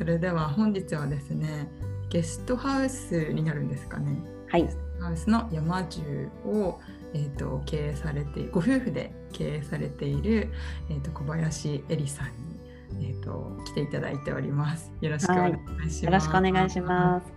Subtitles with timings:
[0.00, 1.68] それでは本日はですね
[2.08, 4.16] ゲストハウスになるんですかね。
[4.48, 4.66] はい。
[4.98, 6.00] ハウスの山中
[6.46, 6.80] を、
[7.12, 10.48] えーと、経営されてご夫婦で経営されている、
[10.88, 14.90] えーと、小林恵里さんに、えーと、来ていただいております。
[15.02, 15.96] よろしくお願いします。
[15.96, 17.32] はい、よろしくお願いします。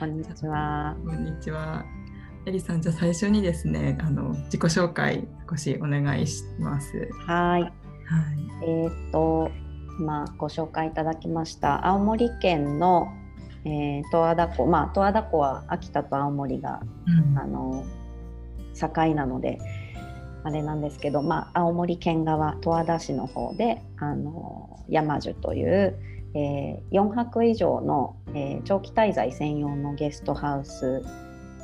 [0.00, 0.96] こんにちは。
[1.04, 1.84] こんにちは。
[2.46, 6.96] エリさんじゃ最初にですねあの自己紹介少しお願いします。
[7.26, 7.62] はい。
[7.62, 7.72] はい。
[8.62, 9.50] えっ、と
[9.98, 11.86] まあご紹介いただきました。
[11.86, 13.08] 青森県の
[13.64, 14.66] えー、十和田湖。
[14.66, 17.84] まあ十和田湖は秋田と青森が、うん、あの
[18.74, 19.58] 境なので
[20.44, 25.98] あれなんですけど、まあ、青森県側十和田市の方であの山樹という、
[26.34, 31.02] えー、4泊以上の、えー、長期滞在専用のゲストハウス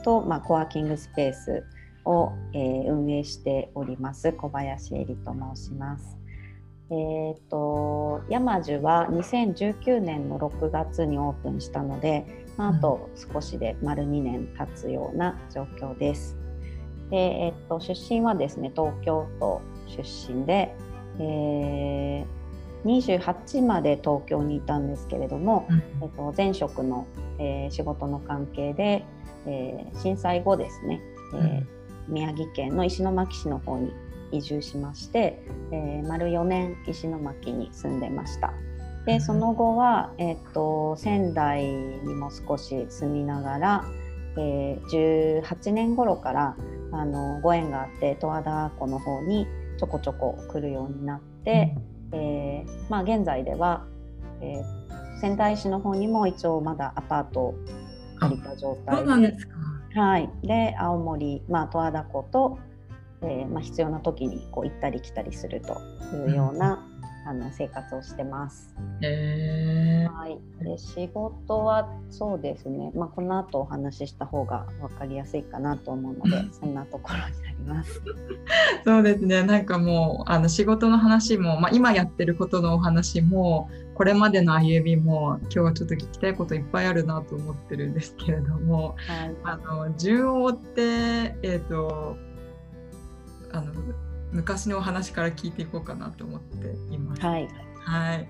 [0.02, 1.64] と、まあ、コワーキングスペース
[2.04, 4.32] を、えー、運営しております。
[4.32, 6.23] 小林恵里と申します。
[6.90, 16.36] えーと、山樹は2019年の6月にオープンしたので、まあ、あと少しで丸2年経つような状況です。
[17.10, 20.74] でえーと、出身はですね東京都出身で、
[21.18, 27.06] えー、28まで東京にいたんですけれども、うん、えーと、前職の、
[27.38, 29.04] えー、仕事の関係で、
[29.46, 31.00] えー、震災後ですね、
[31.34, 31.66] えー、
[32.08, 33.92] 宮城県の石巻市の方に
[34.36, 38.52] 移住しまして、えー、丸4年石巻に住んでました。
[39.06, 43.84] でその後は、えーと、仙台にも少し住みながら、
[44.38, 46.56] えー、18年頃から
[46.90, 49.46] あのご縁があって十和田湖の方に
[49.78, 51.76] ちょこちょこ来るようになって、
[52.12, 53.84] うん、えー、まあ、現在では、
[54.40, 57.54] えー、仙台市の方にも一応まだアパートを
[58.20, 59.36] 借りた状態で。
[59.94, 62.58] はい、で青森、まあ、十和田湖と
[63.22, 65.80] えー、まあ、必要な時にこう行ったり来たりすると
[66.14, 66.84] いうような、
[67.24, 68.74] うん、あの生活をしてます。
[69.00, 78.02] えー、はい、で仕事はそうですね、まあ、この後お話しした方が分かりやすいかなと思うので、うん、そんなところになります。
[78.84, 79.42] そうですね。
[79.42, 90.82] なんかもうあの仕事の話も、まあ、今やってることのお話もこれまでの歩みも今日はちょっと聞きたいこといっぱいあるなと思ってるんですけれども、はい、あの順を追って、
[91.42, 92.16] えーと
[93.54, 93.72] あの
[94.32, 97.22] 昔のお話から聞いていこうかなと思っています。
[97.22, 97.48] はい。
[97.78, 98.28] はい。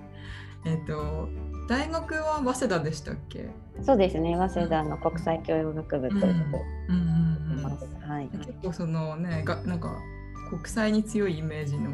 [0.67, 1.29] えっ、ー、と
[1.67, 3.49] 大学は早稲田でしたっけ？
[3.83, 4.37] そうですね。
[4.37, 8.07] 早稲田の国際教養学部ということ。
[8.07, 8.29] はい。
[8.29, 9.97] 結構そのねがなんか
[10.51, 11.91] 国際に強いイメージの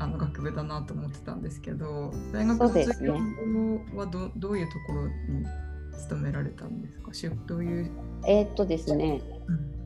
[0.00, 3.14] あの学部だなと思ってたんですけど、大学卒業
[3.94, 5.12] はど,、ね、どういうところに
[5.92, 6.98] 勤められたんです
[7.30, 7.36] か？
[7.46, 7.90] どういう？
[8.26, 9.22] えっとですね。
[9.46, 9.79] うん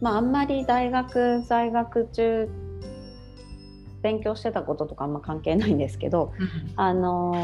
[0.00, 2.48] まあ、あんまり大学在学中
[4.02, 6.32] 勉強してたこととかあんま関係ないんですけど、
[6.76, 7.34] あの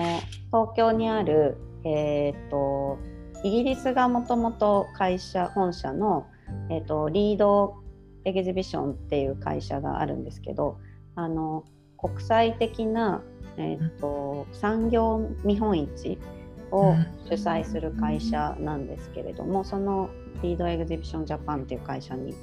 [0.47, 2.99] 東京にある、えーと、
[3.44, 6.27] イギリスがもともと会社本社の、
[6.71, 7.77] えーと、リード
[8.25, 10.78] エキシビションっていう会社があるんですけど
[11.15, 11.65] あの
[11.99, 13.23] 国際的な、
[13.56, 16.19] えーと産業見本市
[16.71, 16.94] を
[17.28, 20.11] 主催する会社なんですけれどもその
[20.42, 22.34] リードエグゼビションジャパンっていう会社に、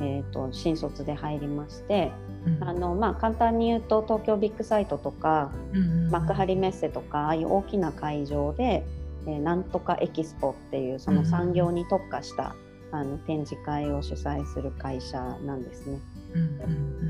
[0.00, 2.12] えーと、新卒で入りまして、
[2.46, 8.84] うん、あのまあ、簡単に言うと東京ビッグサイトとか、うん幕張メッセとかああいう大きな会場で、
[9.26, 12.56] えー、なんとかエキスポっていうその産業に特化した、
[12.92, 16.00] うん、あの展示会を主催する会社なんですね。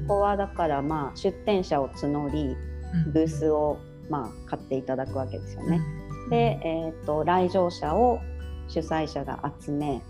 [0.07, 2.57] ここはだからまあ出展者を募り
[3.13, 3.79] ブースを
[4.11, 5.81] まあ買っていただくわけですよね。
[6.29, 8.21] で、えーと来場者を
[8.71, 10.01] 主催者が集め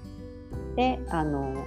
[0.76, 1.66] であの、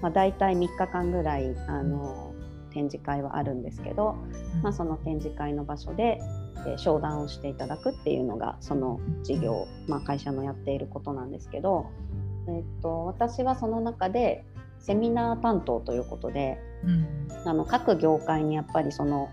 [0.00, 2.34] まあ、大体3日間ぐらいあの
[2.72, 4.16] 展示会はあるんですけど、
[4.62, 6.20] まあ、その展示会の場所で、
[6.66, 11.90] えー、商談をしていただくっていうのがその事業、まあ、会社のやっていることなんですけど、
[12.48, 14.44] えーと、私はその中で
[14.78, 19.28] セミナー担当ということで、うん、あの各業界にやっぱりその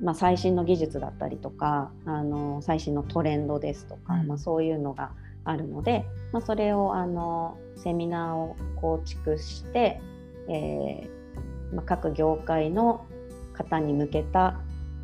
[0.00, 5.12] まあ、最新の技術だったりとかあの最新のトレンドですとか、まあ、そういうのが
[5.44, 10.00] あるので、まあ、それをあのセミナーを構築して、
[10.48, 13.06] えーまあ、各業界の
[13.52, 14.60] 方に向けた、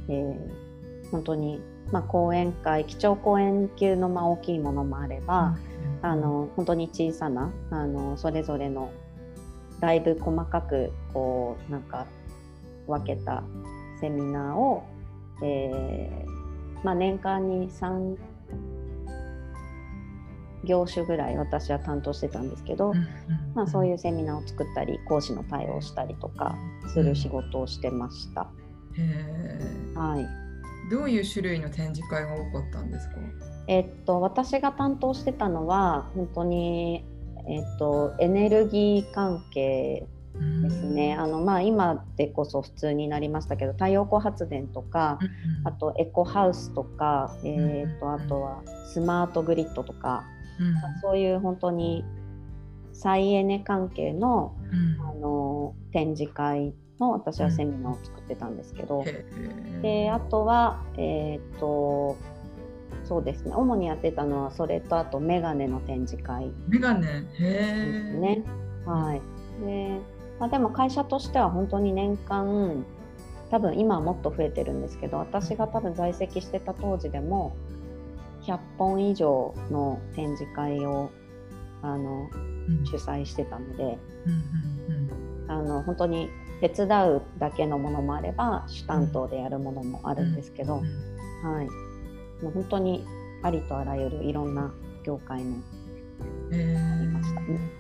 [0.09, 1.61] えー、本当に、
[1.93, 5.57] まあ、講演会基調講演級のまあ大きいものもあれば、
[6.03, 8.91] うん、あの本当に小さなあのそれぞれの
[9.81, 12.07] だいぶ細かくこうなんか
[12.87, 13.43] 分けた
[14.01, 14.85] セミナーを、
[15.43, 18.17] えーまあ、年間に3
[20.65, 22.93] 業種ぐらい私は担当してたんですけど、
[23.55, 26.57] まあ、そういうセミナーを作ったり講師の対応をしたりとか
[26.93, 28.49] する仕事をしてました。
[28.95, 29.59] へ
[29.95, 30.27] はい、
[30.91, 33.15] どういう種類の展示会が多かったんですか？
[33.69, 37.05] えっと、私が担当してたのは本当に、
[37.49, 45.19] えっと、エネルギー関係ですね、あのまあ、今でこそ普通になりましたけど太陽光発電とか、
[45.65, 50.25] あとエコハウスとか、えーと、あとはスマートグリッドとか、
[51.03, 52.05] そういう本当に
[52.93, 54.55] 再エネ関係の,、
[55.01, 59.05] あの展示会の私はセミナーを作ってたんですけど、
[59.83, 62.17] であとは、えーと
[63.05, 66.53] そうですね主にやってたのはそれとあとメガネの展示会。
[66.69, 67.23] メガネ？
[67.39, 68.45] ですね。
[68.85, 69.23] はい。
[69.65, 69.99] で
[70.39, 72.85] まあ、でも会社としては本当に年間
[73.51, 77.55] 多分今はもっと増えてるんですけど私が多分在籍してた当時でも
[78.51, 81.11] 100本以上の展示会を
[81.83, 82.29] あの、
[82.69, 83.99] うん、主催してたので、
[85.49, 86.29] あの本当に
[86.61, 90.83] 手伝うだけのものもあれば主担当でやるものもあるんですけど、は
[91.63, 93.05] い、もう本当に
[93.43, 94.73] ありとあらゆるいろんな
[95.05, 95.57] 業界の、
[96.53, 97.80] えー、ありましたね。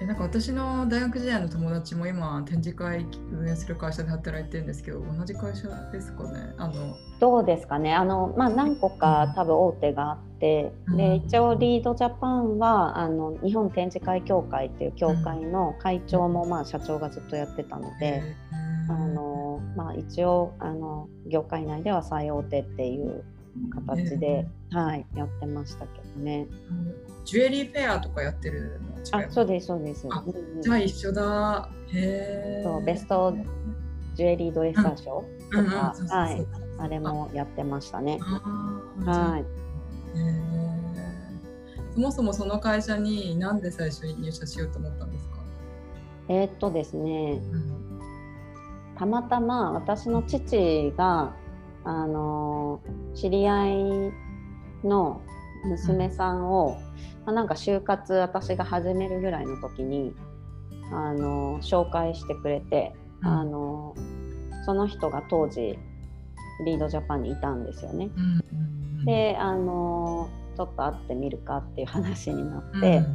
[0.00, 6.54] えなんか私の大学時代の友達も今展示会運営する会社で働いてるんですけど同じ会社ですかね？
[6.56, 7.94] あのどうですかね？
[7.94, 18.22] あの、まあ、何個か多分大手があって、うん、で一応リードジャパンはあの日本展示会協会っていう協会の会長も、まあ、社長がずっとやってたので、
[18.88, 23.24] うん、あのまあ、一応あの業界内では最大手っていう
[23.74, 26.46] 形で、はい、やってましたけどね。
[27.24, 28.80] ジュエリーフェアとかやってる
[29.12, 30.06] のあそうですそうです。
[30.62, 31.68] じゃあ一緒だ。
[31.92, 33.34] へそうベスト
[34.14, 36.46] ジュエリードレッサー賞とか、はい、
[36.78, 38.18] あれもやってましたね。
[39.04, 39.44] はい。
[41.94, 45.38] そもそもその会社になんで最初に入社しようと思ったんですか？
[46.28, 48.00] えー、っとですね、うん、
[48.96, 51.34] たまたま私の父が
[51.88, 52.82] あの
[53.14, 55.22] 知り合いの
[55.64, 56.76] 娘さんを、
[57.24, 60.12] まあ、なんか就活私が始めるぐらいの時に
[60.92, 62.92] あの紹介してくれて、
[63.22, 63.96] うん、あの
[64.66, 65.78] その人が当時
[66.66, 68.10] リードジャパンにいたんですよね。
[68.14, 73.06] うん、であのちょっと会ってみるかっていう話になって、うん、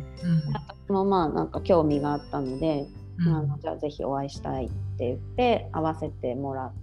[0.87, 2.87] 私もまあなんか興味があったので、
[3.19, 6.82] あのじゃあぜひお会いしたいって言って会わせてもらって、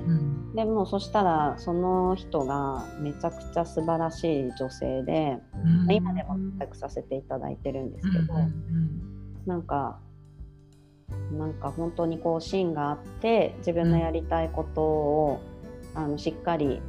[0.00, 5.38] うん、でもそしたらその人がめちゃくちゃ素晴らしい女性で、
[5.86, 8.50] うん、今でも仲良くさせていただいてるんですけど、うん、
[9.46, 10.00] なんか
[11.32, 15.40] なんか本当にこう芯があって自分のやりたいことを、
[15.94, 16.80] あのしっかり、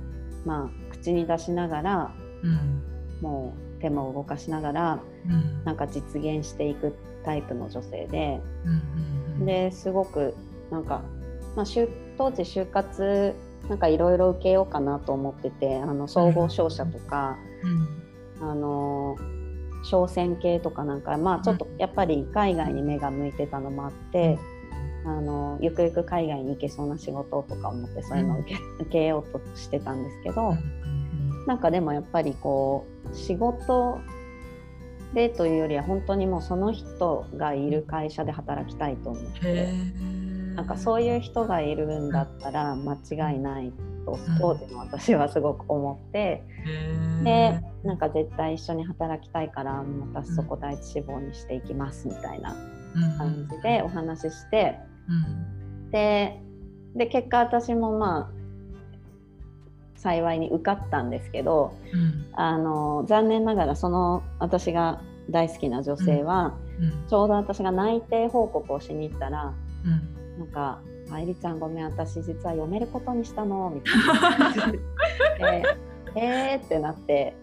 [0.46, 2.16] まあ、口に出しながら、
[3.22, 5.00] もう手も動かしながら、
[5.66, 8.42] なんか実現していくタイプの女性で、
[9.46, 10.36] ですごく
[10.72, 11.02] なんか、
[11.56, 11.66] まあ、
[12.18, 13.36] 当時就活
[13.70, 17.38] なんかいろいろ受けようかなと思っててあの総合商社とか、
[18.40, 19.18] うん、あの
[19.84, 24.38] 商船系とかなんかまあちょっとやっぱり海外に目が向いてたのもあって、
[25.06, 34.00] うん、あのゆくゆく海外に行けそうな仕事とか思ってそういうのを受け,、受けようとしてたんですけど、うん、なんかでもやっぱりこう仕事
[35.14, 39.74] でというよりは本当にもうその人がいる会社で働きたいと思って。
[40.58, 43.72] なんかそういう人がいるんだったら間違いない
[44.06, 46.44] と当時の私はすごく思って、
[47.24, 49.86] でなんか絶対一緒に働きたいから
[50.16, 52.56] 私そこ第一志望にしていきますみたいな
[53.20, 54.80] 感じでお話しして、
[55.92, 56.42] で
[56.96, 58.38] で結果私もまあ
[59.96, 66.86] 幸いに受かったんですけど、うん、あの残念ながらその私が大好きな女性は、うん。
[66.86, 69.54] うん、ちょうど私が内定報告をしに行ったら、
[70.38, 74.54] なんか「あいりちゃんごめん私実は読めることにしたの」みたいな。
[74.54, 75.64] 感 じで
[76.16, 77.36] 「えー」ってなって。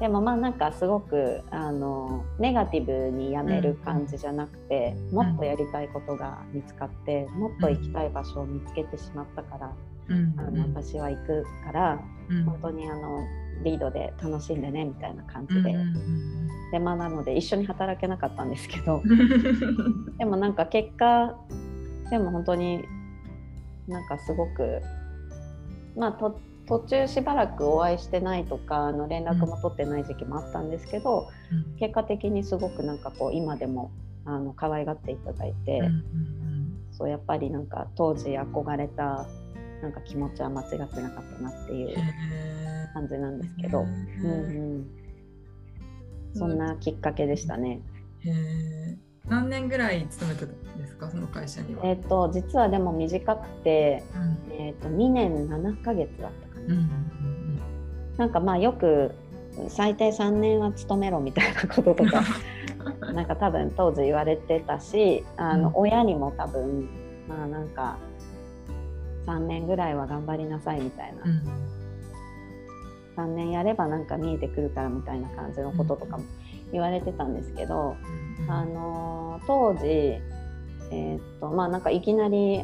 [0.00, 9.72] でもまあなんかすごくあのネガティブにやめる感じじゃなくて、もっとやりたいことが見つかってもっと行きたい場所を見つけてしまったから、
[10.36, 12.00] あの私は行くから、
[12.44, 13.20] 本当にあの
[13.62, 15.74] リードで楽しんでねみたいな感じで、
[16.72, 19.00] でまあなので一緒に働けなかったんですけど。
[20.18, 21.38] でもなんか結果
[22.10, 22.84] でも本当に
[23.88, 24.80] なんかすごく
[25.96, 33.90] まあと途中しばらくお会いしてないとかの連絡も取ってない時期もあったんですけど、うん、結果的にすごくなんかこう今でも
[34.24, 39.26] あの可愛がっていただいて、うんうんうん、そうやっぱりなんか当時憧れた
[39.82, 41.96] なんか気持ちは間違ってなかったなっていう
[42.94, 44.86] 感じなんですけど、うんうん、
[46.34, 47.82] そんなきっかけでしたね。
[49.26, 51.82] へ何年ぐらい勤めてたんですかその会社には？
[51.84, 56.74] えっ、ー、と実はでも短くて、うん、えっ、ー、と2年7ヶ月だったかな。
[56.74, 57.60] うん、
[58.16, 59.12] なんかまあよく
[59.68, 62.24] 最低3年は勤めろみたいなこととか
[63.12, 66.88] なんか多分当時言われてたしあの、親にも多分
[67.28, 67.98] まあなんか
[69.26, 71.42] 3年ぐらいは頑張りなさいみたいな、うん、
[73.32, 76.24] 3年やればなんか見えてくるからみたいな感じのこととかも
[76.72, 77.96] 言われてたんですけど、うん、
[78.48, 82.62] あの当時えー、っとまあなんかいきなり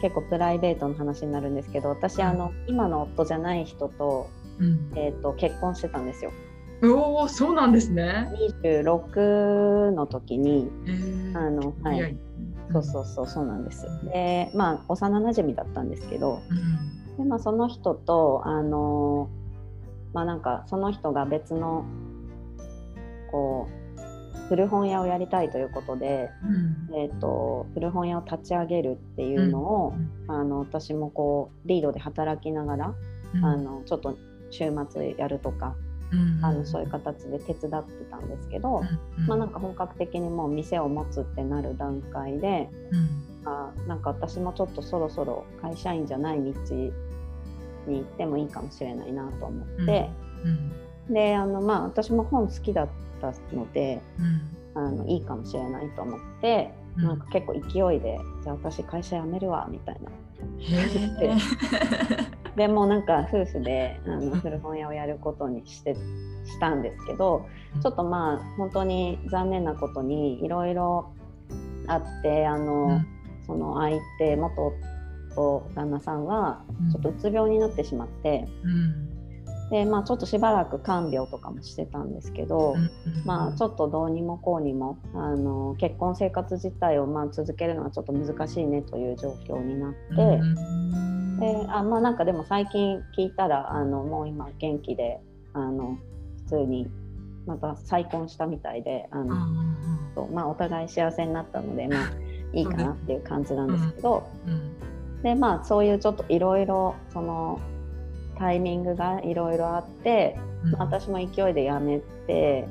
[0.00, 4.28] 結構プライベートの話になるんですけど私あの今の夫じゃない人と,、
[4.94, 6.32] えー、っと結婚してたんですよ。
[6.82, 8.28] おおそうなんですね。
[8.74, 10.70] 26の時に、
[11.34, 12.18] あのはい、
[12.70, 13.86] そうそうそうそうなんです。
[14.04, 16.40] でまあ幼なじみだったんですけど、
[17.16, 19.30] でまあその人とあの
[20.12, 21.86] まあなんかその人が別の
[23.30, 23.85] こう
[24.48, 26.30] 古本屋をやりたいということで、
[26.90, 29.94] うん、えーと、古本屋を立ち上げるっていうのを、
[30.28, 32.94] うん、あの私もこうリードで働きながら、
[33.34, 34.16] うん、あのちょっと
[34.50, 35.74] 週末やるとか
[36.42, 38.82] あのそういう形で手伝ってたんですけど、
[39.26, 42.68] まあ、なんか本格的にもう店を持つってなる段階で、
[43.44, 46.92] あなんか私もちょっとそろそろ会社員じゃない道に
[47.88, 50.08] 行ってもいいかもしれないなと思って、
[51.10, 54.00] であの、まあ、私も本好きだったので、
[54.74, 56.72] あのいいかもしれないと思って。
[56.96, 57.60] なんか結構勢
[57.96, 60.10] いで、じゃあ私会社辞めるわみたいな。
[62.56, 67.46] でもなんか夫婦であの古本屋をやることにしてしたんですけど
[67.82, 71.12] ちょっとまあ本当に残念なことにいろいろ
[71.86, 73.06] あってあの、うん、
[73.46, 74.72] その相手元
[75.36, 79.08] 夫旦那さんはちょっとうつ病になってしまって、うん、
[79.70, 82.90] でまあちょっとしばらく看病とかもしてたんですけど、うん、
[83.24, 90.40] まあちょっとどうにもこうにもあの結婚生活自体をまあ続けるのはちょっと難しいねという状況になって。
[91.40, 95.20] であまあなんかでも最近聞いたらあのもう今元気で
[95.52, 95.98] あの
[96.44, 96.88] 普通に
[97.46, 99.36] また再婚したみたいであの
[100.16, 101.98] とまあ、お互い幸せになったので、まあ、
[102.56, 104.22] いいかなっていう感じなんですけど、
[105.22, 107.60] でまあそういうちょっといろいろその
[108.38, 112.68] タイミングがいろいろあって、うん、私も勢いで辞めて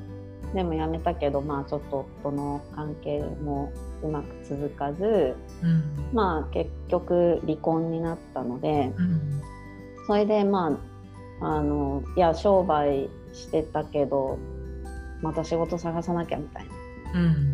[0.54, 3.72] でも辞めたけどまあちょっと夫の関係も
[4.04, 9.42] うまく続かず、うん、まあ結局離婚になったので、うん、
[10.08, 10.80] それでま
[11.42, 14.38] ああのいや商売してたけど
[15.22, 16.68] また仕事探さなきゃみたい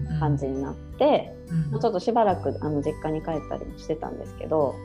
[0.09, 1.33] な感じになって、
[1.71, 4.75] うん、ちょっとしばらくあの実家に帰ったりもしてたんですけど、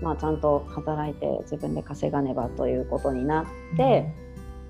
[0.00, 4.12] まあ、ちゃんと働いて自分で稼がねばということになって。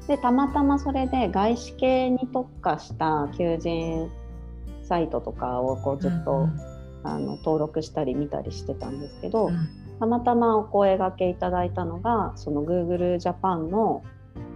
[0.07, 4.11] でたまたまそれで外資系に特化した求人
[4.83, 6.61] サイトとかをこうずっと、うん、
[7.05, 9.69] あの登録したり見たりしてたんですけど、うん、
[10.01, 14.03] たまたまお声がけいただいたのがその Google ジャパンの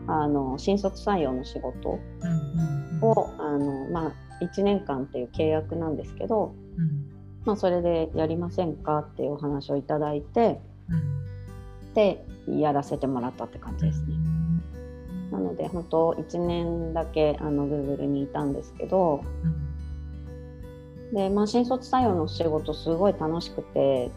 [0.07, 4.12] あの新卒採用の仕事を、あのまあ、
[4.45, 7.12] 1年間っていう契約なんですけど、うん、
[7.45, 10.61] まあ、それでやりませんかっていうお話をいただいて、
[11.95, 14.15] でやらせてもらったって感じですね。
[15.31, 19.25] なので本当1年だけあの Google にいたんですけど、
[21.11, 24.11] うん、で、まあ、新卒採用の仕事すごい楽しくて、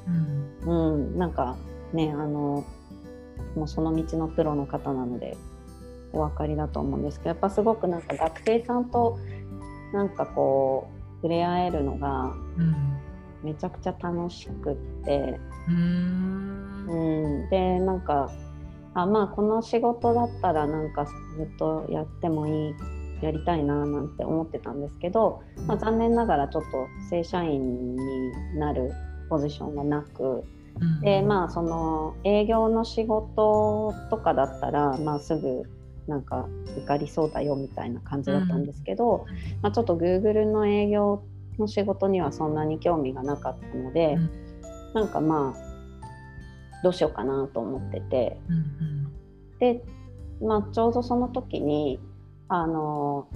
[0.65, 1.55] うん、うん、なんか
[1.93, 2.65] ねあの
[3.55, 5.37] もうその道のプロの方なので
[6.11, 9.17] お分かりだと思うんですけどやっぱすごくなんか学生さんと
[9.93, 12.95] なんかこう触れ合えるのがうん
[13.45, 14.75] めちゃくちゃ楽しくっ
[15.05, 18.31] て、うん、うん、でなんか
[18.95, 21.11] あまあこの仕事だったらなんかず
[21.43, 22.75] っとやってもいい
[23.21, 28.91] やりたいななんて思ってたんですけど、まあ、残念ながらちょっと正社員になる
[29.29, 30.43] ポジションがなく、
[30.79, 35.63] うん、でまあその営業の仕事とかだったら、まあ、すぐ
[36.07, 36.47] なんか
[36.77, 41.23] 受かりそうだよみたいな感じだったんですけど、うん、まあ、ちょっと Google の営業
[41.59, 44.29] の仕事にはそんなに興味がなかったので、うん、
[44.93, 45.75] なんかまあ
[46.83, 49.11] どうしようかなと思ってて、うんうん、
[49.59, 49.83] で、
[50.41, 51.99] まあ、ちょうどその時に
[52.47, 53.27] あの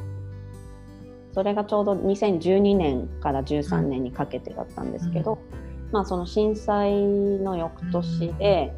[1.34, 5.40] それがちょうど2012年から13年にかけてだったんですけど、
[5.88, 8.74] うん、まあ、その震災の翌年で、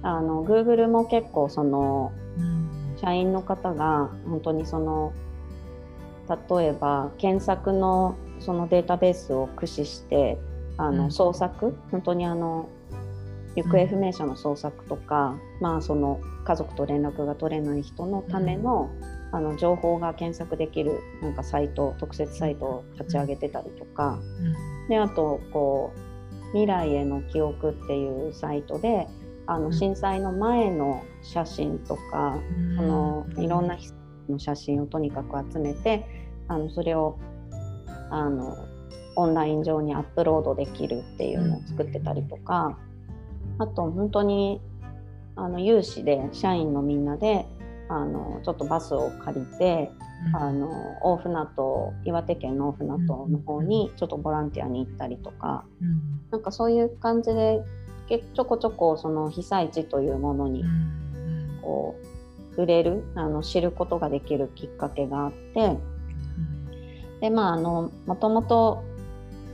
[0.00, 2.12] うん、あの Google も結構その、
[3.00, 5.12] 社員の方が本当にその
[6.48, 10.38] 例えば検索のそのデータベースを駆使して
[10.76, 11.74] あの、創作？
[11.90, 12.68] 本当にあの
[13.56, 18.90] 行方不明者の捜索とか、まあ、その家族と連絡が取れない人のための,、
[19.32, 24.18] あの情報が検索できるなんかサイト特設サイトを立ち上げてたりとか、
[24.82, 29.06] うん、であとこう未来への記憶っていうサイトで
[29.46, 33.76] あの震災の前の写真とか、うん、そのいろんな
[34.28, 36.06] の写真をとにかく集めて
[36.48, 37.18] あのそれを
[38.14, 38.56] あの
[39.16, 42.78] オンライン上にアップロードできるっていうのを作ってたりとか、
[43.58, 44.60] あと本当に
[45.34, 47.46] あの有志で社員のみんなで
[47.88, 49.90] あのちょっとバスを借りて、
[50.28, 50.70] うん、あの
[51.02, 57.64] 大船渡岩手県の大船渡の方にちょっとボランティアに行ったりとか、うん、なんかそういう感じで
[58.08, 60.64] ちょこちょこその被災地というものに
[61.62, 65.76] こう触れるあの知ることができるきっかけがあって、
[67.24, 68.84] でまああのもともと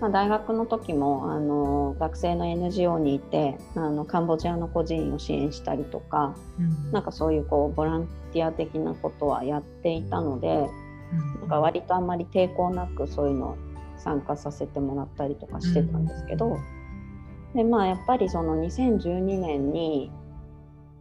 [0.01, 10.71] まあ、大学の時もあの学生の NGO にいてあのカンボジアの孤児院を支援したりとか、うん、なんかそういうこうボランティア的なことはやっていたので、
[11.13, 13.59] うん、なんか割とあんまり抵抗なくそういうの
[13.99, 20.11] 参加させてもらったりとかしてたんですけど、うん、でまあやっぱりその2012年に、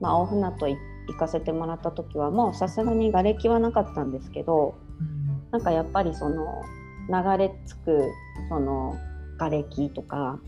[0.02, 0.78] まあ、大船渡行
[1.18, 5.19] かせてもらった時はもうさすがに瓦礫はなかったんですけど、うん、
[5.52, 6.64] なんかやっぱりその
[7.10, 8.12] 流れ着く
[8.50, 8.96] その
[9.38, 10.40] 瓦礫とか、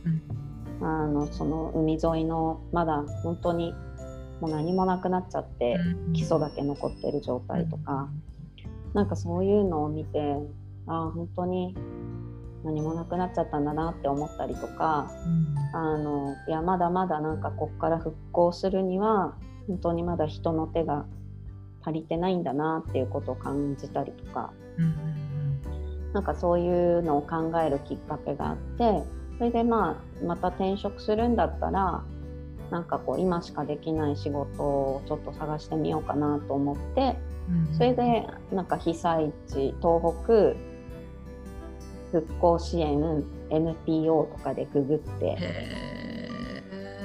[0.80, 3.74] うん、あのその海沿いのまだ本当に
[4.42, 5.76] もう何もなくなっちゃって、
[6.08, 8.10] うん、基礎だけ残ってる状態とか、
[8.64, 10.36] うん、なんかそういうのを見て
[10.88, 11.76] ああ本当に
[12.64, 19.36] 何もなくなっちゃったんだなって思ったりとか、うん、あのいやまだまだなんかこっから復興するには
[19.68, 21.06] 本当にまだ人の手が
[21.84, 25.22] 足りてないんだなっていうことを感じたりとか、うん
[26.14, 29.04] なんかそういうのを考えるきっかけがあって
[29.38, 32.04] それでまあまた転職するんだったら
[32.70, 37.18] なんかこう今しかできない仕事をちょっと探してみようかなと思って、
[37.50, 40.56] うん、それでなんか被災地東北
[42.12, 45.38] 復興支援 NPO とかでググって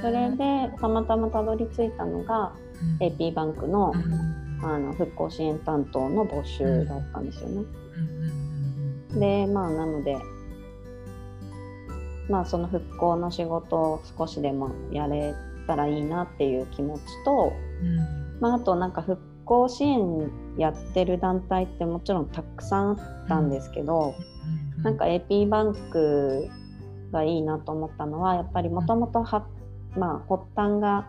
[0.00, 2.52] それでたまたまたどり着いたのが、
[3.00, 3.92] うん、AP バンクの,、
[4.74, 7.56] あの復興支援担当の募集だったんですよね。
[7.58, 8.46] うん
[9.18, 10.18] でまあなので
[12.28, 15.34] まあその復興の仕事を少しでもやれ
[15.66, 17.52] たらいいなっていう気持ちと、
[17.82, 22.92] うん、まあ、あとなんか復興支援やってる団体ってもちろんたくさんあ
[23.24, 24.14] ったんですけど、
[24.76, 26.48] うん、なんか AP バンク
[27.12, 29.46] がいいなと思ったのはやっぱりもともと発
[30.54, 31.08] 端が、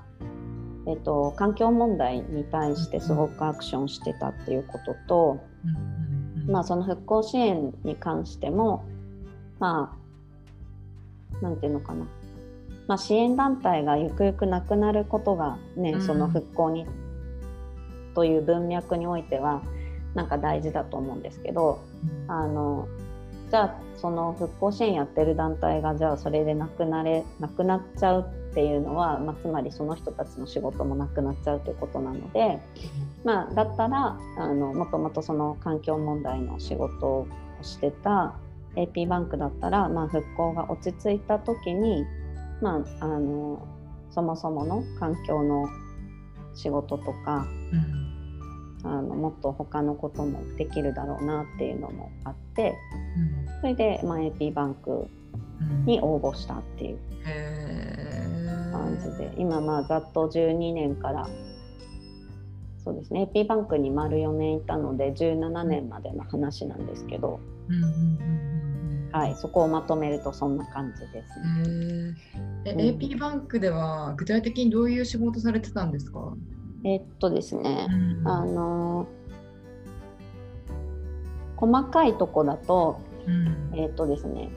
[0.88, 8.86] えっと、環境問題に対してすごくアクションしてたっていうことと、うんまあ、その復興支援に関しても
[9.60, 12.06] まあなんていうのかな、
[12.88, 16.86] まあ、支援団体がゆくゆくなくなることがね、うん、その復興に
[18.15, 19.62] という文脈においては
[20.15, 21.84] なんか大事だと思うんですけど、
[22.26, 22.88] うん、あの
[23.52, 32.60] じゃあその復興支援やってる団体がじゃあそれでなくなれなくなっちゃうっていうのは、まあ、つまりその人たちの仕事もなくなっちゃうということなので、
[33.24, 37.28] まあ、だったらあのもともとその環境問題の仕事を
[37.62, 38.36] してた
[38.76, 42.06] AP バンクだったら、まあ、復興が落ち着いた時に、
[42.62, 43.65] まあ、あの
[44.12, 45.67] そもそもの環境の
[46.56, 47.48] 仕事とか、
[48.84, 52.76] うん、あのもっと他のこともできるだろうなっていうのもあって、
[53.54, 55.08] うん、それで、まあ、AP バンク
[55.86, 57.00] に応募したっていう。
[58.78, 61.28] 感じで今まあざっと12年から
[62.84, 67.40] そうですね AP バンクに丸4年いたので17年までの話なんですけど、
[69.12, 72.16] はい、そこをまとめるとそんな感じですね。
[72.66, 76.34] え、うん、AP バンクでは具体的にどういう仕事されてたんですか？
[76.86, 79.08] えっとですね、うん、あの
[81.58, 84.50] 細かいとこだと、うん、えっとですね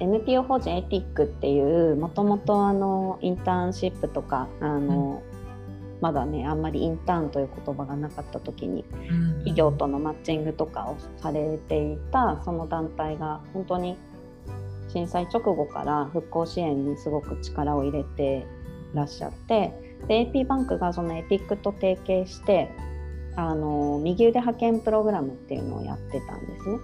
[0.00, 13.96] NPO 法人エティックっていうもともとあのインターンシップとかあの、うん、まだねあんまりインターンという言葉がなかった時に、うん、企業とのマッチングとかをされていたその団体が本当に
[14.88, 18.46] 震災直後から復興支援にすごく力を入れて
[18.94, 22.70] らっしゃってで AP バンクがそのエピックと提携して
[23.36, 26.78] あの右腕派遣プログラムっていうのをやってたんですね。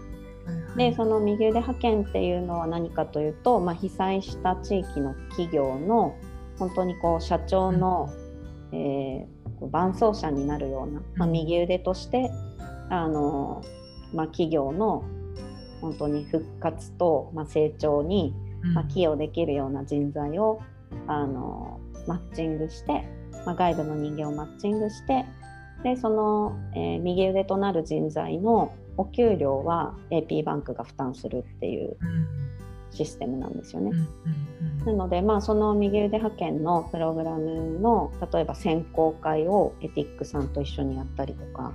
[0.77, 6.17] でその右腕派遣っていうのは何かというと、まあ、被災した地域の企業の
[6.59, 8.11] 本当にこう社長の、
[8.73, 12.31] うん、えー、伴走者になるような、まあ、右腕として
[12.89, 13.63] あの、
[14.15, 15.05] まあ、企業の
[15.81, 18.35] 本当に復活と、まあ、成長に、
[18.75, 20.61] まあ、寄与できるような人材を
[21.07, 23.09] あのマッチングして、
[23.47, 25.25] まあ、外部の人間をマッチングして
[25.83, 31.97] でその、えー、右腕となる人材のお給料は AP バンクが負担するっていう
[32.91, 33.93] システムなんですよね。
[34.85, 41.73] なので、まあ、その右腕派遣のプログラムの例えば選考会をエティックさんと一緒にやったりとか、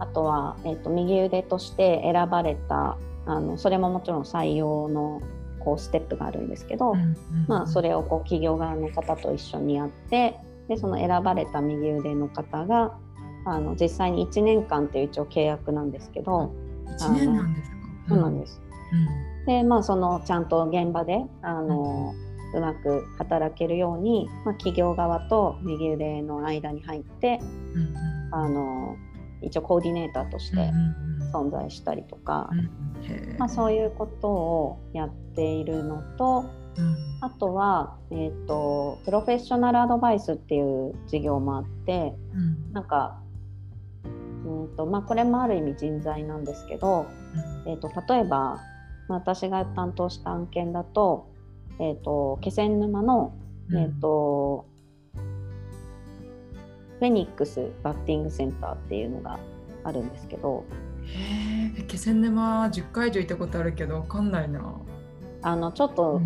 [0.00, 5.22] あとは、えーと、右腕として選ばれたあのそれももちろん採用の
[5.60, 6.94] こうステップがあるんですけど、
[7.46, 10.36] まあ、それをこう企業側の方と一緒にやって
[10.68, 12.96] でその選ばれた右腕の方が
[13.44, 16.52] あの実際に1年間っていう一応契約なんですけど
[16.98, 17.76] 1年なんですか？
[18.08, 18.60] そうなんです、
[18.92, 22.14] うん、でまあそのちゃんと現場であの、
[22.54, 27.40] うん、うまく働けるように、まあ、企業側と右腕の間に入って、
[27.74, 27.94] うん、
[28.32, 28.96] あの
[29.42, 30.70] 一応コーディネーターとして
[31.32, 32.48] 存在したりとか、
[33.38, 36.44] まあ、そういうことをやっているのと、
[37.20, 43.20] あとは、えーと、プロフェッショナルアドバイスっていう事業もあって、うん、なんか
[44.44, 47.06] うんと、まあ、これもある意味人材なんですけど、
[47.64, 48.60] うん、えーと、例えば
[49.08, 51.28] 私が担当した案件だと,、
[51.78, 53.34] えーと、気仙沼の、
[53.70, 54.66] えーと
[57.00, 59.38] フェニックスバッティングセンターっていうのが
[59.82, 60.64] あるんですけど
[61.88, 64.80] 気仙沼10回以上行ったことあるけど分かんないな。
[65.42, 66.22] あのちょっと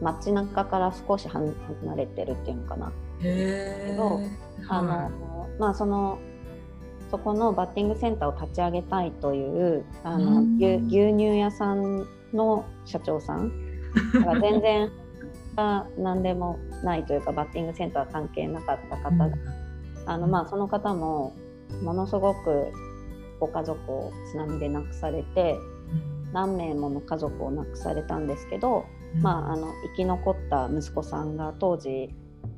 [0.00, 1.52] 街中から少し離
[1.96, 2.92] れてるっていうのかな。
[3.22, 3.98] へえ
[4.68, 6.20] あの、まあその
[7.10, 13.50] そこのバッティングセンターを立ち上げたいというあの、牛牛乳屋さんの社長さん
[14.24, 14.90] が全然
[15.98, 19.16] 何でもないというかバッティングセンター関係なかった方。
[19.16, 19.34] が、うん、
[20.06, 21.32] あのまあ、その方も
[21.82, 22.68] ものすごく
[23.40, 25.58] ご家族を津波で亡くされて、
[26.32, 28.84] 何名もの家族を亡くされたんですけど、
[29.16, 32.10] うん、まあ、あの生き残った息子さんが当時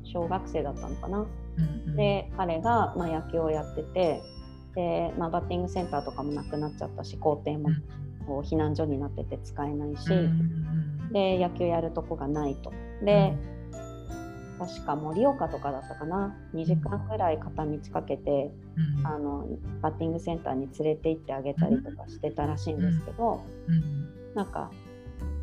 [0.04, 1.18] 小学生だったのかな。
[1.18, 4.22] うんうん、で彼が、まあ、野球をやってて
[4.74, 7.68] で、まあ、バッティングセンターとかもなくなっちゃったし校庭も
[8.26, 12.72] こう避難所になってて使えないし、うん、で野球やるとこがないと。
[13.04, 13.34] で、
[14.58, 16.36] 確か盛岡とかだったかな。
[16.54, 18.52] 2時間ぐらい片道かけて、
[19.00, 19.46] うん、あの
[19.80, 24.70] バッティングセンターに連れて行ってあげたりとかしてたらしいんですけど、うん、なんか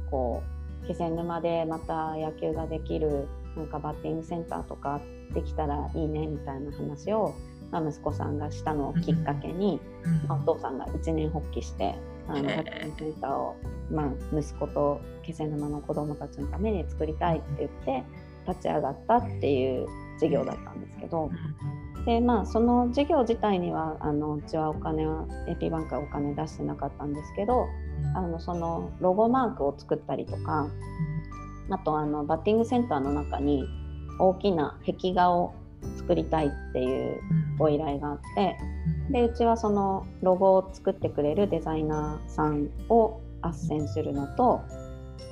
[0.09, 0.41] こ
[0.83, 5.01] う気仙沼でまた野球ができるなんかバッティングセンターとか
[5.33, 7.35] できたらいいねみたいな話を、
[7.71, 9.79] まあ、息子さんがしたのをきっかけに、
[10.27, 11.95] まあ、お父さんが一年発起して
[12.27, 13.55] あのバッティングセンターを、
[13.91, 18.29] まあ、息子と気仙沼の子どもたちのために作りたいって言って。
[18.49, 19.87] 立ち上がったっていう
[20.19, 21.31] 事業だったんですけど、
[22.05, 27.67] でまあその事業自体にはあのうちはお金は AP バンクはお金出してなかったんですけど
[28.15, 30.69] あのそのロゴマークを作ったりとか
[31.69, 33.65] あとあのバッティングセンターの中に
[34.19, 35.53] 大きな壁画を
[35.97, 37.21] 作りたいっていう
[37.57, 38.57] ご依頼があって
[39.11, 44.61] でうちはそのロゴを作ってくれるデザイナーさんを斡旋するのと、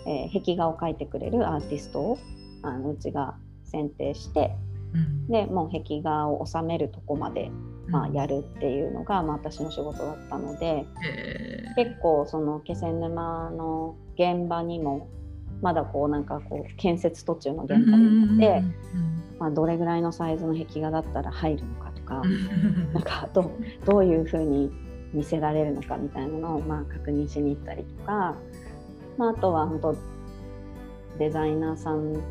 [0.06, 2.20] えー、壁画を描いてくれるアーティストを
[2.64, 4.56] あのうちが選定して、
[4.94, 7.52] うん、でもう壁画を収めるとこまで、
[7.88, 10.86] まあ、やるっていうのが、まあ、私の仕事だったので、
[11.76, 15.10] 結構その気仙沼の現場にも
[15.62, 18.64] まだこうなんかこう建設途中の現場に行って、
[19.40, 22.22] まあ、どれぐらいのサイズの壁画だったら入るのかとか
[22.94, 23.52] なんかど
[23.86, 24.72] どういうふうに
[25.14, 28.36] 見せられるのかみたいなのをまあ確認しに行ったりとか、
[29.18, 29.96] まあ、あとは本当
[31.18, 32.22] デザイナーさん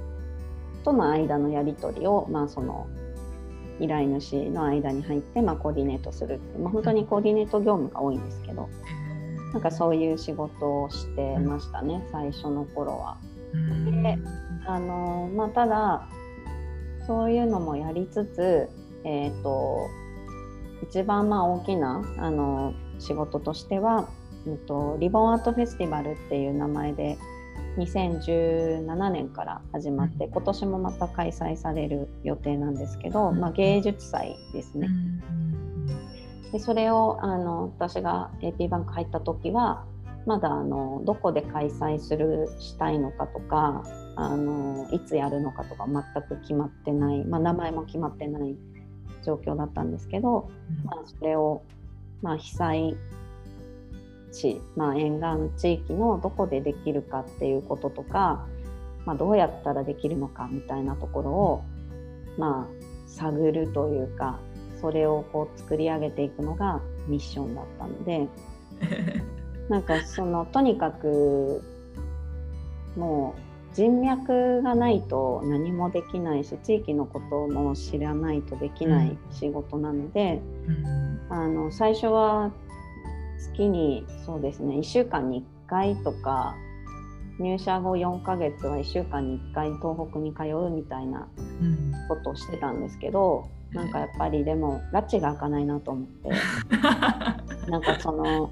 [0.84, 2.86] との間のやり取りを、まあ、その
[3.80, 8.68] 依頼主の間に入って、まあ、コーディネートするまあ、本当にコーディネート業務が多いんですけど、
[9.56, 13.16] なんかそういう仕事をしてましたね、最初の頃は。
[14.02, 14.18] で
[14.66, 16.06] あの、まあ、ただ
[17.06, 18.68] そういうのもやりつつ、
[19.04, 19.88] えーと、
[20.82, 24.10] 一番まあ大きなあの仕事としては、
[24.46, 27.16] えーとリボンアートフェスティバルっていう名前で
[27.78, 34.90] 2017年から始まって今年もまた開催される予定なんですけど、まあ、芸術祭ですね。
[36.56, 39.84] でそれをあの私が AP バンク入った時は
[40.24, 43.84] まだあのどこで開催するしたいのかとか
[44.16, 48.56] あのいつやるのかとか全く決まってない、まあ、名前も決まってない
[49.22, 50.48] 状況だったんですけど、
[50.86, 51.62] まあ、それを、
[52.22, 52.96] まあ、被災
[54.32, 58.46] 地、まあ、沿岸地域のどこでできるかっていうこととか、
[59.04, 61.64] まあ、どうやったらできるのかみたいなところを、
[62.38, 64.40] まあ、探るというか
[64.80, 68.28] それをこう作り上げていくのがミッションだったので
[69.68, 71.62] なんかそのとにかく
[72.96, 73.40] もう
[73.74, 82.52] 人脈がないと何もできないし地域のことも知らないとできない仕事なので、うん、あの最初は
[83.38, 86.54] 月にそうですね1週間に1回とか
[87.38, 91.28] 入社後4ヶ月は1週間に1回東北に通うみたいな
[92.08, 96.30] ことをしてたんですけど、うん、なんかやっぱりでも拉致が開かないなと思って。
[97.70, 98.50] なんかその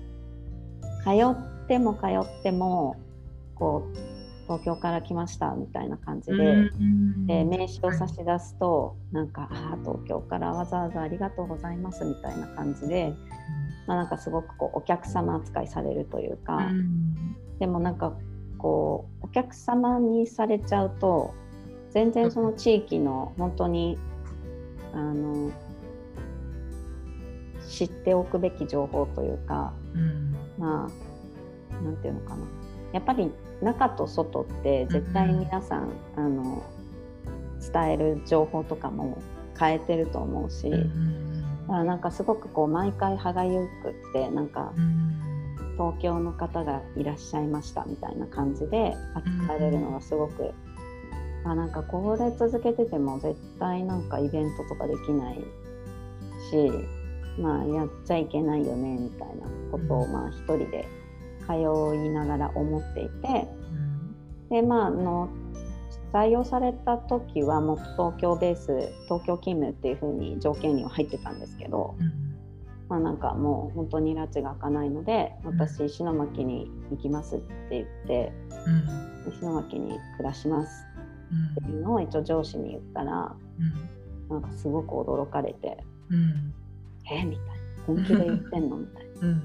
[1.04, 2.96] 通っても通っても
[3.54, 6.70] こう東京から来ましたみたいな感じで,、
[7.26, 13.14] で名刺を差し出すとなんか「あ東京からわざわざありがとうございます」みたいな感じで、
[13.86, 16.70] まあ、なんかすごくこうお客様扱いされるというか、
[17.58, 18.12] でもなんか
[18.58, 21.34] こうお客様にされちゃうと
[21.90, 23.98] 全然その地域の本当に
[24.94, 25.50] あの
[27.68, 32.46] 知っておくべき情報というか、うん、まあなんていうのかな。
[32.92, 36.62] やっぱり中と外って絶対皆さん、うん、あの
[37.72, 39.20] 伝える情報とかも
[39.58, 44.72] 変えてると思うし、うん、だからなんかすごくこう毎回歯がゆくってなんか、
[45.76, 50.52] 東京の方がいらっしゃいましたみたいな感じで扱われるのがすごく、うん、
[51.44, 55.36] あなんかこれ続けてても絶対なんかイベントとかできない
[56.50, 56.70] し
[57.38, 60.88] まあやっちゃいけないよねみたいなことをまあ一人で
[61.46, 61.54] 通
[61.96, 63.46] いながら思っていて、
[64.48, 65.28] でまああの
[66.14, 68.66] 採用された時はもう東京ベース
[69.04, 72.12] 東京勤務っていう風に条件には入ってたんですけど、うん、
[72.88, 78.32] まあなんかもう本当に拉致が開かないので私石巻に行きますって言って、
[79.26, 80.93] うん、石巻に暮らします
[81.60, 83.34] っていうのを一応上司に言ったら、
[84.30, 85.78] うん、なんかすごく驚かれて
[86.10, 86.54] 「うん、
[87.10, 87.24] え？
[87.24, 87.52] みたいな
[87.86, 89.40] 「本気で言ってんの?」みたいな。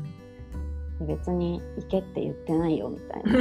[1.02, 3.34] 別に行けって言ってないよみたいな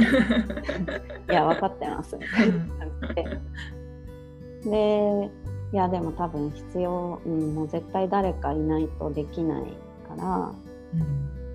[1.29, 4.69] いや分かってますみたいな感じで。
[4.71, 5.31] で
[5.71, 9.63] いやでも多分必要、うん、もう絶対誰かいないとできない
[10.07, 11.01] から、うん、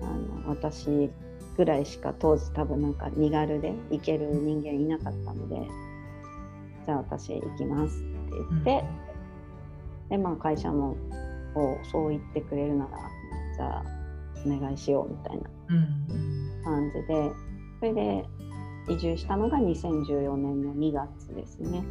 [0.01, 1.11] あの私
[1.57, 5.67] ぐらいしか当時多分なんか身軽で行ける人間いなかったので
[6.85, 8.07] じゃあ私行きますって
[8.49, 8.83] 言って、
[10.03, 10.95] うん、でまあ会社も
[11.91, 12.97] そう言ってくれるなら
[13.55, 13.83] じゃあ
[14.45, 15.49] お願いしようみたいな
[16.63, 17.31] 感じで、
[17.79, 18.25] それで
[18.89, 21.83] 移住したのが2014年の2月ですね。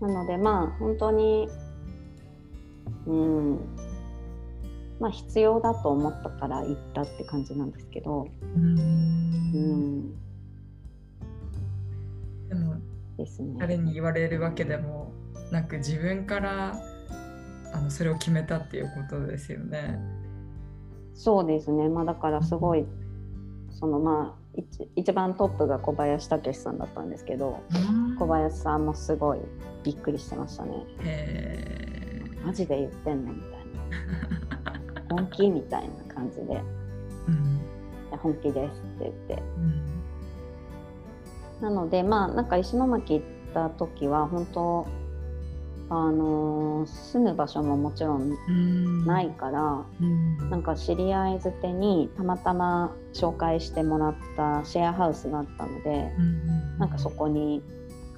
[0.00, 1.48] なのでまあ本当に
[3.06, 3.58] うん。
[5.00, 8.28] まあ必要だと思ったから行ったって感じなんですけど。
[8.54, 10.27] うん
[13.18, 13.56] ですね。
[13.58, 15.12] 誰に言われるわけでも
[15.50, 16.80] なく自分から
[17.74, 19.98] あのそれを決めたっていうことですよね。
[21.14, 22.86] そうですね、まあ、だからすごい
[23.70, 27.60] そのまあ一一番トップが小林武史さんだったんですけど、
[28.18, 29.38] 小林さんもすごい
[29.84, 30.84] びっくりしてましたね。
[31.00, 33.58] へマジで言ってんのみたいな。
[35.10, 36.62] 本気みたいな感じで、
[37.28, 37.60] うん、
[38.18, 39.97] 本気ですって言って、うん、
[41.60, 44.86] なのでまあなんか石巻行った時は本当
[45.90, 57.62] あの住む場所ももちろんないから、うん、なんか知り合いづてにたまたま紹介してもらったシェアハウスがあったので、うん、なんかそこに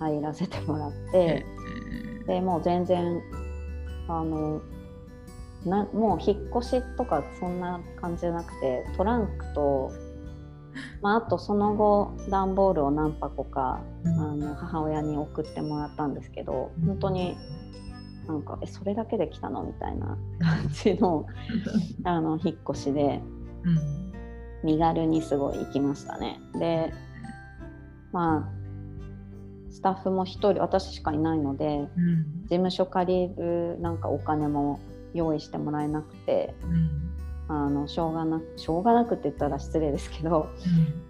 [0.00, 1.46] 入らせてもらって、
[2.26, 3.20] でもう全然
[4.08, 4.62] あの
[5.64, 9.92] なもう引っ越しとかそんな感じじゃなくてトランクと、
[11.02, 17.36] まあ、あとその後段ボールを何箱か、あの母親に送ってもらったんですけど本当に
[18.26, 21.26] なんかえそれだけで来たのみたいな 感じの
[22.04, 23.20] あの引っ越しで、
[23.64, 26.40] うん、身軽にすごい行きましたね。
[26.58, 26.92] で
[28.12, 28.60] まあ
[29.70, 34.80] スタッフも1人私しかいないので、うん、事務所借りるなんかお金も
[35.14, 36.54] 用意してもらえなくて、
[37.52, 40.50] あのしょうがなくしょうがなくって言ったら失礼ですけど、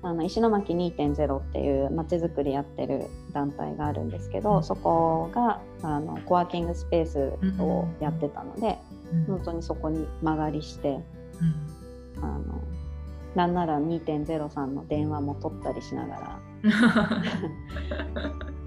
[0.03, 8.79] うん、あの石巻2.0っていうまちづくりやってる団体があるんですけど、うん、そこがあのコワーキングスペースをやってたので、
[9.13, 11.01] うん、本当にそこに間借りして、
[12.23, 12.63] あの
[13.35, 16.41] なんなら2.0さんの電話も取ったりしながら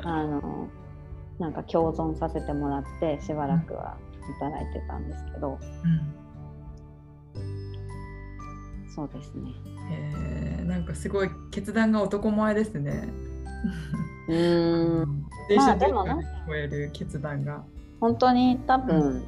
[0.11, 0.67] あの
[1.39, 3.97] なんか共存させてもらってしばらくは
[4.39, 5.57] 働いてたんですけど。
[8.93, 9.51] そうですね。
[9.91, 13.07] えー、なんかすごい決断が男前ですね。
[14.29, 14.35] う
[15.05, 15.25] ん。
[15.55, 17.63] まあでもな超える決断が。
[17.99, 19.23] 本当に多分、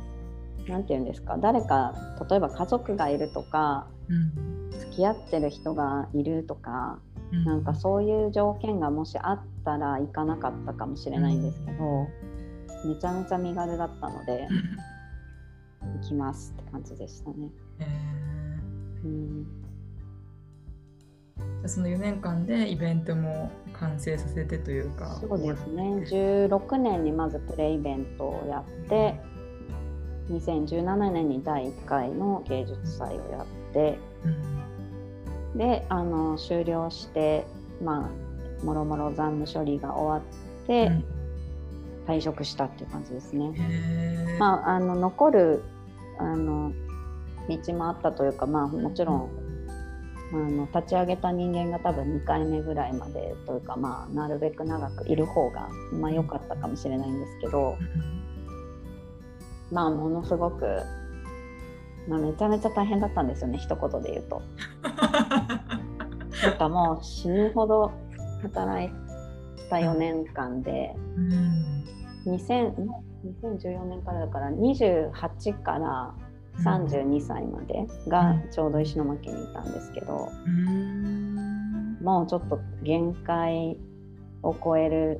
[0.60, 1.38] うん、なんて言うんですか？
[1.38, 1.94] 誰か
[2.30, 7.00] 例えば家族がいるとか、うん、付き合ってる人がいるとか
[7.32, 12.08] うん、なんかそういう条件がもしあったら行かなかったかもしれないんですけど、
[12.84, 14.48] うん、めちゃめちゃ身軽だったので
[16.02, 17.50] 行きますって感じでしたね。
[19.06, 19.48] うん。
[21.68, 25.18] その4年間でイベントも完成させてというか。
[25.22, 25.84] そうですね。
[25.84, 29.20] 16年にまずプレイベントをやって、
[30.30, 34.00] 2017年に第1回の芸術祭をやって、
[35.54, 37.46] うん、であの終了して
[37.84, 40.28] まあもろもろ残務処理が終わ
[40.64, 41.06] って、うん、
[42.08, 44.38] 退職したっていう感じですね。
[44.40, 45.64] まあ、あの残る
[46.18, 46.74] あの
[47.48, 49.30] 道もあったというか、まあ、もちろん、
[50.34, 57.78] あの立ち上げた人間が多分2回目ぐらいまでというか、まあ、なるべく長くいる方がまあ良かったかもしれないんですけど、
[59.72, 60.66] まあものすごく、
[62.08, 64.42] まあ、めちゃめちゃ大変だったんですよね一言で言うと。
[66.44, 67.92] なんかもう死ぬほど
[68.42, 68.90] 働い
[69.70, 70.96] た4年間で、
[72.26, 76.14] うん、2014年からだから28から
[76.64, 83.78] 32歳までがちょうど石巻にいたんですけど、うん、もうちょっと限界
[84.42, 85.20] を超える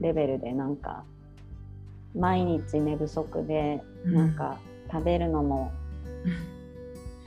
[0.00, 1.04] レベルでなんか
[2.14, 4.58] 毎日寝不足でなんか
[4.90, 5.70] 食べるのも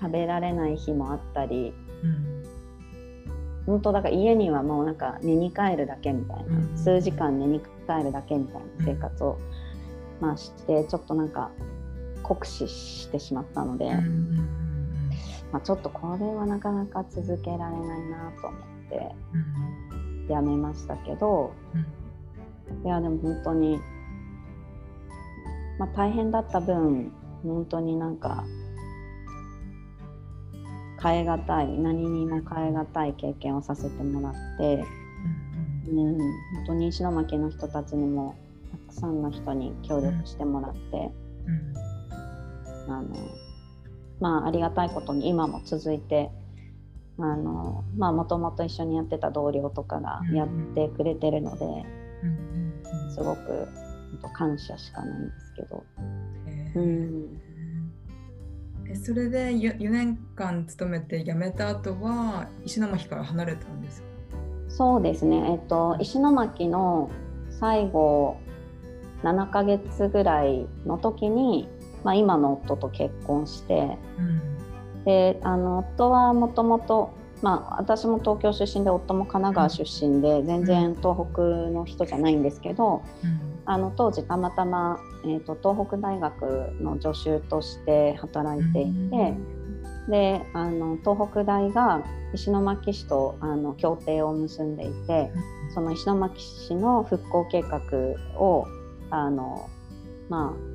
[0.02, 2.44] 食べられない日もあったり、うん、
[3.66, 9.38] 本当だから家にはもうなんか寝に帰るだけみたいな、数時間寝に帰るだけみたいな生活を、
[10.20, 11.52] まあ、してちょっとなんか
[12.24, 13.92] 酷使してしまったので、
[15.52, 18.62] まあ、ちょっとこれはなかなか続けられないなと思っ
[20.28, 21.54] てやめましたけど、
[22.84, 23.80] いやでも本当に
[25.78, 27.12] まあ、大変だった分
[27.44, 28.46] 本当になんか
[31.02, 34.86] 変え難い何にも変え難い経験をさせてもらって、
[35.90, 38.36] うん、本当に石巻の人たちにも
[38.72, 40.80] たくさんの人に協力してもらって、
[41.48, 41.74] うん、
[42.88, 43.16] あの
[44.20, 46.32] まあありがたいことに今も続いて
[47.18, 51.86] あのまあもともと一緒にやってた同僚とかがやってくれてるので、
[53.14, 53.68] すごく
[54.24, 55.84] と感謝しかないんですけど。
[56.76, 57.40] うん、
[58.90, 64.08] えそれで 4, 4年間勤めて辞めた後は石巻から離れたんですか？
[64.70, 67.12] そうですね、えっと、石巻の
[67.60, 68.38] 最後
[69.22, 71.70] 7ヶ月ぐらいの時に、
[72.04, 77.14] まあ、今の夫と結婚して、うん、であの夫はもともと
[77.44, 92.02] まあ、私も東京出身で夫も神奈川出身で、全然東北の人じゃないんですけど、うん、あの当時たまたま、えーと、東北大学の助手として働いていて、うん、であの東北大が
[92.34, 95.30] 石巻市とあの協定を結んでいて、
[95.68, 97.82] うん、その石巻市の復興計画
[98.40, 98.68] を
[99.10, 99.70] あの
[100.30, 100.73] まあ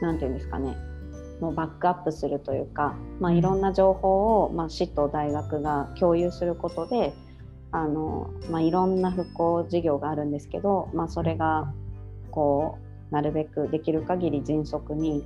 [0.00, 0.76] なんていうんですかね。
[1.40, 7.14] もうバックアップするというか、まあ、いろんな情報を、まあ、市と大学が共有することで
[7.70, 11.72] あの、まあ、いろんな復興事業があるんですけど、まあ、それが
[12.30, 12.78] こ
[13.10, 15.24] うなるべくできる限り迅速に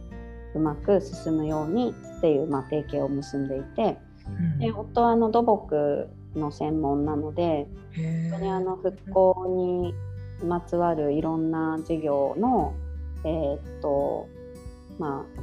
[0.54, 7.66] うまく進むようにっていう、まあ、提携を結んでいて、うん、で夫はあの土木の専門なので
[8.30, 9.94] 本当にあの復興に
[10.46, 12.74] まつわるいろんな事業の、
[13.24, 14.28] えー、っと
[14.98, 15.42] まあ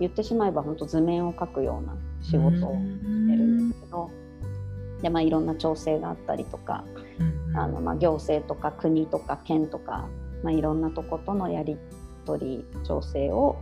[0.00, 4.10] 言ってしまえば本当図面を描くような仕事をしてるんですけど、
[5.02, 6.84] でまあ、いろんな調整があったりとか、
[7.54, 10.08] あのまあ、行政とか国とか県とか、
[10.42, 11.76] まあ、いろんなとことのやり
[12.24, 13.56] 取り調整を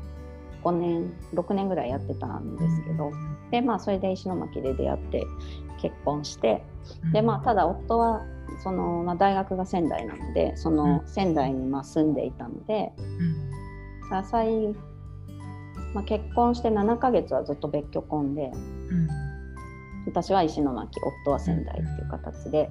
[0.62, 3.10] 5年6年ぐらいやってたんですけど、
[3.50, 5.26] でまあそれで石巻で出会って
[5.80, 6.62] 結婚して
[7.12, 8.22] でまあただ夫は
[8.62, 12.92] その、まあ、大学が仙台なのでその仙台にまあ住んでいたので、
[14.10, 14.74] うん、最
[15.94, 18.52] まあ、結婚して7ヶ月はずっと別居婚で、
[18.90, 19.08] うん、
[20.06, 22.70] 私は石巻夫は仙台っていう形で、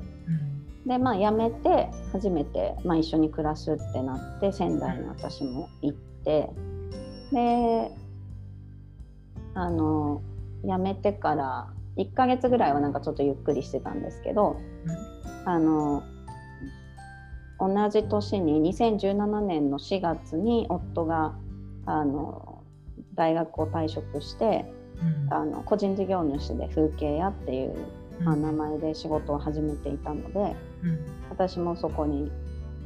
[0.86, 6.50] うん、でまあ辞めて初めて、まあ、一緒に暮らすってなって仙台に私も行って。
[7.32, 7.92] で
[9.54, 10.22] あの
[10.64, 11.68] 辞めてから
[11.98, 16.04] 1ヶ月ぐらいはなんかちょっとゆっくりしてたんですけど、うん、あの
[17.60, 21.36] 同じ年に2017年の4月に夫が
[21.86, 22.64] あの
[23.16, 24.66] 大学を退職して、
[25.28, 27.76] うん、あの個人事業主で風景屋っていう、
[28.22, 32.32] まあ、名前で仕事を始めていたので、うん、私もそこに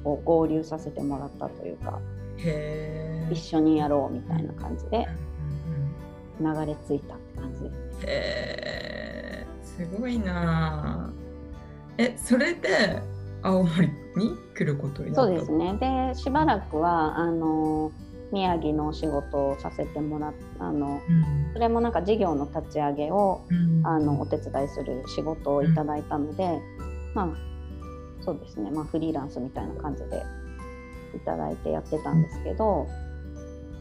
[0.04, 2.00] こう合流させてもらったというか
[3.32, 5.08] 一緒にやろうみたいな感じで
[6.40, 7.64] 流れ着いたって感じ。
[7.64, 8.06] です。
[8.08, 11.12] へすごいな
[11.98, 13.02] えそれで
[13.44, 15.22] 青森に来ることになった。
[15.24, 15.74] そうですね。
[16.14, 17.92] でしばらくはあの
[18.32, 26.62] 宮城のお仕事をさせてもらっあの、うん、それもなんか事業の立ち上げを、うん、あのお手伝いする仕事をいただいたので、うん、
[27.14, 27.28] まあ
[28.24, 30.24] そうですね、まあ、フリーランスみたいな感じで
[31.16, 32.88] いただいてやってたんですけど、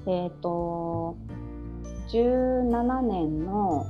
[0.07, 1.17] えっ、ー、と
[2.11, 3.87] 17年の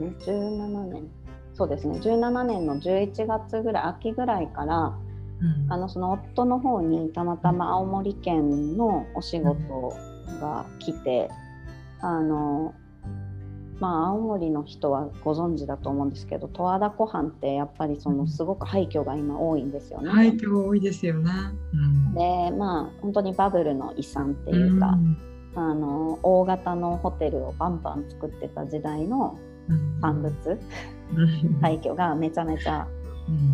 [0.00, 1.21] 17年？
[1.62, 2.00] そうですね。
[2.00, 4.98] 17年の11月ぐらい秋ぐらいから
[5.68, 9.94] あのその夫の方にたまたま青森県のお仕事
[10.40, 11.30] が来て、
[12.00, 12.74] あの
[13.78, 20.10] まあ青森の人はご存知だと思うんですけど十和田湖畔ってやっぱりそのすごく廃墟が今多いんですよね。
[20.10, 21.30] 廃墟多いですよね。
[21.74, 25.16] うん、でまあ本当にバブルの遺産っていうか、うん、
[25.54, 29.38] あの大型のホテルをバンバン作ってた時代の
[30.00, 30.60] 産物、
[31.14, 32.86] うん、廃墟がめちゃめちゃ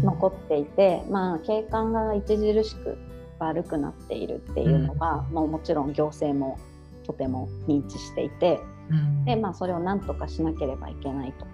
[0.02, 2.98] 残っていて、うん、まあ景観が著しく
[3.38, 6.58] 悪くなっているっていうのが、うん、もうもちろん行政も
[7.06, 8.60] とても認知していて、
[8.90, 11.46] うん、でまあ、それを何とかしなければいけないと。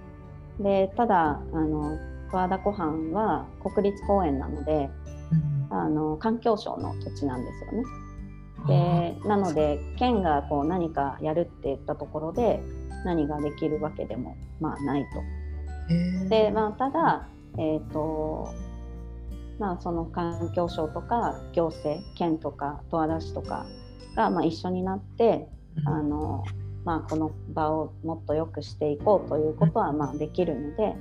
[0.62, 1.98] でただあの
[2.30, 4.90] 十和田湖畔は国立公園なので、
[5.70, 7.84] あの環境省の土地なんですよね。
[8.66, 12.60] でなので県がこう何かやるって言ったところで
[13.04, 15.22] 何ができるわけでもまあないと。
[16.28, 18.48] でまあ、ただえーと
[19.58, 23.66] まあ、その環境省とか行政県とか十和田市とか
[24.16, 25.48] がまあ一緒になって、
[25.84, 26.44] あの
[26.84, 30.94] まあ、この場をもっと良くしていこうということはまあできるので、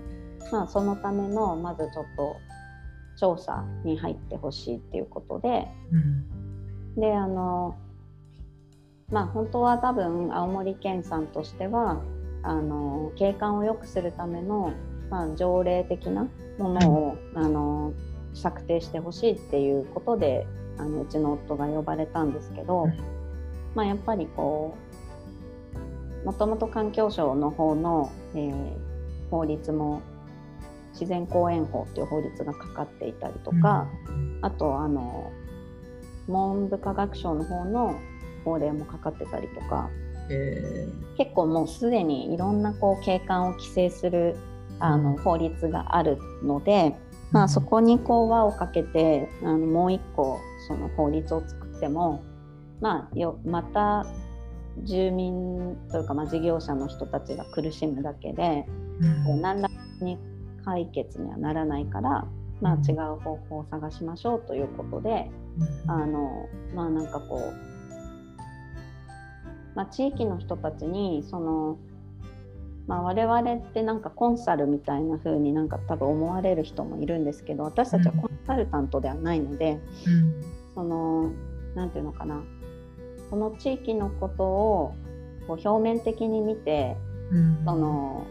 [0.52, 2.36] まあ、そのためのまずちょっと
[3.20, 7.76] 調査に入ってほしいっていうことで、うん、であの
[9.12, 12.02] まあ本当は多分青森県さんとしては
[12.42, 14.74] あの景観を良くするための
[15.14, 16.28] まあ、条例的な
[16.58, 17.94] ものを、あの
[18.34, 20.48] 策定してほしいっていうことで
[20.80, 22.88] あのうちの夫が呼ばれたんですけど、
[23.76, 24.76] まあ、やっぱりこ
[26.24, 28.74] うもともと環境省の方の、えー、
[29.30, 30.02] 法律も
[30.94, 35.32] 自然公園法っていう法律がかかっていたりとか、うん、あとあの
[36.28, 38.00] 文部科学省の方の
[38.44, 39.90] 法令もかかってたりとか、
[40.30, 44.36] えー、結構もうすでにいろんなこう景観を規制する
[44.80, 46.96] あの法律があるので、
[47.32, 52.24] まあ、そこにこう輪をかけてあのもう一個その法律を作っても、
[52.82, 54.06] まあ、よまた
[54.84, 58.66] 住民というか、まあ、事業者の人たちが苦しむだけで、
[59.28, 59.70] うん、何ら
[60.02, 60.18] に
[60.66, 62.26] 解決にはならないから、
[62.62, 65.30] まあ、違う方法を探しましょうということで、
[65.86, 67.73] うん、あのまあなんかこう、
[69.76, 71.78] まあ、地域の人たちにその
[72.88, 80.44] まあ、我々ってなんかコンサルみたいな風になんか多分思われる人もいるんですけど私たちはコンサルタントではないので、うん、
[80.76, 81.32] その
[81.76, 82.44] 何て言うのかな。
[83.30, 84.96] その地域のことを
[85.48, 86.98] こう表面的に見て、
[87.32, 88.28] うん、その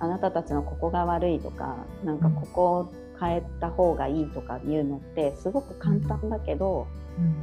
[0.00, 6.86] あなたたちのここが悪いとかなんかここを変えた方がいいとかいうのってすごく簡単だけど、
[7.18, 7.36] うん、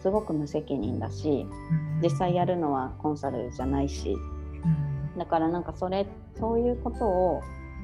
[0.00, 1.46] すごく無責任だし
[2.02, 4.16] 実際やるのはコンサルじゃないし。
[5.18, 6.06] だからなんかそれ
[6.38, 7.42] そういうことを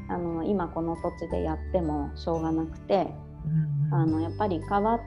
[0.08, 3.08] あの今この土地でやってもしょうがなくて、
[3.90, 5.00] うん、あのやっぱり変わっ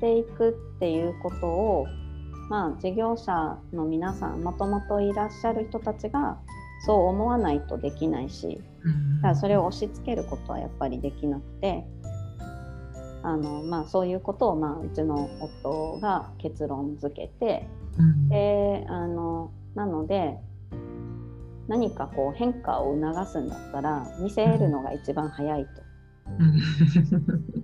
[0.00, 1.86] ていくっていうことを
[2.48, 6.38] まあ事業者の皆さんもともといらっしゃる人たちが
[6.86, 11.84] そう思わないとできないし、うん、だからそれを押し付けることはやっぱりできなくて
[13.22, 17.66] あの、まあ、そういうことを、まあ、うちの夫が結論付けて、
[17.98, 20.38] うん、であのなので
[21.68, 25.88] 何かこう変化を促すんだったら見せるのが一番早いと。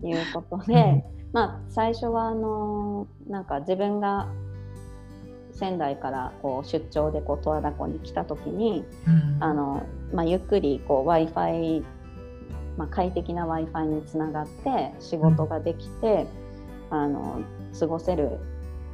[0.06, 4.28] いうことで、まあ、最初はあのなんか自分が
[5.52, 11.84] 仙台からこう出張でこう十和田湖に来た時に、うん、あのまあ、ゆっくり w i f i
[12.76, 16.26] まあ、快適な w i f i につながって仕事ができて、
[16.90, 17.40] うん、あの
[17.78, 18.38] 過ごせる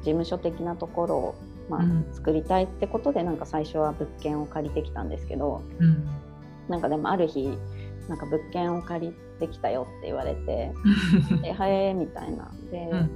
[0.00, 1.34] 事務所的なところを
[1.70, 6.10] まあ、作りたいってことでなんか最初は物件を借りてきたんですけど、うん、
[6.68, 7.56] なんかでもある日
[8.08, 10.72] なんか物件を借りてきたよって言われて
[11.46, 12.50] 「え はえ」みたいな。
[12.72, 13.10] で、うん、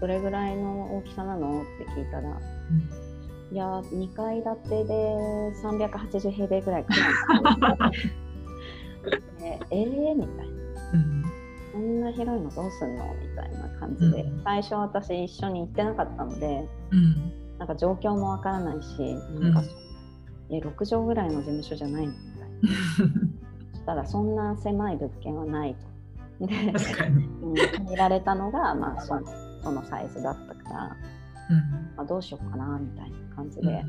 [0.00, 1.62] どれぐらいの大きさなの？
[1.62, 2.32] って聞いたら、う
[3.52, 4.94] ん、いや2階建てで
[5.60, 6.94] 380平米ぐらいか
[7.58, 7.90] な
[9.42, 10.62] でえー、みたいな。
[11.72, 16.68] こんな広いのどうすんのみたいな感じで、最初私一緒に行ってなかったので、
[17.58, 23.78] なんか状況もわからないし、なんか、うん、え6畳ぐらいの事務所じゃないのみたいな。
[23.82, 25.74] したらそんな狭い物件はない
[26.40, 26.46] と。
[26.46, 27.24] で確かに。
[27.24, 29.22] うん、限られたのが、まあ、その
[29.62, 30.96] そのサイズだったから、
[31.50, 33.84] うんまあ、どうしようかなみたいな感じで。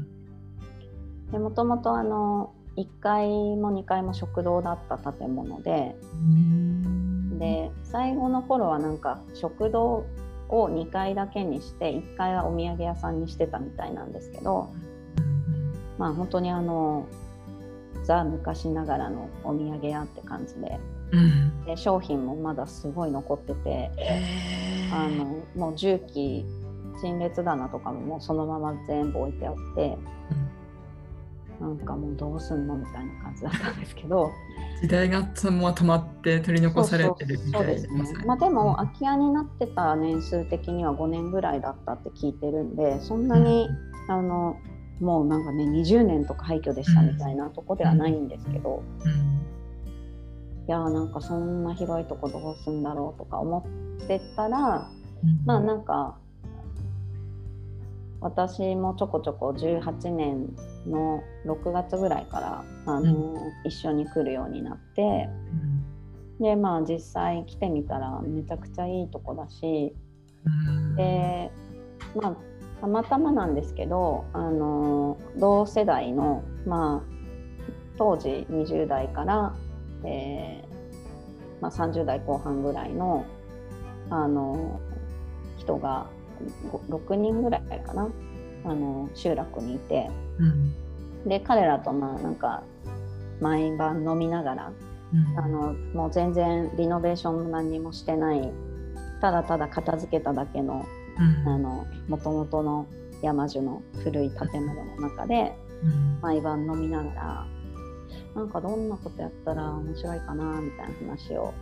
[1.32, 7.40] でもともとあの1階も2階も食堂だった建物でうん。
[7.40, 10.06] で最後の頃はなんか食堂
[10.50, 14.70] を2階だけにして1階はお土産屋さんにしてたみたいなんですけど
[15.98, 17.08] まあ本当にあの
[18.04, 20.80] ザ昔ながらのお土産屋って感じで
[21.12, 21.66] うん。
[21.66, 23.92] で商品もまだすごい残ってて
[24.92, 26.46] あのもう重機
[27.02, 29.98] 陳列棚とかももうそのまま全部置いてあって
[31.64, 34.32] なんかもうどうすんのみたいな感じだったんですけど。
[34.82, 38.04] 時代がそのまま止まって取り残されてるみたいですね。
[38.26, 43.70] まあ、でも空き家になってた年数的には5年ぐらいだったって聞いてるんでそんなに、
[44.10, 44.58] あの
[45.00, 49.12] もうなんかね20年とか廃墟でしたみたいなとこではないんですけど、うん。
[49.12, 49.16] い
[50.68, 53.66] やーなんかそんな広いとこどうすんだろうとか思
[54.02, 54.90] ってたら
[55.24, 55.46] うん。
[55.46, 56.18] まあなんか
[58.20, 60.54] 私もちょこちょこ18年
[60.88, 65.30] の6月ぐらいからあの、一緒に来るようになって
[66.40, 69.94] でまあ実際来てみたらめちゃくちゃいいとこだし
[70.46, 70.96] うん。
[70.96, 71.52] で
[72.16, 72.36] まあ
[72.82, 77.14] たまたまなんですけどあの同世代のまあ
[77.98, 79.56] 当時20代から、
[80.04, 83.26] えーまあ、30代後半ぐらいの
[84.10, 84.82] あの
[85.58, 86.08] 人が
[86.90, 88.10] ご6人ぐらいかな
[88.66, 90.10] あの集落にいて。
[90.40, 90.74] うん。
[91.26, 92.64] で彼らとまあなんか
[93.40, 94.72] 毎晩飲みながら
[95.14, 95.40] うん。
[95.40, 98.52] あのもう全然リノベーションも何にもしてない
[99.22, 100.86] ただただ片付けただけの
[101.46, 101.48] うん。
[101.48, 102.88] あの元々の
[103.22, 106.20] 山樹の古い建物の中でうん。
[106.22, 107.48] 毎晩飲みながら
[108.36, 111.54] なんかどんなことやったら面白いかなみたいな話を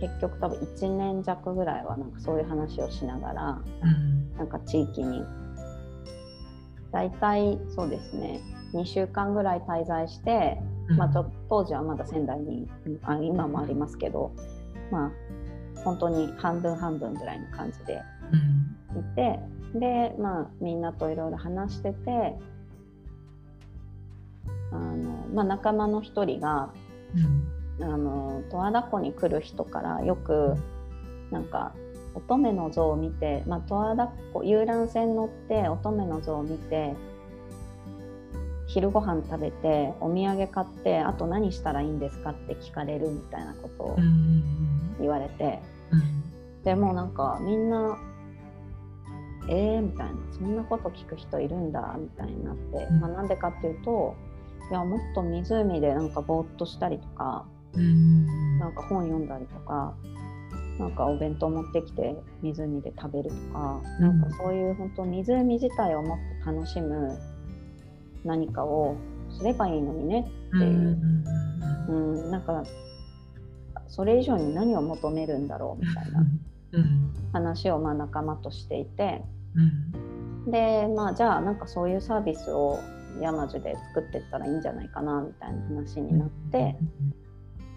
[0.00, 4.36] 結局多分1年弱ぐらいはなんかそういう話をしながらうん。
[4.36, 5.22] なんか地域に
[6.94, 8.40] 大体そうですね。
[8.72, 10.58] 2週間ぐらい滞在して、
[10.96, 12.68] まあ、ちょ当時はまだ仙台に
[13.02, 14.32] あ今もありますけど
[14.90, 15.10] まあ
[15.82, 18.00] 本当に半分半分ぐらいの感じで
[18.94, 19.00] うん。
[19.00, 19.40] いて
[19.74, 22.36] でまあみんなといろいろ話してて
[24.70, 26.70] あの、まあ、仲間の一人が
[27.14, 27.50] うん。
[27.80, 30.54] あの十和田湖に来る人からよく
[31.32, 31.74] なんか
[32.14, 36.94] 乙女の像を見て、まあ、十和田湖遊覧船乗って乙女の像を見て
[38.66, 45.60] 昼ご飯食べてお土産買ってあと何したらいいんですかって聞かれるみたいなことをうん言われて、
[45.90, 46.62] うん。
[46.62, 47.98] でもうなんかみんな
[49.48, 53.00] 「えー?」みたいな「そんなこと聞く人いるんだ」みたいになって、うん。
[53.00, 54.14] まあ、なんでかっていうと
[54.70, 57.44] いやもっと湖でなんかぼーっとしたりとか
[57.74, 58.58] うん。
[58.58, 59.94] なんか本読んだりとか
[60.78, 64.20] なんかお弁当持ってきて湖で食べるとか、うん。
[64.20, 67.18] なんかそういう本当湖自体をもっと楽しむ
[68.24, 68.96] 何かを
[69.30, 70.98] すればいいのにねっていう、
[71.88, 71.92] う
[72.28, 72.64] ん、なんか
[73.86, 76.20] それ以上に何を求めるんだろうみたいな。
[76.72, 77.14] うん。
[77.32, 79.22] 話をまあ仲間としていて。
[80.44, 80.50] うん。
[80.50, 82.80] でまあじゃあなんかそういうサービスを
[83.20, 86.76] 山樹で作っていったらいいんじゃないかなみたいな話になって。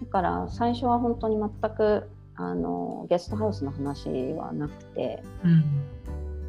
[0.00, 2.10] だから最初は本当に全く
[2.40, 5.64] あのゲストハウスの話はなくてうん。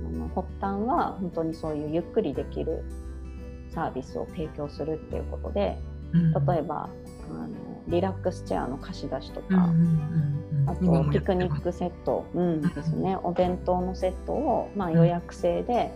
[0.08, 2.84] あの発端は本当にそういうゆっくりできる
[3.74, 5.78] サービスを提供するっていうことで
[6.14, 6.34] うん。
[6.46, 6.90] 例えば
[7.30, 7.48] あの
[7.88, 10.70] リラックスチェアの貸し出しとうんうんか、うん。
[10.70, 14.96] あ今とピクニックセット、うんんですね、お弁当のセットを、まあ、うん。
[14.96, 15.92] 予約制で、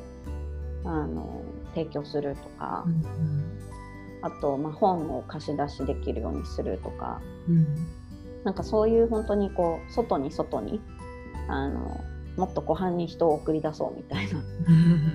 [0.86, 1.42] あの
[1.76, 3.60] 提供するとか、うん。
[4.24, 7.22] あと、まあ、本を貸し出しできるようにするとか。
[7.48, 7.68] うん
[8.44, 10.82] なんかそういう本当にこう外に外に
[11.48, 12.00] あの
[12.38, 14.42] もっと湖畔に人を送り出そうみたいなう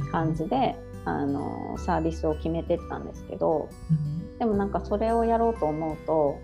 [0.07, 0.11] ん。
[0.13, 4.39] 感じであのサービスを決めてったんですけどうん。
[4.39, 6.39] でもなんかそれをやろうと思うと、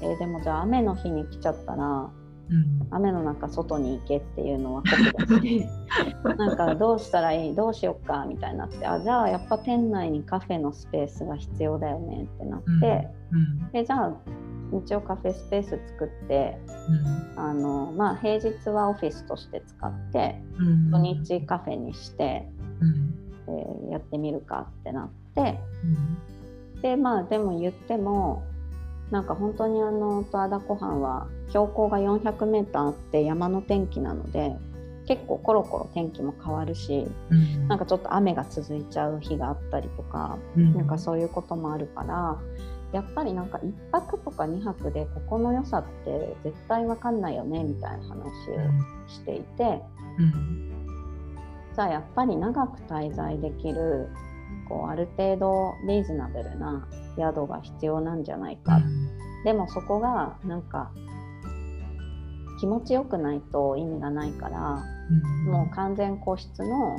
[0.00, 2.10] えーでもじゃあ雨の日に来ちゃったら
[2.50, 2.86] うん。
[2.90, 5.66] 雨の中外に行けっていうのは酷だし
[6.38, 13.17] なんかどうしたらいいどうしよっかみたいになってあじゃあやっぱ店内にカフェのスペースが必要だよねってなって、うん
[13.72, 14.12] でじゃあ
[14.76, 16.58] 一応カフェスペース作って
[17.36, 17.42] うん。
[17.42, 20.90] あの、まあ、平日はオフィスとして使ってうん。
[20.90, 22.46] 土日カフェにして、
[22.80, 23.14] うん。
[23.48, 25.58] えーやってみるかってなって。
[26.74, 26.82] うん。
[26.82, 28.42] でまあでも言っても
[29.10, 34.54] なんか本当にあの十和田湖畔は標高が 400m あって山の天気なので
[35.06, 37.68] 結構コロコロ天気も変わるしうん。
[37.68, 40.74] なんかちょっと雨が続いちゃう日があったりとか、うん。
[40.74, 42.38] なんかそういうこともあるから
[42.92, 49.82] やっぱりなんか1泊とか2泊でここの良さって絶対わかんないよねみたいな話をしていて、
[50.18, 50.86] うん、
[51.74, 54.08] じゃあやっぱり長く滞在できる
[54.68, 60.90] こうある程度リーズナブルな宿が必要なんじゃないか、うん、でもそこがなんか
[62.60, 64.82] 気持ちよくないと意味がないから、
[65.46, 66.96] うん、もう完全個室の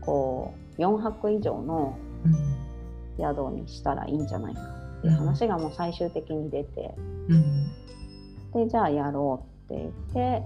[0.00, 1.96] こう4泊以上の
[3.18, 6.94] 宿にしたらいいんじゃないかって話がもう最終的に出て、
[7.28, 10.42] うん、でじゃあやろうって言って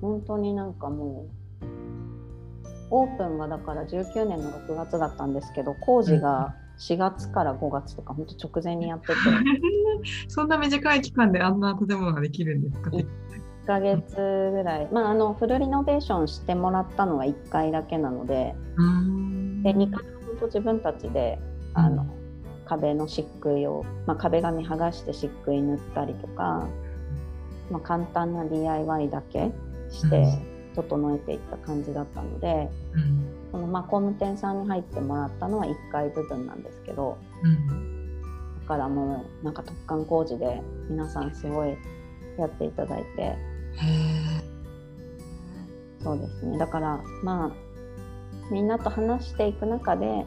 [0.00, 1.26] 本当になんかも
[1.62, 1.66] う
[2.90, 9.14] オープンがだから19年の6月だったんですけど工事が4月から5月とか本当直前にやってて。
[10.28, 13.06] そんな短い期間であんな建物ができるんですか？1
[13.66, 14.16] ヶ月
[14.52, 18.54] ぐらい、まあ、あのフルリノベーションしてもらったのは1回だけなので。
[18.76, 21.38] で2回本当自分たちで
[21.74, 22.06] あの、
[22.66, 26.66] 壁の漆喰を、まあ、壁紙剥がして漆喰塗ったりとか、
[27.70, 29.50] まあ、簡単な DIY だけ
[29.90, 30.26] して
[30.74, 38.20] 整えていった感じだったので、うん、このまあ工務店さんに入ってもらったのは1階部分なんですけど、うん、
[38.60, 41.76] だからもうなんか突貫工事で皆さんすごい
[42.38, 43.36] やっていただいて
[46.02, 46.58] そうですね。
[46.58, 47.64] だからまあ
[48.50, 50.26] みんなと話していく中で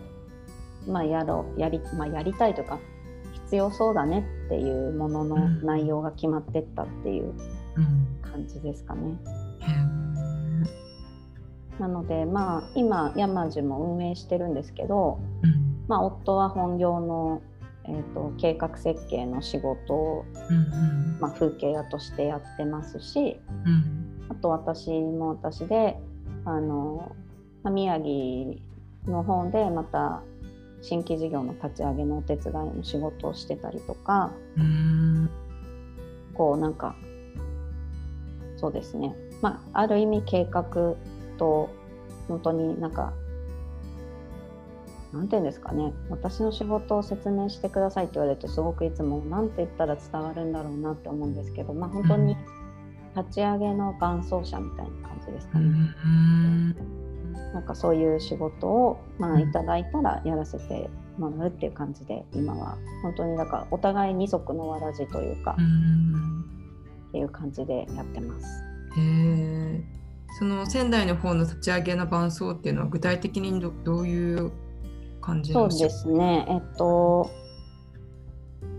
[0.87, 2.79] まあ、やろうやり,、まあ、やりたいとか
[3.33, 7.33] 必要そうだねっていうものの内容が決まってったっていう
[8.21, 9.17] 感じですかね。
[11.73, 17.41] うん、なのでまあ今山地も運営してるんですけど、うん、まあ、夫は本業の、
[17.85, 23.39] えーと、計画設計の仕事を、うんうん、まあ、風景屋としてやってますし、
[24.29, 25.97] あと私も私で
[26.45, 27.15] あの、
[27.63, 28.59] まあ、宮城
[29.05, 30.21] の方でまた
[30.81, 34.31] 新規事業の立ち上げのお手伝いの仕事をしてたりとか
[36.33, 36.95] こうなんか
[38.57, 39.15] そうですね。
[39.41, 40.63] まあある意味計画
[41.37, 41.69] と
[42.27, 43.13] 本当になんか
[45.13, 45.93] なんて言うんですかね。
[46.09, 52.35] 私の仕事を説明してくださいって言われるとすごくいつも何て言ったら伝わるんだろうなって思うんですけどまあ本当に
[53.15, 57.06] 立ち上げの伴走者みたいな感じですかね。
[57.53, 65.55] なんかそういう仕事を、まあ、いただいたらやらせてもらうっていう感じで今は本当にだからお互い二足のわらじというか
[67.09, 68.47] っていう感じでやってます。
[68.97, 69.83] へ
[70.39, 74.51] その仙台の方の立ち上げの伴奏っていうのは具体的にどどういう
[75.21, 76.45] 感じそうですね。
[76.49, 77.31] えっと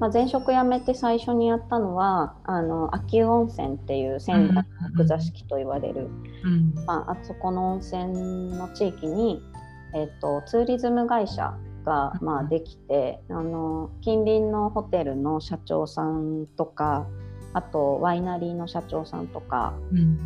[0.00, 4.64] まあ、前職辞めて最初にやったのはあの秋保温泉っていう仙台
[4.96, 6.08] の座敷と言われる、
[6.44, 9.42] うん、まあ、あそこの温泉の地域に、
[9.94, 17.06] えっと、ツーリズム会社が、まあ、できて、あの近隣のホテルの社長さんとか
[17.54, 20.18] あとワイナリーの社長さんとか、うん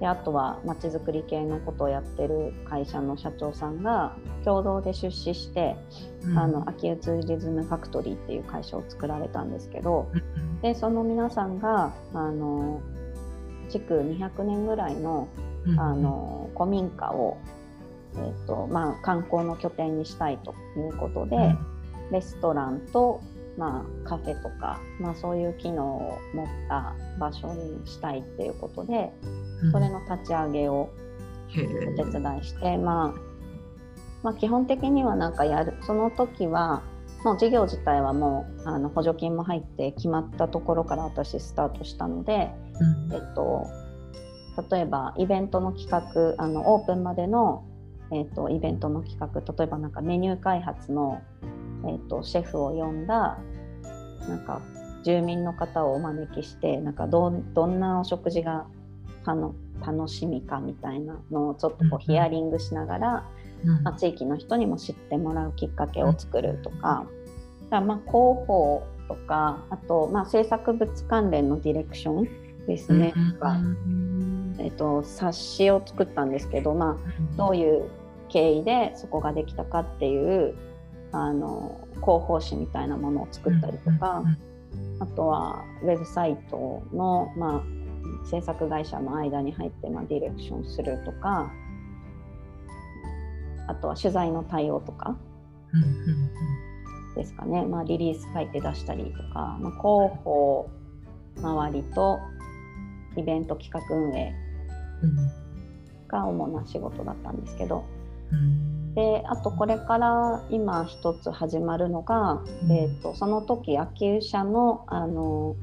[0.00, 5.76] であとはまちづくり系のことをやってる会社の社長さんが共同で出資して、
[6.22, 12.80] うん、あの秋ツーリズムファクトリーっていう会社を作られたんですけど、うん、でその皆さんがあの
[13.70, 15.28] 築200年ぐらいの,、
[15.76, 17.36] あの古民家を、
[18.14, 21.54] えーとまあ、観光の拠点にしたいということで、
[22.10, 23.20] レストランと
[23.58, 29.12] まあ、カフェとか、まあ、そういう機能を持った場所にしたいっていうことで、
[29.72, 30.90] それの立ち上げを
[31.50, 33.20] お手伝いして、まあ、
[34.22, 35.74] まあ、基本的にはなんかやる。
[35.82, 36.82] その時は
[37.24, 42.50] もう事業自体はもうあの補助金も入って決まったところから私スタートしたので、
[43.08, 43.66] うん、えっと、
[44.70, 47.64] 例えばイベントの企画あのオープンまでの、
[48.12, 51.20] えっと、イベントの企画例えばなんかメニュー開発の
[51.84, 53.38] えーと、シェフを呼んだ
[54.28, 54.60] なんか
[55.04, 58.66] 住民の方をお招きしてなんかどどんなお食事が
[59.34, 63.24] 楽しみかみたいなのをちょっとこうヒアリングしながら、
[63.64, 67.06] うん、まあ、地域の人にも知ってもらうきっかけを作るとか,、
[67.70, 68.12] だまあ広
[68.46, 77.88] 報とかあと、まあ、制作物関連のディレクションですね、うん、えーと、冊子を作ったんですけど、まあ、どういう
[78.28, 80.54] 経緯でそこができたかっていう
[81.12, 84.22] あの広報誌みたいなものを作ったりとか、
[85.00, 87.77] あとはウェブサイトの、まあ、
[88.24, 91.50] 制作会社の間に入って、まあ、ディレクションするとか
[93.66, 95.16] あとは取材の対応とか
[97.14, 100.70] ですかね、まあ、リリース書いて出したりとか、まあ、広報
[101.36, 102.18] 周りと
[103.16, 104.34] イベント企画運営
[106.06, 107.84] が主な仕事だったんですけど。
[108.94, 115.54] であとこれから今一つ始まるのが、うん、えーと、その時秋吉社のあの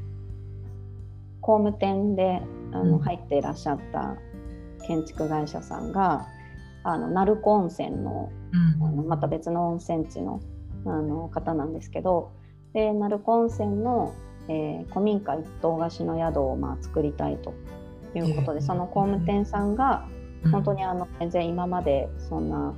[1.45, 2.41] 工務店で
[2.71, 4.15] あの、入っていらっしゃった
[4.87, 6.25] 建築会社さんが
[6.83, 8.31] あの鳴子温泉の,、
[8.81, 10.41] あのまた別の温泉地の
[10.87, 12.31] あの方なんですけど
[12.73, 14.13] で鳴子温泉の、
[14.47, 17.53] えー、古民家一棟貸しの宿をまあ作りたいと
[18.15, 20.07] いうことで、その工務店さんが
[20.51, 22.73] 本当にあの全然今までそんな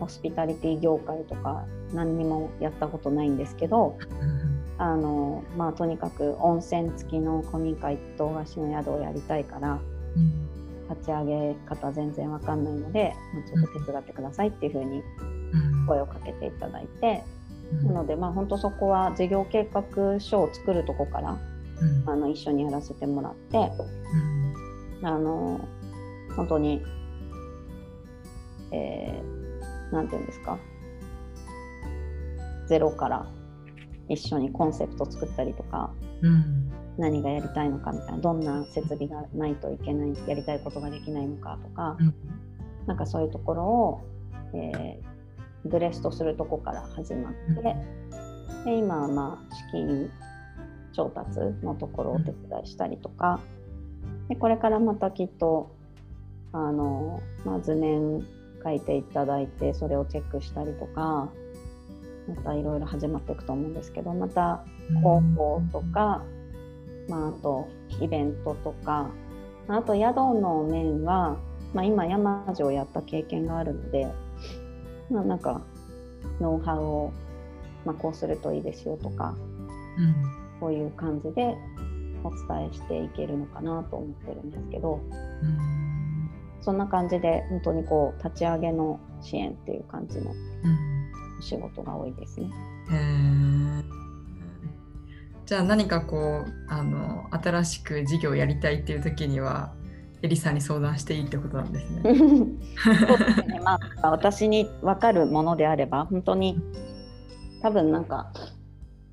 [0.00, 3.96] ホスピタリティ業界とか何にもやったことないんですけど、
[4.78, 9.80] あのまあ、とにかく温泉付きの古民家一棟貸しの宿をやりたいから、
[10.16, 10.48] うん、
[10.88, 15.02] 立ち上げ方全然わかんないので、まあ、ちょっと手伝ってくださいっていうふうに
[15.88, 17.24] 声をかけていただいて、
[17.72, 21.36] うん、なのでまあ本当そこは事業計画書を作るとこから、
[21.80, 23.72] うん、あの一緒にやらせてもらって、
[25.02, 25.66] あの
[26.36, 26.84] 本当に、
[28.70, 30.56] えー、なんていうんですか
[32.68, 33.26] ゼロから
[34.08, 35.90] 一緒にコンセプト作ったりとか、
[36.22, 42.14] うん、何がやりたいのかみたいなどんな設備がないといけないやりたいことができないのかとか、うん、
[42.86, 44.00] なんかそういうところを、
[44.54, 50.10] えー、ブレストするとこから始まって、うん、で今はまあ資金
[50.92, 52.34] 調達のところをお手伝
[52.64, 53.40] いしたりとか、
[54.28, 55.70] でこれからまたきっと
[56.52, 58.26] あの、まあ、図面
[58.64, 61.30] 書いていただいてそれをチェックしたりとか
[62.28, 66.22] またいろいろ始まっていくと思うんですけどまた広報とか、
[67.08, 67.68] まあ、あと
[68.00, 69.10] イベントとか
[69.68, 71.36] あと宿の面は、
[71.74, 74.06] まあ、今山路をやった経験があるので、
[75.10, 75.62] まあ、なんか
[76.40, 77.12] ノウハウを、
[77.84, 79.34] まあ、こうするといいですよとか、
[79.98, 80.14] うん、
[80.60, 81.56] こういう感じで
[82.24, 85.00] お伝えしていけるのかなと思ってるんですけど、
[85.42, 90.34] うん、そんな感じで本当にこう立ち上げの支援っていう感じのお
[91.40, 92.50] 仕事が多いですね。
[95.46, 99.72] じゃあ何かこうあの新しく事業をやりたいっていう時には
[100.20, 102.02] エリさんに相談していいってことなんですね。
[102.04, 103.60] そうですね。
[103.64, 106.60] まあ私に分かるものであれば本当に
[107.62, 108.32] 多分なんか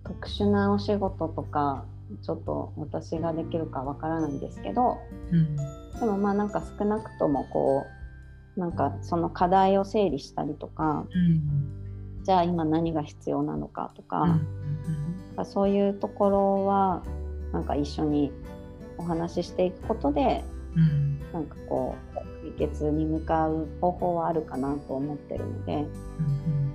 [0.03, 1.85] 特殊なお仕事とか
[2.21, 4.97] ちょっと私ができるかわからないんですけど、
[5.31, 5.63] うん、で
[6.01, 7.85] もまあなんか少なくともこ
[8.57, 11.84] うなんかその課題を整理したりとか、うん、
[12.25, 14.39] じゃあ今何が必要なのかとか、
[15.37, 17.03] うん、そういうところは
[17.53, 18.31] なんか一緒に
[18.97, 20.43] お話ししていくことで、
[20.75, 26.73] うん、なんかこう解決に向かう方法はあるかなと思ってるので、うん、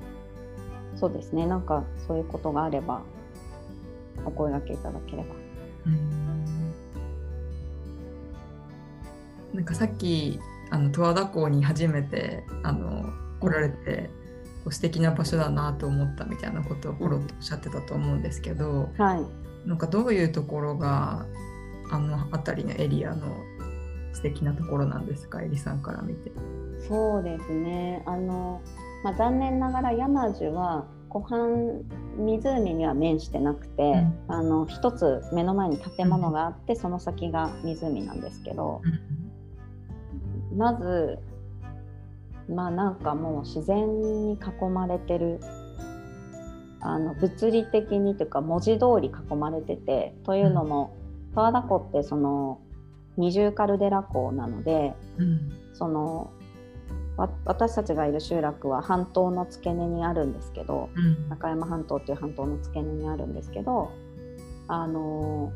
[0.97, 1.47] そうですね。
[1.47, 3.03] なんかそういうことがあれば
[4.25, 5.35] お声がけいただければ。
[9.53, 10.39] なんかさっき
[10.71, 14.20] あの十和田港に初めてあの来られて、うん、
[14.69, 21.25] 素敵な場所だなと思ったみたいなことをポロッとおっしゃってたと思うんですけど、はい、なんかどういうところが
[21.91, 23.37] あの辺りのエリアの
[24.13, 26.31] 素敵なところなんですか、えりさんから見て。
[26.89, 28.03] そうですね。
[28.07, 28.61] あの、
[29.05, 31.85] まあ、残念ながら山樹は湖畔
[32.17, 38.81] 湖には面してなくて、うん、あの一つ目の前に建物があって、うん、その先が湖なんですけど、
[40.53, 41.19] うん、まず
[42.55, 45.41] まあなんかもう自然に囲まれてる
[46.81, 50.97] あの物理的にというか文字通り囲まれててというのも
[51.35, 52.61] 十和田湖ってその
[53.17, 54.95] 二重カルデラ湖なので、
[55.75, 56.31] その
[57.45, 63.91] 私たちがいる集落は半島の付け根にあるんですけど、うん、中山半島っていう半島の付け根にあるんですけど
[64.69, 65.53] あの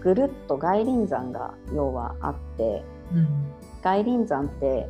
[0.00, 3.52] ぐるっと外輪山が要はあって、うん、
[3.82, 4.88] 外輪山って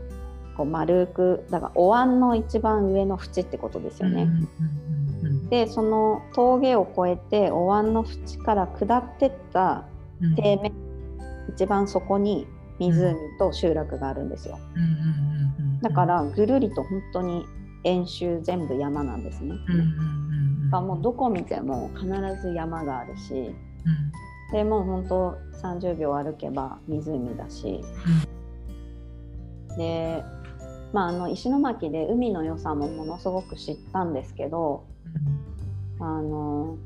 [0.58, 4.28] こう丸くだからお椀の一番上の縁ってことですよね。
[5.50, 9.84] でその峠を越えてお椀の縁から下ってった
[10.36, 12.46] 底面、うん、一番そこに
[12.80, 14.58] 湖と集落があるんですよ。
[15.80, 17.46] だからぐるりと本当に
[17.84, 19.54] 演習全部山なんですね。
[20.72, 22.06] うもうどこ見ても必
[22.42, 23.54] ず山があるし、うん、
[24.52, 27.80] でもう本当30秒歩けば湖だし、
[29.70, 30.22] うん、で、
[30.92, 34.84] まあ、あの石巻で海の良さもものすごく知ったんですけど、
[36.00, 36.76] うん、あの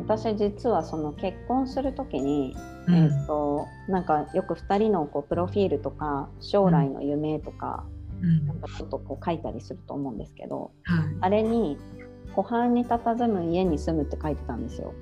[0.00, 2.54] 私実はその結婚する時に
[2.88, 7.84] えーと、なんかよく2人のこうプロフィールとか将来の夢とか,、
[8.20, 10.72] なんかちょっとこう書いたりすると思うんですけど、
[11.20, 11.76] あれに
[12.34, 14.94] 「湖畔に佇む家に住む」って書いてたんですよ。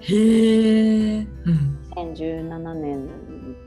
[0.00, 3.08] へえ、うん、2017年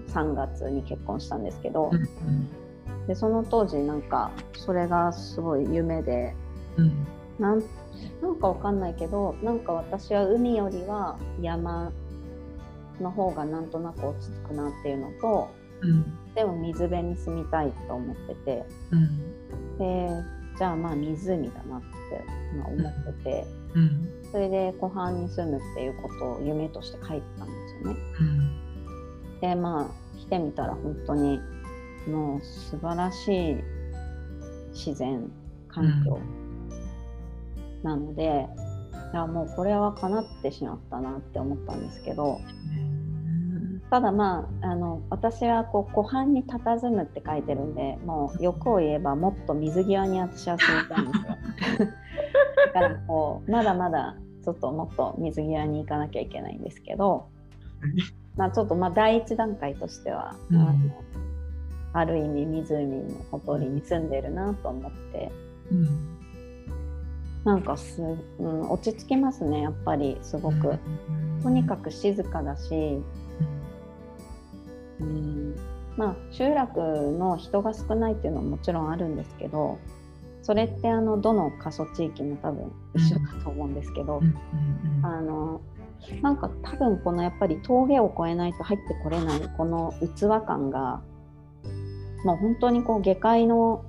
[0.07, 2.66] 3月に結婚したんですけど、うん
[3.07, 6.35] でその当時なんかそれがすごい夢で、
[6.77, 7.07] うん、
[7.39, 7.63] なん
[8.21, 11.91] なんかわかんないけどなんか私は海よりは山
[12.99, 15.49] の方がなんとなく落ち着くなっていうのと、
[15.81, 20.09] うん、でも水辺に住みたいと思ってて、うん、で
[20.57, 21.85] じゃあまあ湖だなって、
[22.57, 27.99] まあ、思ってて、うん、それで湖畔に住むっていうことを夢として書いてたんですよね。
[29.41, 31.39] でまあ来てみたら本当に
[32.07, 33.57] もう素晴らしい
[34.71, 35.29] 自然
[35.67, 36.19] 環境
[37.83, 38.47] なので、
[39.13, 42.39] いやもうこれは叶ってしまったなって思ったんですけど、
[43.89, 51.87] ただまああの私はこう湖畔に佇むって書いてるんでもう欲を言えばもっと水際に私は住みたいんですよ。
[52.73, 57.27] だからこうまだまだちょっともっと水際に行かなきゃいけないんですけど、
[58.35, 60.73] まあ、ちょっとまあ第一段階としては、うん、あの
[61.97, 65.31] ある意味湖のほとりに住んでるなと思って、
[65.71, 66.17] うん、
[67.43, 70.77] なんかす、うん、落ち着きますねやっぱりすごく。
[71.43, 73.01] とにかく静かだし。
[74.99, 75.55] うん。
[75.97, 79.79] まあ、集落の人が少ないっていうのはもちろんあるんですけど
[80.43, 84.21] それってあのどの過疎地域も多分一緒だと思うんですけど、
[85.03, 85.59] あの
[86.21, 91.01] なんか多分このやっぱり峠を越えないと入ってこれないこの器感が
[92.23, 93.85] もう本当にこう下界の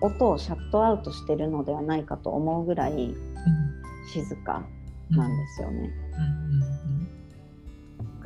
[0.00, 3.14] 音をシャットアウトしてるのではないかと思うぐらい
[4.12, 4.62] 静か
[5.10, 5.90] なんですよね。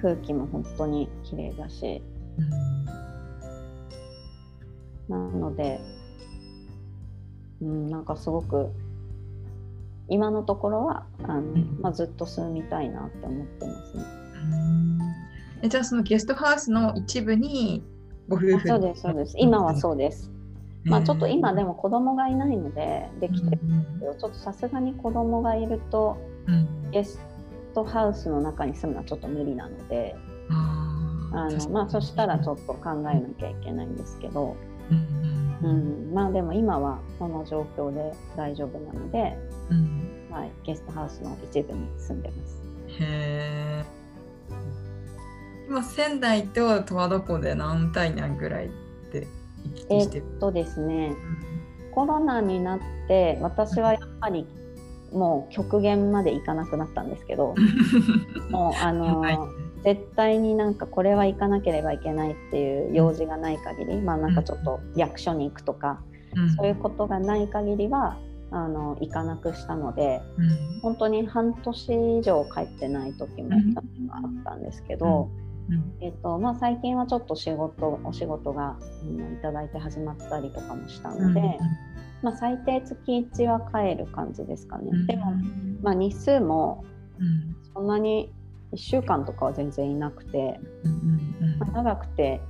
[0.01, 2.03] 空気も本当に綺麗だし、
[5.09, 5.81] なので、
[7.61, 8.71] うん、なんかすごく
[10.09, 11.43] 今のところはあの、
[11.81, 14.05] まあ、ずっと住みたいなって思ってますね。
[15.63, 17.85] えじゃあそのゲストハウスの一部に
[18.33, 19.35] ご夫婦そうですそうです。
[19.39, 20.31] 今はそうです。
[20.85, 26.17] まあ、ちょっと今でも子供がいないのでできてるんですけど、ちょっとさすがに子供がいると、
[26.91, 27.21] ゲス
[27.75, 30.17] トハウスの中に住むのはちょっと無理なので。
[31.35, 34.55] あのまあ、そしたらちょっと考えなきゃいけないんですけど、
[34.91, 35.73] うん、う
[36.11, 39.35] ん、まあでも今はその状況で大丈夫なので、
[39.71, 42.63] うん、はい、ゲストハウスの一部に住んでます。
[43.01, 43.83] へ
[45.73, 48.71] 今仙台と十和田湖で何対何ぐらい
[49.11, 49.27] で
[49.65, 51.17] 行き来えっとですね、
[51.87, 54.47] うん、コロナになって私はやっぱり
[55.15, 57.55] もう極限まで行かなくなったんですけど
[58.51, 59.39] もうあの、はい
[59.83, 66.01] 絶対になんかこれは行かなければいけないっていう用事がない限り、まあなんかちょっと役所に行くとか、
[66.37, 68.17] うん、そういうことがない限りは
[68.53, 73.57] あの行かなくしたので、うん、本当に半年以上帰ってない時も
[74.13, 75.42] あったんですけど、うん、
[76.01, 81.59] えっとまあ、最近はちょっと仕事お仕事が、うん、いただいて始まったりとかもしたので、
[82.23, 84.91] まあ、最低月1は帰る感じですかね。
[85.07, 85.33] でも、
[85.83, 86.85] まあ、日数も
[87.75, 88.33] そんなに
[88.73, 90.61] 1週間とかは全然いなくて、
[91.59, 92.41] まあ、長くて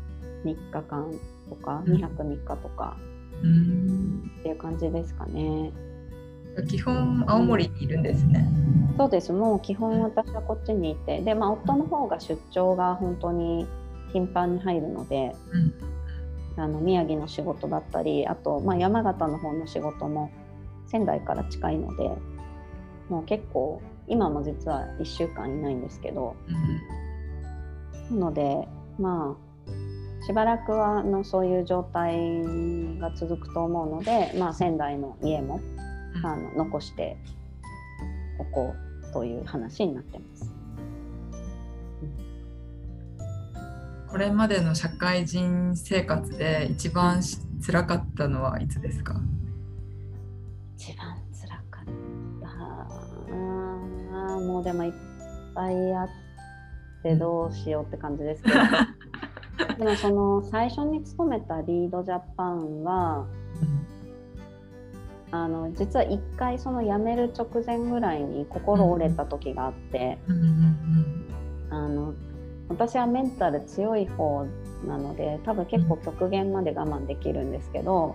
[0.44, 1.10] 3日間
[1.48, 2.96] とか2泊3日とか、
[4.40, 5.72] っていう感じですかね。
[6.68, 8.46] 基本青森にいるんですね。
[8.98, 9.32] そうです。
[9.32, 11.20] もう基本私はこっちにいて。
[11.22, 13.66] で、まあ、夫の方が出張が本当に
[14.12, 15.34] 頻繁に入るので、
[16.56, 20.30] うん、あの宮城の仕事だったりあと、まあ、山形の方の仕事も
[20.86, 22.10] 仙台から近いので
[23.08, 26.36] もう結構今も実は1週間いないんですけど、
[28.10, 32.14] うん、なのでまあしばらくはのそういう状態
[32.98, 35.71] が続くと思うので、まあ、仙台の家も、うん、
[36.22, 37.16] あの残して
[38.38, 38.74] おこ
[39.10, 40.52] うという話になってます。
[44.08, 47.22] これまでの社会人生活で一番
[47.64, 49.20] 辛かったのはいつですか？
[50.76, 51.16] 一番
[54.46, 54.92] もうでもいっ
[55.54, 56.08] ぱいあっ
[57.02, 58.56] てどうしようって感じですけど。
[59.78, 63.26] でもその最初に勤めたリードジャパンは、
[65.32, 70.18] あの実は1回その辞める直前ぐらいに心折れた時があって、
[71.70, 72.14] あの
[72.68, 74.46] 私はメンタル強い方
[74.86, 78.14] なので多分結構極限まで我慢できるんですけど、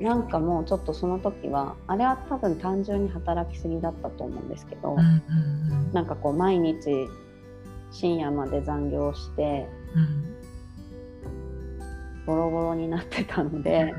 [0.00, 5.08] なんかもうちょっとその時はあれは多分単純に働きすぎだったと思うんですけど、うんうんう
[5.90, 7.08] ん、なんかこう毎日
[7.90, 10.24] 深夜まで残業して、うん、
[12.26, 13.94] ボロボロになってたので、うん、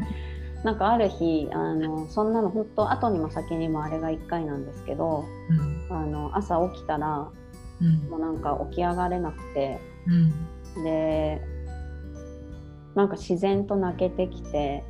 [0.65, 5.23] なんかある日あのそんなの本当後にも先にもあれが1回なんですけど、
[5.89, 7.29] うん、あの朝起きたら、
[8.09, 9.79] もうなんか起き上がれなくて、
[10.83, 11.39] で
[12.95, 14.83] なんか自然と泣けてきて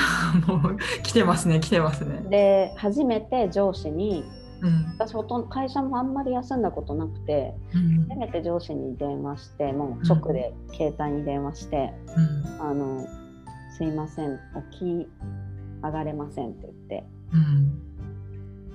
[0.46, 2.26] もう来てますね来てますね。
[2.28, 4.24] で初めて上司に
[4.60, 4.84] うん。
[4.98, 8.06] 私ほとんど会社もあんまり休んだことなくてうん。
[8.06, 11.94] 初めて上司に電話してもう直で携帯に電話して
[12.60, 13.06] うん「あの
[13.76, 14.38] すいません
[14.72, 15.08] 起き
[15.82, 17.04] 上がれません」って言って。
[17.32, 17.78] うん。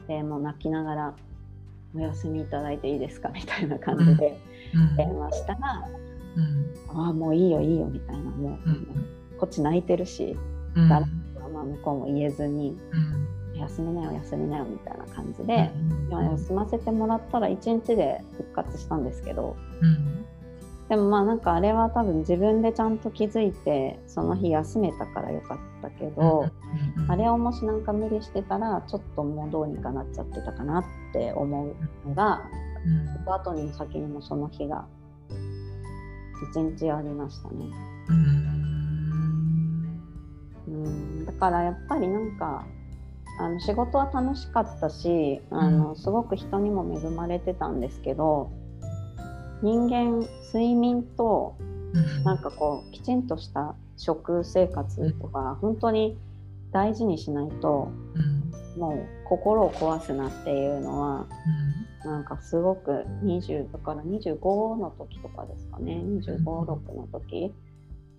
[0.08, 1.16] でもう泣きながら
[1.95, 4.39] 「お休みいただいていいですか?」みたいな感じで
[4.74, 4.95] うん。
[4.95, 5.88] 電話したら
[6.36, 6.66] うん
[7.00, 8.24] 「ああもういいよいいよ」みたいな。
[8.24, 8.88] もう、うん。
[9.38, 10.36] こっち泣いてるし、
[10.76, 10.89] うん。
[10.89, 11.02] だ
[11.54, 12.78] まあ、向こうも言えずに
[13.54, 16.10] うん「休みなよ休みなよ」みたいな感じで、うん。
[16.10, 20.26] まあ休ませてもらったら1日で復活したんですけどうん
[20.89, 26.51] でもまあなんかあれは多分自分でちゃんと気づいてその日休めたからよかったけど、うん
[27.09, 30.83] あれをもしなんか無理してたらちょっともうどうにかなっちゃってたかなっ
[31.13, 31.75] て思う
[32.05, 32.41] のが
[32.85, 33.33] うん。
[33.33, 34.85] 後にも先にもその日が
[36.53, 37.65] 1日ありましたね。
[38.09, 38.38] うん。
[40.67, 41.25] うん。
[41.25, 42.65] だからやっぱりなんか
[43.39, 45.95] あの仕事は楽しかったしあの、うん。
[45.95, 48.51] すごく人にも恵まれてたんですけど
[49.62, 51.55] 人間睡眠と
[51.93, 52.24] うん。
[52.24, 56.18] なんかこうきちんとした食生活とか本当に
[56.72, 58.80] 大事にしないとうん。
[58.80, 61.28] もう心を壊すなっていうのは
[62.05, 62.12] うん。
[62.12, 64.36] なんかすごく20だから25
[64.80, 66.01] の時とかですかね。
[66.03, 67.53] 256の時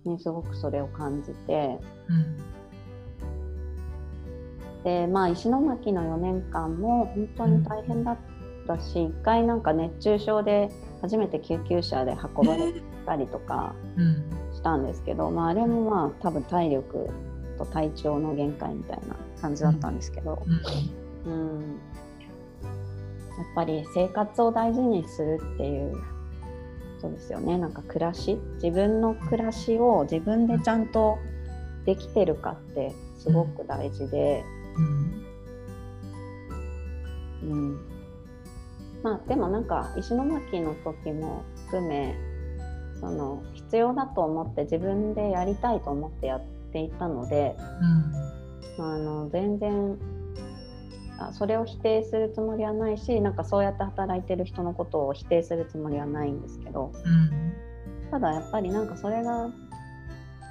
[0.05, 1.79] にすごくそれを感じて。
[2.09, 2.59] うん。
[4.83, 8.17] でまあ石巻の4年間も本当に大変だっ
[8.65, 10.69] たし一回なんか熱中症で
[11.01, 12.73] 初めて救急車で運ばれ
[13.05, 14.23] たりとかうん。
[14.53, 17.07] したんですけど、まあ、あれもまあ多分体力
[17.57, 20.43] と体調の限界みたいな感じだったんですけど、
[21.25, 21.31] うん。
[21.31, 21.61] うん、
[23.37, 25.95] やっぱり生活を大事にするっていう
[26.99, 27.57] そうですよね。
[27.57, 31.17] なんか暮らし自分の暮らしを自分でちゃんと
[31.85, 34.43] できてるかってすごく大事で、
[34.75, 35.25] うん。
[37.41, 37.88] うん、
[39.03, 42.15] まあでもなんか石巻の時も含め
[42.99, 46.41] その必要だと思って自分でやりたいと思ってやっ
[46.71, 47.55] ていたので
[48.77, 49.97] あの全然
[51.19, 57.53] あそれを否定するつもりはないしなんかそうやって働いてる人のことを否定するつもりはないんですけどうん。
[58.11, 59.49] ただやっぱりなんかそれが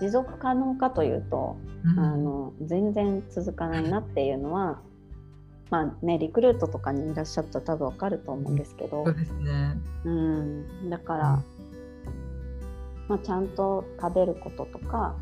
[0.01, 1.99] 持続可能かというとうん。
[1.99, 4.81] あの全然続かないなっていうのは
[5.71, 9.05] まあねリクルートとかにいらっしゃったら多分わかると思うんですけど。
[9.05, 9.79] そう、ですね。
[10.05, 11.43] うん、だから、
[13.09, 15.15] まあ、ちゃんと食べることとか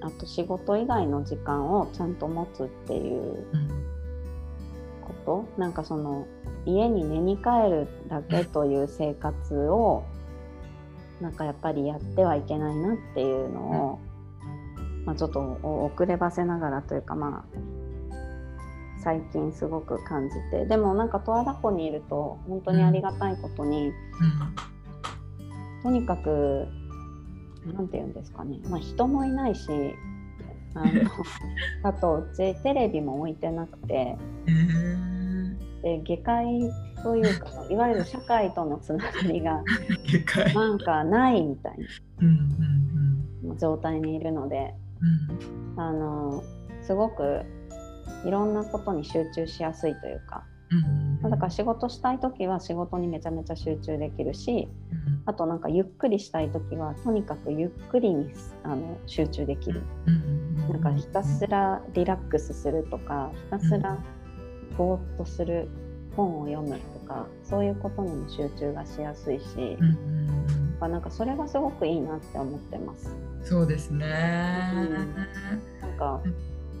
[0.00, 3.68] あと仕事以外の時間をちゃんと持つっていううん。
[5.24, 5.60] こと？
[5.60, 6.26] なんかその
[6.66, 10.04] 家に寝に帰るだけという生活を
[11.20, 13.98] なんかやっぱりやってはいけないなっていうのを、
[15.04, 17.58] まあ、ちょっとお遅ればせながらというかまあ
[19.02, 20.66] 最近すごく感じて。
[20.66, 23.92] でもなんか十和田湖にいると本当にありがたいことに、
[25.82, 26.66] とにかく
[27.66, 29.68] なんて言うんですかね、まあ、人もいないし
[30.74, 30.88] あの
[31.82, 34.16] あとうちテレビも置いてなくて。
[35.80, 36.60] で下界
[37.04, 39.62] というかいわゆる社会とのつながりが。
[40.54, 43.56] なんかないみたいな。
[43.56, 44.74] 状態にいるので。
[45.76, 45.80] うん。
[45.80, 46.42] あの
[46.82, 47.44] すごく
[48.24, 50.44] いろんなことに集中しやすいというか。
[50.70, 51.30] うん。
[51.30, 54.68] だから仕事したい時は仕事にめちゃめちゃ集中できるし
[55.24, 58.30] あとなんかゆっくりしたい時はとにかくゆっくりに
[58.64, 59.82] あの集中できる。
[60.06, 60.56] うん。
[60.70, 63.98] なんかひたすらリラックスするとかひたすら
[64.76, 65.68] ぼーっとする
[66.14, 70.90] 本を読むとかそういうことにも集中がしやすいし、うん。
[70.90, 73.16] なんかそれがすごくいいなって思ってます。
[73.42, 74.06] そうですね。
[75.80, 76.20] なんか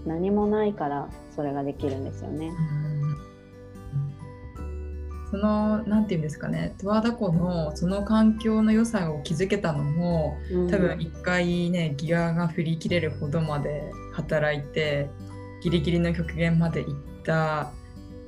[0.06, 1.08] 何もないから
[1.38, 2.50] それができるんですよね。
[5.30, 15.10] そのなんていうんですかね十和田湖のその環境の良さを築けたのもうん多分一回ねギアが振り切れるほどまで働いて
[15.62, 17.70] ギリギリの極限まで行った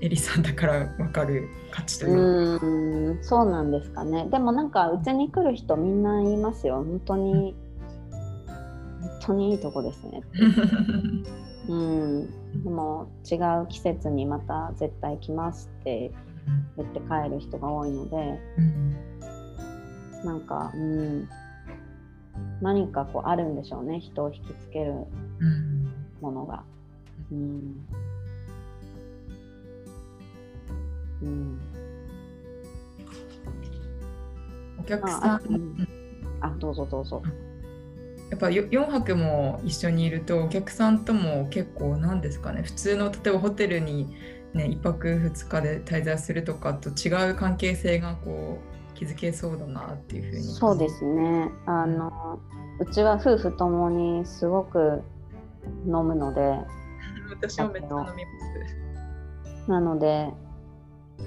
[0.00, 2.66] エリさんだから分かる価値というか。
[2.66, 4.28] うんそうなんですかね。
[4.30, 6.76] でもなんかうちに来る人みんな言いますよ。
[6.76, 7.56] 本当に
[8.10, 10.22] 本当にいいとこですね。
[11.68, 12.39] うん。
[12.54, 16.10] でも違う季節にまた絶対来ますって
[16.76, 18.96] 言って帰る人が多いので、うん
[20.24, 21.28] なんか、うん、
[22.60, 24.00] 何かこうあるんでしょうね。
[24.00, 24.92] 人を引きつける
[25.38, 25.90] うん
[26.20, 26.62] ものが。
[27.32, 27.86] うん。
[31.22, 31.58] うん。
[34.78, 35.88] お客まあさん、あうん
[36.40, 37.22] あ、どうぞどうぞ。
[38.30, 42.62] やっぱ4泊も一緒にいるとお客さんとも結構なんですかね。
[42.62, 44.14] 普通の例えばホテルに、
[44.54, 48.58] ね、1泊2日で滞在するとかと違う関係性がこ
[48.94, 50.42] う築けそうだなっていうふうに。
[50.44, 51.50] そうですね。
[51.66, 52.38] あの
[52.78, 55.02] うちは夫婦ともにすごく
[55.86, 56.58] 飲むので。
[57.30, 58.30] 私もめっちゃ飲みま
[59.66, 59.70] す。
[59.70, 60.32] なので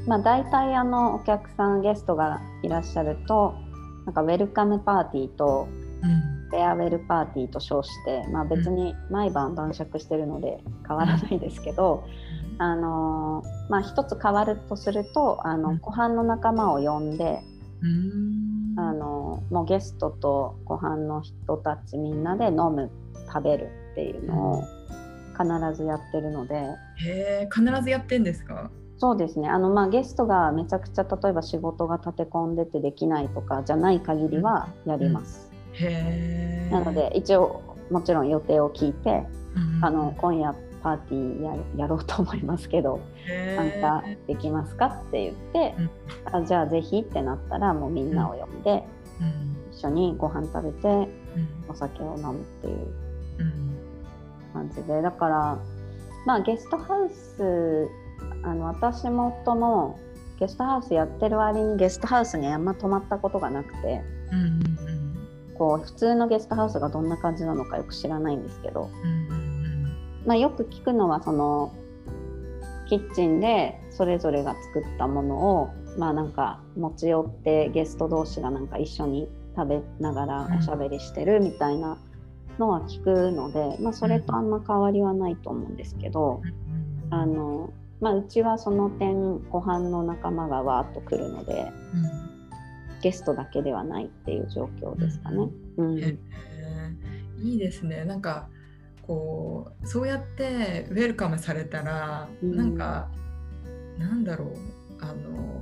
[0.07, 3.55] まあ大体あのお客さんゲストがいらっしゃると
[4.05, 5.67] なんかウェルカムパーティーと、
[6.53, 12.03] フェアウェルパーティーと称して、まあ、別に毎晩晩酌してるので変わらないですけど、
[12.53, 17.41] うん、あのまあ、一つ変わるとするとあの、湖畔の仲間を呼んで、
[17.81, 22.91] うん、あのもうゲストと湖畔の人たちみんなで飲む
[23.27, 24.63] 食べるっていうのを
[25.31, 26.55] 必ずやってるので。
[26.55, 28.69] へえ必ずやってんですか？
[28.97, 29.49] そうですね。
[29.49, 35.51] あの、まあ、ゲストがめちゃくちゃ例えば仕事が立て込んでてできないとかじゃない限りはやります。
[36.71, 39.23] なので一応もちろん予定を聞いて、
[39.55, 42.99] うん、あの今夜パーティーややろうと思いますけど
[43.55, 48.83] 参加できますかって言って、うん、あじゃあぜひってなったらもうみんなを呼んで、
[49.71, 51.09] 一緒にご飯食べて、
[51.69, 52.93] お酒を飲むっていう
[54.51, 55.57] 感じでだから
[56.25, 57.87] まあゲストハウス
[58.43, 59.99] あの私も夫も
[60.39, 64.01] ゲストハウスやってる割にゲストハウスにあんま泊まったことがなくて、
[64.31, 64.82] うんうんうん、
[65.63, 68.89] こう普通のゲストハウスがどんな感じなのかよく知らないんですけど、
[70.25, 71.71] まあ、よく聞くのはその
[72.89, 81.97] キッチンでそれぞれが作ったものをまあなんか持ち寄ってゲスト同士がなんか一緒に食べながらおしゃべりしてるみたいな
[82.59, 86.41] のは聞くので、まあ、それとあんま変わりはないと思うんですけど、
[87.09, 92.32] あのまあ、うちはその点ご飯の仲間がわーっと来るので、うん、
[93.03, 95.49] ゲストだけではないっていう状況ですかね。
[95.77, 98.05] うん、えー、いいですね。
[98.05, 98.47] なんか
[99.05, 103.09] こうそうやってウェルカムされたら、うん、なんか
[103.99, 104.49] なんだろう。
[105.01, 105.61] あの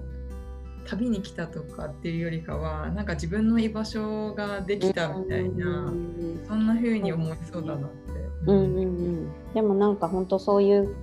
[0.86, 8.12] 旅に来たとかっていうよりかはなんか自分の居場所ができたみたいな、うん、そんな風に思いそうだなって。
[8.48, 10.96] うんうんうん、でもなんか本当そういう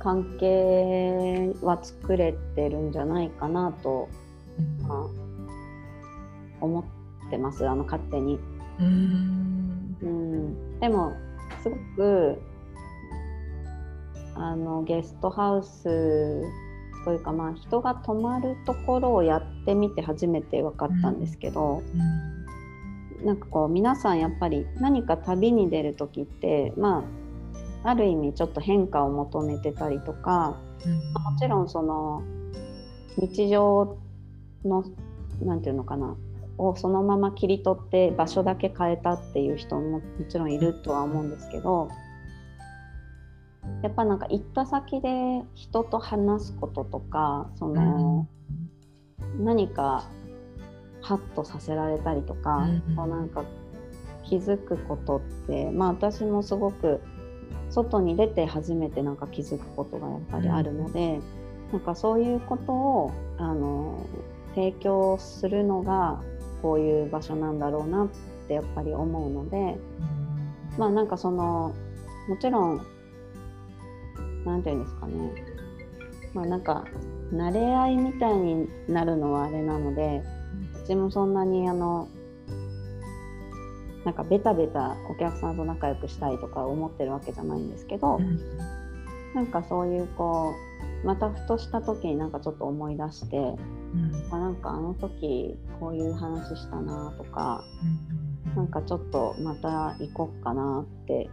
[0.00, 4.08] 関係は作れてるんじゃないかなと、
[4.82, 5.21] まあ、
[6.62, 6.80] 思
[7.26, 8.38] ってますあの勝手に。
[8.78, 9.96] うん。
[10.02, 10.80] うん。
[10.80, 11.12] でも
[11.62, 12.40] すごく
[14.34, 16.42] あのゲストハウス
[17.04, 21.82] というかまあ人が泊まるところをやってみて初めて分かったんですけど、
[23.20, 27.04] うん、なんかこう皆さんやっぱり何か旅に出る時ってま
[27.84, 30.56] あある意味ちょっと変化を求めてたりとか、
[30.86, 32.22] うん、もちろんその
[33.18, 33.98] 日常
[34.64, 34.84] の
[35.42, 36.16] 何て言うのかな
[36.58, 41.88] をそのまま切り取って場所だけ変えたっていう人ももちろんいるとは思うんですけど
[43.82, 45.08] やっぱなんか行った先で
[45.54, 48.26] 人と話すこととかその、
[49.38, 50.04] うん、何か
[51.00, 53.44] ハッとさせられたりとか、うん、こうなんか
[54.24, 57.00] 気づくことってまあ私もすごく
[57.70, 61.20] 外に出て初めてなんか気づくことがやっぱりあるので、
[61.68, 64.06] うん、なんかそういうことをあの
[64.54, 66.22] 提供するのが
[66.62, 68.08] こういう場所なんだろうなっ
[68.48, 71.74] てやっぱり思うので、うん、まあなんかその
[72.28, 72.86] もちろん
[74.44, 75.32] 何て言うんですかね。
[76.34, 76.84] まあなんか
[77.32, 80.22] 慣れ合いみたいになるのはあれなので
[80.84, 82.08] うちもそんなにあの
[84.04, 88.40] なんかベタベタお客さんと仲良くしたいとか思ってるわけじゃないんですけど、うん、
[89.34, 90.71] なんかそういうこう
[91.04, 97.64] またふとした時になんかちょっと思い出して、うん、あなんかあの時こういう話したなとか、
[98.48, 101.28] うん、なんかちょっとまた行こっかなって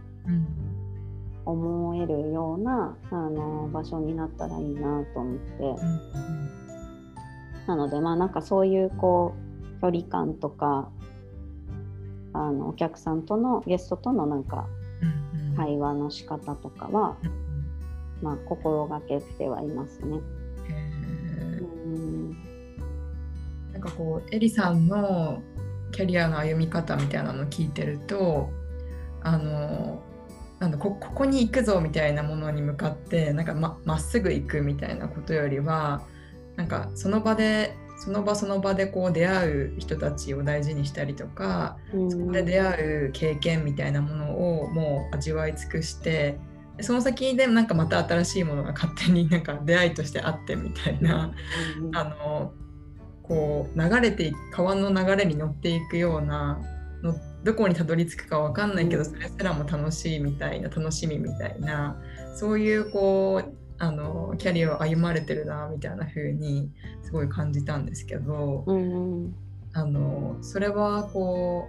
[1.44, 5.82] 思えるようなあの場所になったらいいなと思って、
[7.66, 9.34] なのでまあなんかそういうこ
[9.78, 10.90] う距離感とか
[12.32, 14.66] あのお客さんとのゲストとのなんか
[15.56, 17.16] 会話の仕方とかは、
[18.22, 20.20] まあ、心がけてはいますね。
[21.84, 22.30] うん。
[23.72, 25.42] なんかこうエリさんの
[25.92, 28.50] キャリアの歩み方みたいなのを聞いてると
[29.22, 30.02] あの
[30.58, 36.02] なんだこここに行くぞみたいなものに向かってなんかままっすぐ行くみたいなことよりは
[36.56, 46.38] なんかその場でその場その場でこう出会う人たちを大事にしたりとか、うん、そこで出会う経験みたいなものをもう味わい尽くして
[46.82, 51.34] その先でなんかまた新しいものが勝手になんか出会いとしてあってみたいな、
[51.80, 52.52] うん、あの
[53.22, 56.60] こう流れて川の流れに乗っていくような
[57.02, 61.96] のどこにたどり着くか分かんないけどそれすらも楽しいみたいな楽しみみたいな
[62.34, 66.70] そういうこうあのキャリアを歩まれてるなみたいな風に
[67.02, 69.34] すごい感じたんですけど、うんうん、
[69.72, 71.66] あのそれはこ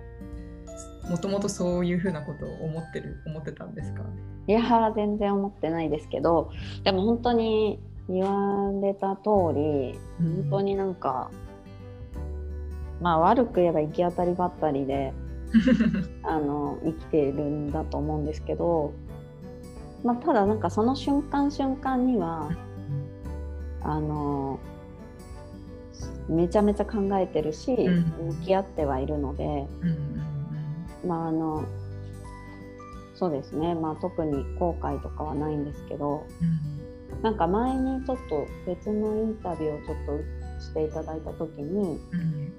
[1.08, 4.04] うもともとそういう風なことを思ってる思ってたんですか？
[4.48, 6.52] いや全然思ってないですけど
[6.84, 11.32] でも本当に言われた通り本当になんか、
[12.98, 15.14] うん、まあ悪く言えば行き当たりばったりで
[16.24, 18.94] あの生きているんだと思うんですけど
[20.04, 22.52] まあ、ただなんかその瞬間瞬間には
[23.82, 24.60] あの
[26.28, 29.68] めちゃめちゃ考えてるし、向き合ってはいるので、
[31.06, 31.66] まああの
[33.22, 42.54] そうですね、まあ、特に後悔とかはないんですけど、うん、なんか前にちょっと別のインタビューをちょっとしていただいた時に、うん、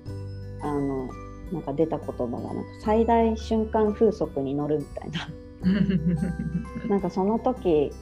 [0.63, 1.09] あの
[1.53, 5.29] なんか出た言葉がなんか最大瞬間風速に乗るみたいな。
[6.89, 7.93] なんかその時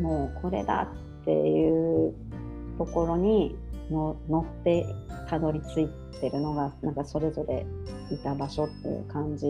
[0.00, 0.88] もうこれだ
[1.22, 2.12] っていう
[2.76, 3.56] ところに
[3.88, 4.84] の乗って
[5.28, 5.88] たどり着い
[6.20, 7.64] てるのがなんかそれぞれ
[8.10, 9.46] いた場所っていう感じ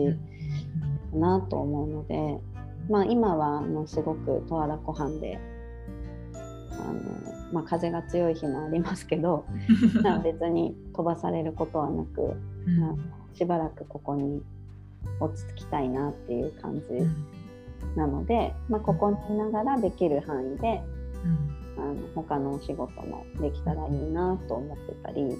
[1.11, 2.39] かなと思うので、
[2.89, 5.39] まあ、今はあのすごく十和田湖畔で
[6.71, 7.01] あの、
[7.51, 9.45] まあ、風が強い日もありますけど
[10.23, 12.21] 別に飛ばされることはなく、
[12.79, 12.95] まあ、
[13.35, 14.41] しばらくここに
[15.19, 16.83] 落ち着きたいなっていう感じ
[17.95, 20.81] なので、まあ、ここにいながらできる範囲で、
[21.77, 25.37] うん、あの他のお仕事もできたらいいなと思ってたり、うん、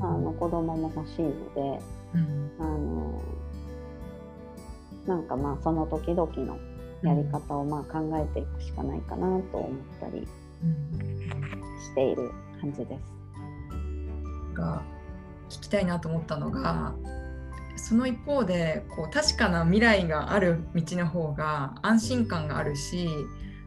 [0.00, 1.80] あの子供も欲しいので、
[2.14, 3.20] うん、あの
[5.10, 6.56] なんかまあその時々の
[7.02, 9.70] やり方をまあ考えていくしかないかなと思っ
[10.00, 10.24] たり
[11.82, 12.30] している
[12.60, 13.20] 感じです。
[14.54, 14.82] が
[15.48, 16.94] 聞きたいなと思ったのが
[17.74, 23.08] その一方でこう確かな未来がある道の方が安心感があるし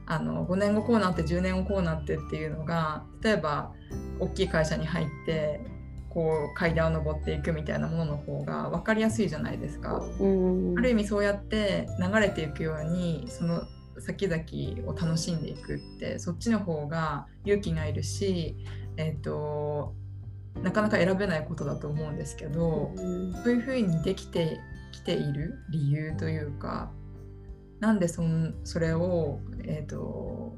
[0.06, 3.74] あの5年後こうなって10年後こうなってっていうのが例えば
[4.20, 5.60] 大きい会社に入って
[6.14, 9.98] こう階段を上っていくみたいなものの方が分かりやすいじゃないですか。
[9.98, 13.64] ある意味そうやって流れていくようにその
[14.00, 18.58] 先々を楽しんでいくってそっちの方が勇気がいるし、
[18.98, 19.96] えーと
[20.62, 24.60] なかなか選べないことだと思うんですけど、うん、そういうふうにできて
[24.92, 26.92] きている理由というか
[27.80, 30.58] なんでそんそれを、えーと、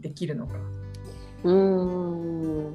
[0.00, 0.54] できるのか。
[1.42, 2.74] うん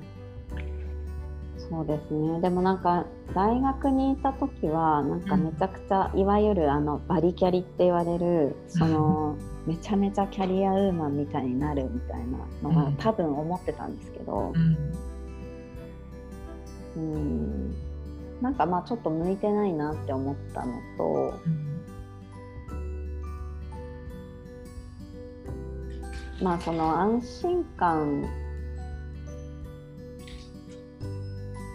[1.70, 2.41] そうですね。
[2.41, 3.06] でもなんか
[3.36, 9.36] 大学にいた時はなんかめちゃくちゃ、うん、いわゆるあのバリキャリって言われる その
[9.68, 14.54] めちゃめちゃキャリアウーマンみたいになるみたいなのが、多分思ってたんですけど、
[16.96, 17.04] うん。
[17.14, 17.76] うん。
[18.41, 21.34] なんかまあちょっと向いてないなって思ったのと、
[26.40, 28.26] うん、まあその安心感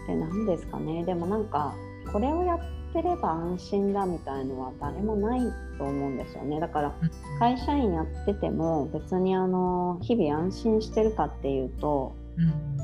[0.05, 1.03] って何ですかね。
[1.03, 1.73] でもなんか
[2.11, 2.59] これをやっ
[2.93, 5.41] てれば安心だみたいのは誰もない
[5.77, 6.59] と思うんですよね。
[6.59, 6.93] だから
[7.39, 12.75] 会社員やってても別にあの日々安心してるかっていうと、うん。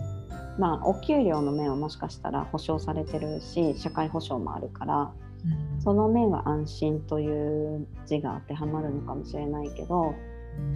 [0.57, 5.13] まあ、お給料の面はもしかしたら保証されてるし社会保障もあるから、
[5.45, 10.15] うん、その面は安心という字が当てはまるのかもしれないけど、うん、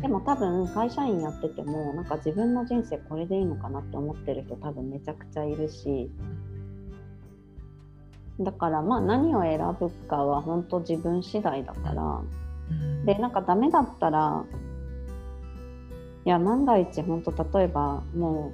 [0.02, 6.11] でも多分会社員やっててもなんか自分の人生これでいいのかなって思ってる人多分めちゃくちゃいるし。
[8.39, 12.22] だからまあ何を選ぶかは本当自分次第だから、
[12.69, 14.43] うん、でなんかダメだったら
[16.26, 18.52] いや万が一本当例えばも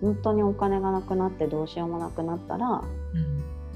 [0.00, 2.82] う本当にお金がなくなってどうしようもなくなったら、うん、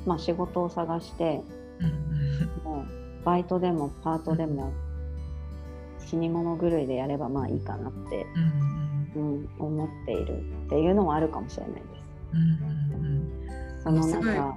[0.07, 1.43] まあ、仕事を探して、
[1.81, 2.85] うん、も
[3.21, 4.73] うバイトでもパートでも
[6.07, 8.27] 死に物狂いでやればまあいいかなって、
[9.15, 11.87] うん、うん、思っているっていうのもあるかもしれないです。
[13.83, 14.57] そのなんか、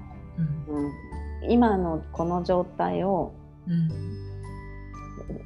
[0.68, 1.52] うん。
[1.52, 3.34] 今のこの状態を、
[3.68, 3.90] うん、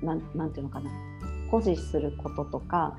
[0.05, 0.91] ななんていうのかな。
[1.53, 2.97] 誇示することとか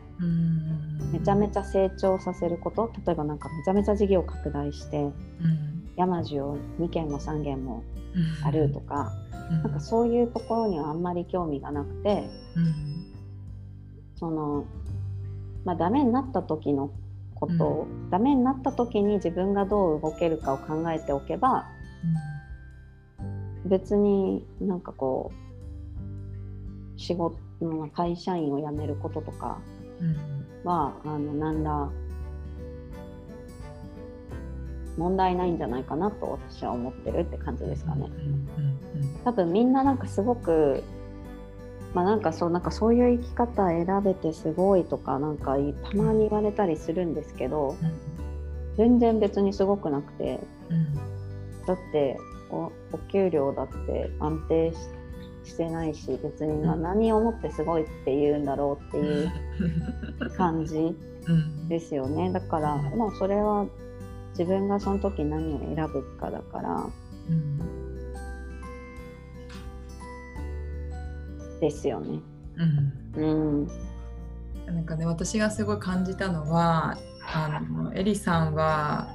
[1.12, 5.10] めちゃめちゃ成長させること例えばなんかめちゃめちゃ事業拡大して、
[5.97, 7.82] 山路を2軒も3軒も
[8.44, 9.12] あるとか、
[9.50, 12.28] なんかそういうところにはあんまり興味がなくて、
[14.18, 14.64] その
[15.64, 16.90] まあダメになった時の
[17.34, 21.66] ことを、うん、ダメになった時に自分がどう動けるかを考えておけば、
[23.64, 25.32] うん、別になんかこ
[26.96, 27.38] う仕事
[27.94, 29.58] 会社員を辞めることとか
[30.64, 31.90] は、うん、あの何ら
[34.96, 38.10] 問題ないんじゃないかなと私は思ってるって感じですかね。
[39.24, 40.82] 多分みんななんかすごく
[41.94, 45.56] まあなんかそうなんかそういう生き方選べてすごいとかなんか
[45.90, 47.76] たまに言われたりするんですけど、
[48.76, 50.40] 全然別にすごくなくて、
[51.66, 52.18] だって
[52.50, 54.72] おお給料だって安定
[55.44, 59.30] してないし別に何をもってすごいって言うんだろうっていう
[60.36, 60.96] 感じ
[61.68, 62.32] ですよね。
[62.32, 63.66] だからもうそれは
[64.39, 66.86] 自分がその時何を選ぶかだから、
[67.28, 67.59] うん、
[71.61, 72.20] ですよね。
[73.16, 73.27] うん、う
[73.62, 73.69] ん、
[74.66, 76.98] なんかね私がすごい感じたのは
[77.32, 79.15] あのエリさんは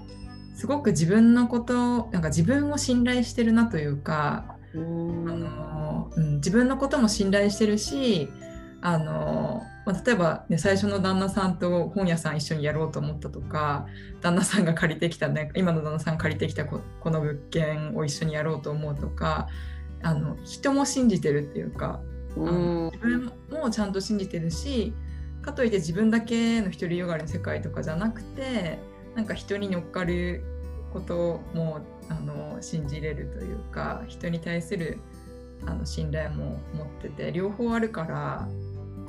[0.55, 8.29] すごく自分のことなんか自分を信頼してるなというか、うん、あのうん、自分のことも信頼してるし
[8.81, 13.87] あのまあ、例えば、ね、最初の旦那さんと本屋さん一緒にやろうと思ったとか
[14.21, 19.47] 旦那さんが借りてきた、ね、今の旦那さんが借りてきたこの物件を一緒にやろうと思うとか
[20.03, 22.01] あの人も信じてるっていうか、
[22.35, 24.93] うん、自分もちゃんと信じてるし
[25.41, 28.77] かといって自分だけの独りよがりの世界とかじゃなくて
[29.15, 30.43] なんか人に乗っかる
[30.93, 31.79] ことも
[32.09, 34.99] あの信じれるというか人に対する
[35.65, 38.47] あの信頼も持ってて両方あるから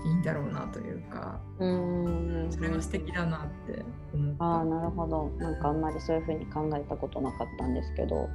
[0.04, 2.46] いいんだろうなというかうん。
[2.50, 4.60] それが素敵だなって思った。
[4.60, 5.30] あなるほど。
[5.38, 8.28] なんかあんまりそういうふうに考えたことなかったんですけど、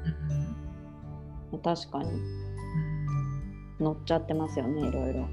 [1.52, 2.26] うん、確かに、うん、
[3.80, 5.28] 乗っちゃってますよねいろいろ。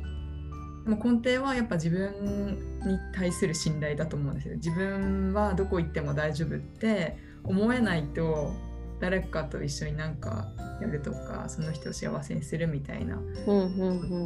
[0.85, 4.57] でも根底はやっぱ自分に対する信頼だと思うんですよ。
[4.57, 8.53] 自分はどこ行っても大丈夫って思えないと
[9.01, 10.49] 誰かと一緒になんか
[10.81, 13.19] やるとかその人を幸せにするみたいな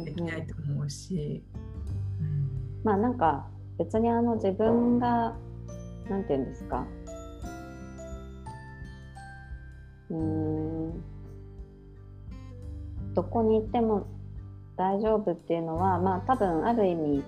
[0.03, 1.43] できないと思うし、
[2.87, 3.45] まあなんか
[3.77, 5.35] 別にあの自分が
[6.09, 6.87] 何て言うんですか。
[10.09, 11.03] うん。
[13.13, 14.07] どこに行っても
[14.77, 17.23] 大丈夫っていうのはまあ多分ある意味、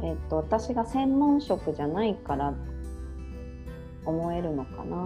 [0.00, 2.54] うん、えーと、私が専門職じゃないから
[4.06, 4.96] 思えるのかな。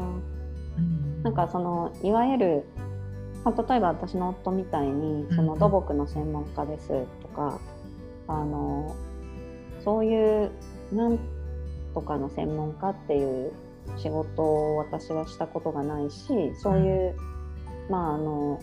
[0.77, 2.65] うん、なんかそのいわゆる、
[3.45, 6.89] まあ、例えば私の夫みたいにその土木の専門家です
[7.23, 7.59] とか、
[8.29, 8.95] あの
[9.85, 10.51] そういう
[10.93, 11.19] なん
[11.95, 13.53] とかの専門家っていう
[13.97, 17.17] 仕事を私はしたことがないしそういう、
[17.87, 18.61] うん、まああの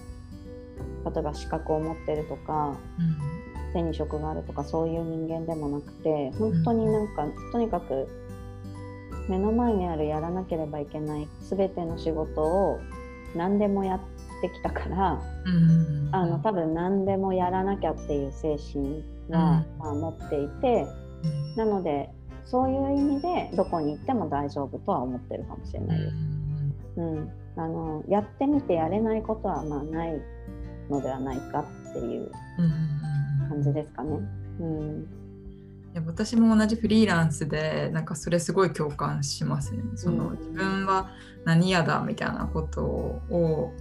[1.06, 8.08] 例えば資格を持ってるとか、うん、手に職があるとかそういう人間でもなくて本当になんか、うん、とにかく
[9.28, 12.80] 目の前にあるやらなければいけない全ての仕事を
[13.36, 14.00] 何でもやっ
[14.42, 20.85] てきたから、うん、あの多分何でもやらなきゃっていう精神は、まあ、持っていて、
[21.56, 22.10] なので
[22.45, 26.15] そういう意味でどこに行っても大丈夫とは思ってるかもしれないです。
[26.97, 30.22] うん、あのやってみてやれないことはまあない
[30.89, 32.31] のではないかっていう
[33.49, 34.19] 感じですかね。
[34.60, 35.07] うん。
[35.93, 39.81] いや私も同じフリーランスでなんかそれすごい共感しますね。
[39.95, 41.10] その自分は
[41.45, 43.73] 何やだみたいなことを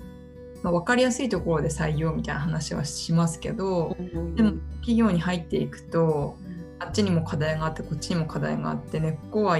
[0.64, 3.94] まあ、分かりやすいところで採用みたいな話はしますけど、
[4.34, 6.38] でも企業に入っていくと
[6.78, 9.58] あっちにも課題があってこっちにも課題があって根っこは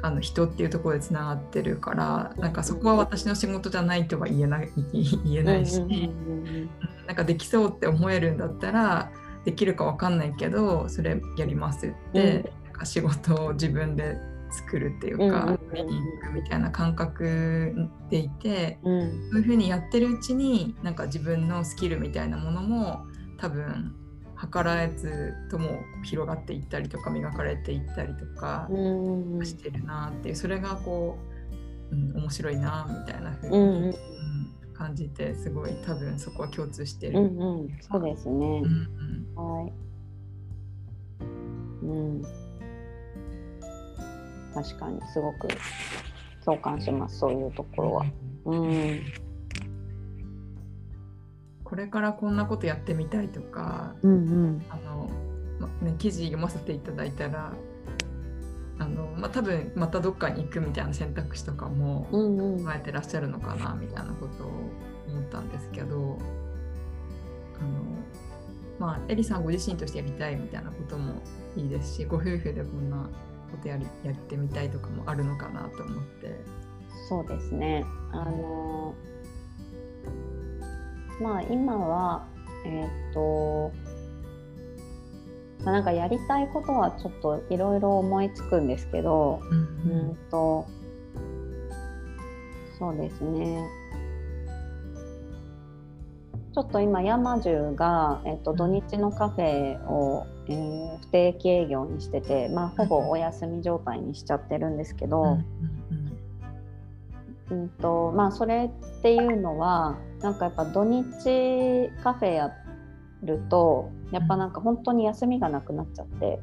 [0.00, 5.80] あの人っていうところでつながってるからなんかそこは私の仕事じゃないとは言えない 言えないし、
[7.08, 9.10] なんかできそうって思えるんだったら
[9.44, 14.18] できるか分かんないけどそれやりますって、なんか仕事を自分で
[14.54, 17.74] 作るっていうか、見に行くみたいな感覚
[18.08, 23.06] でいて、うん、そういうふうにやってるうちになんか自分のスキルみたいなものも
[23.38, 23.94] 多分
[24.52, 28.68] 計らずとも広がっていったりとか磨かれていったりとか
[29.42, 31.18] してるなっていうそれがこ
[31.90, 33.84] う、うん、面白いなみたいなふうに、うん。
[33.86, 33.94] うん、
[34.74, 37.18] 感じてすごい多分そこは共通してる。
[37.18, 38.64] うんうん、そうですね、うん
[39.36, 39.72] うん、はい。
[41.82, 42.43] うん
[44.54, 45.48] 確かにすごく
[46.44, 48.06] 共感しますそういうところは。
[48.46, 49.00] うん。
[51.64, 55.10] これからこんなことやってみたいとか、うんうん、あの
[55.58, 57.52] まね、記事読ませていただいたら
[58.78, 64.48] あの、まあ、多分またどっかに行くみたいな選択肢とかも考えてらっしゃるのかなみたいなことを
[65.08, 66.18] 思ったんですけど
[67.58, 67.82] あの、
[68.78, 71.22] まあ、エリさんご自身としてやりたいみたいなことも
[71.56, 73.08] いいですしご夫婦でこんな
[73.54, 76.40] ことやりやってみたいとかもあるのかなと思って。
[77.08, 77.84] そうですね。
[78.12, 78.94] あの
[81.20, 82.26] まあ今は
[82.64, 83.72] えっ、と
[85.64, 90.66] まあ、なんかやりたいことはちょっといろいろ思いつくんですけど、うん、うんと
[92.78, 93.66] そうですね。
[96.54, 105.38] ちょっと今山中が、えっと、土日のカフェを、えー、不定期営業にしてて、まあ、ほぼお休み状態にしちゃってるんですけど、
[107.50, 112.52] うんとまあ、それっていうのはなんかやっぱ土日カフェや
[113.24, 116.38] るとやっぱなんか本当に休みがなくなっちゃって、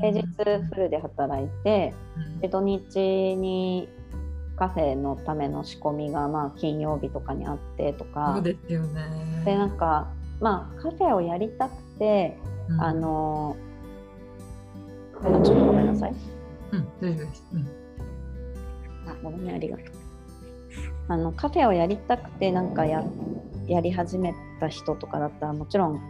[0.00, 1.94] 平日フルで働いて、
[2.40, 3.88] で土日に
[4.58, 10.08] カフェのための仕込みがまあ金曜日とかにあってとかそうですよねでなんか
[10.40, 13.56] まあカフェをやりたくて、うん、あの
[15.22, 16.14] ちょっとごめんなさい。
[16.72, 17.44] うん、大丈夫です。
[17.52, 17.68] うん、
[19.10, 19.86] あ、ごめんね、ありがとう。
[21.08, 23.02] あのカフェをやりたくてなんかや
[23.66, 26.00] やり始めた人とかだったらもちろんで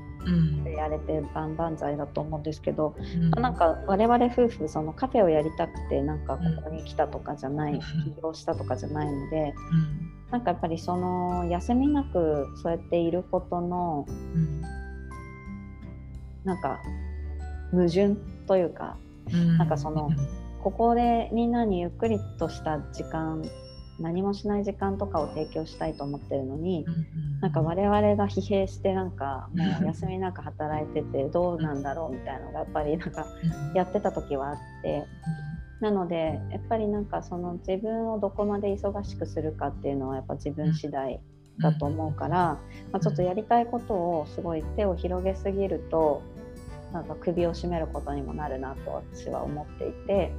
[0.76, 14.60] やれて万々歳だと思うんですけど、うん、なんか我々夫婦そのカフェをやりたくてなんかここに来たとかじゃない、うん、起業したとかじゃないので、うん、なんかやっぱりその休みなくそうやっていることの、うん、
[16.44, 16.80] なんか
[17.70, 18.96] 矛盾というか、
[19.32, 20.10] うん、なんかその、
[20.62, 23.42] ここでみんなにゆっくりとした時間
[24.00, 26.86] 何もしない時間とかを提供したいと思ってるのに、
[27.40, 33.26] なんか我々が疲弊してなんかもう休みなく働いてて どうなんだろうみたいなのがやっぱりなんか
[33.74, 35.04] やってた時はあって。
[35.80, 41.20] なのでやっぱりなんかその自分をどこまで忙しくするかっていうのはやっぱ自分次第
[41.60, 42.58] だと思うから、
[42.90, 46.22] まあ、ちょっとやりたいことをすごい手を広げすぎると
[46.92, 50.32] なんか首を絞めることにもなるなと私は思っていて。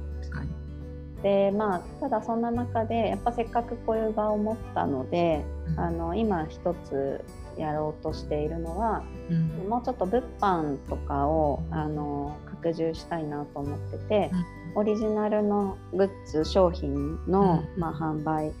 [1.22, 7.22] でまあ、ただそんな中でやっぱせっかくこういう場を持ったので、うん、あの今一つ
[7.58, 14.30] やろうとしているのは、うん、もうちょっと物販とかをあの拡充したいなと思ってて、
[14.72, 18.52] うん、オリジナルのグッズ商品の、まあ、販売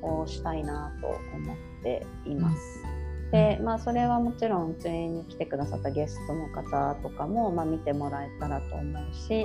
[0.00, 2.82] をしたいなと思っています。
[3.30, 9.44] でまあ、それはもちろんうちに来てくださったゲストの方とかも、まあ、見てもらえたらと思うし、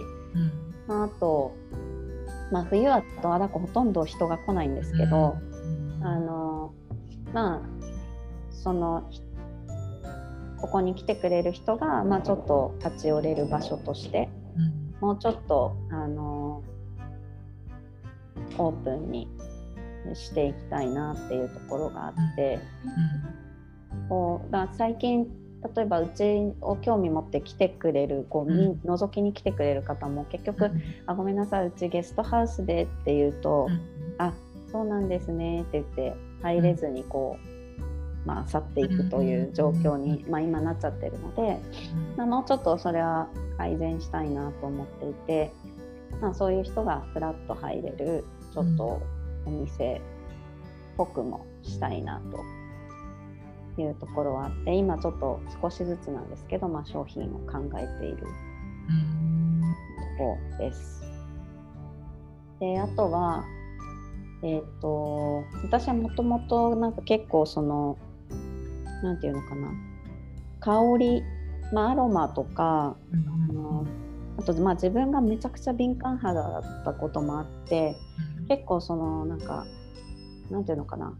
[0.87, 1.53] まあ、あと
[2.51, 5.37] まあ、冬は十和田湖ほとんど人が来ないんですけど、
[5.99, 6.73] うん、あの
[7.33, 7.61] まあ
[8.51, 9.09] その
[10.59, 14.29] ここに来てくれる人が、まあ、ちょっと立ち寄れる場所として、
[15.01, 16.63] うん、もうちょっとあの
[18.57, 19.27] オープンに
[20.13, 22.59] していきたいなっていうところがあって、
[23.93, 25.27] うん、こうだ最近
[25.75, 33.81] 例えばうちを興味持って来てくれるこう、うん、覗きに来てくれる方も結局「うん、あごめんなさいうちゲストハウスで」って言うと「うん、
[34.17, 34.33] あ
[34.71, 37.37] そうなんですね」って言って入れずにこ
[38.25, 41.57] う、まあ、去っていくという状況に、まあ、今なっちゃってるので、
[42.17, 45.51] まあ、もうちょっとそれは改善したいなと思っていて、
[46.21, 49.01] まあ、そういう人がふらっと入れるちょっと
[49.45, 50.01] お店っ
[50.97, 52.37] ぽくもしたいなと
[53.81, 58.23] いうところはあって今ちょっと少しずつなんですけど、まあ、商品を考えていると
[60.17, 61.03] ころです。
[62.59, 63.43] であとは、
[64.43, 67.97] えーと、私はもともとなんか結構その
[69.01, 69.71] 何て言うのかな
[70.59, 71.23] 香り、
[71.73, 72.95] まあ、アロマとか、
[73.49, 73.85] あの
[74.37, 77.95] あとまあ自分がめちゃくちゃ敏感肌だったこともあって、
[78.47, 79.65] 結構そのなんか
[80.49, 81.17] なんていうのかな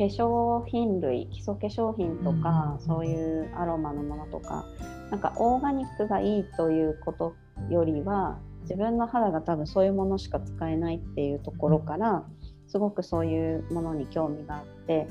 [0.00, 4.64] 化粧品類基礎化粧品とか、うん、そういうアロマのものとか
[5.10, 7.34] なんかオーガニックがいいということ
[7.68, 12.24] よりは自分の肌が多分そういうものしか使えないっていうところから
[12.66, 15.06] すごくそういうものに興味があって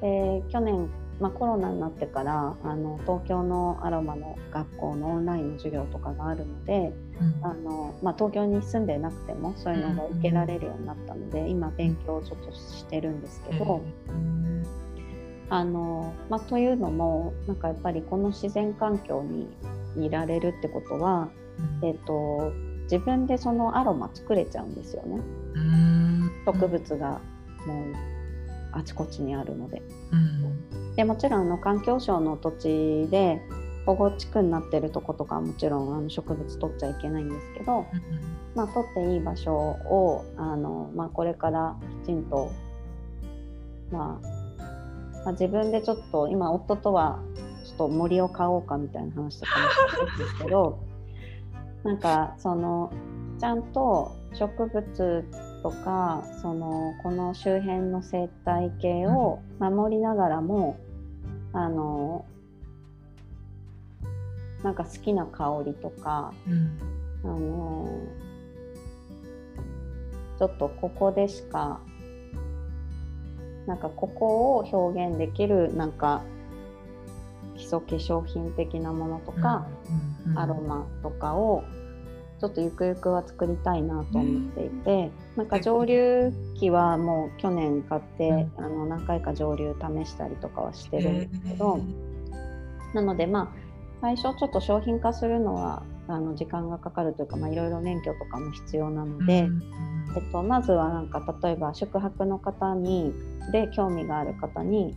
[0.00, 0.88] で去年
[1.20, 13.82] まあ、コロナになってからあの東京のアロマの学校のオンラインの授業とかがあるので、うん、あのまあ、東京に住んでなくてもそういうのが受けられるようになったので、うん、今勉強をちょっとしてるんですけど。
[15.52, 19.48] あのまあ、というのもなんかやっぱりこの自然環境に
[19.96, 21.28] いられるってことは、
[21.82, 22.52] うん、えーと、
[22.84, 25.20] 自分でそのアロマ作れちゃうんですよね。
[26.46, 27.20] 植物が
[27.66, 27.94] もう
[28.70, 29.82] あちこちにあるので。
[30.96, 33.40] でもちろんあの環境省の土地で
[33.86, 37.86] 保護地区になってるとことかはもちろんあの植物取っちゃいけないんですけど、
[38.54, 42.50] まあ、取っていい場所をあの、まあ、これからきちんと、
[43.90, 44.26] まあ、
[45.24, 47.20] まあ、自分でちょっと今夫とは
[47.64, 50.78] ちょっと森を買おうかみたいな話とかもしてるんですけど
[51.84, 52.92] なんかその
[53.38, 55.24] ちゃんと植物
[55.62, 60.78] とかそのこの周辺の生態系を守りながらも、
[61.52, 62.24] あの
[64.62, 66.78] なんか好きな香りとか、うん、
[67.24, 67.88] あの
[70.38, 71.80] ちょっとここでしか
[73.66, 76.22] なんかここを表現できるなんか
[77.56, 79.66] 基礎化粧品的なものとか、
[80.24, 80.32] うん。
[80.32, 81.64] うん、アロマとかを
[82.40, 91.80] ちょっとゆくゆくは作りたいなと思っていて、なんか蒸留機はもう去年買って、あの何回か蒸留試したりとかはしてるんですけど、
[92.94, 99.48] なのでまあ最初ちょっと商品化するのはあの時間がかかるというかいろいろ免許とかも必要なので、
[100.16, 103.12] えっと、まずはなんか例えば宿泊の方に
[103.50, 104.96] で興味がある方に、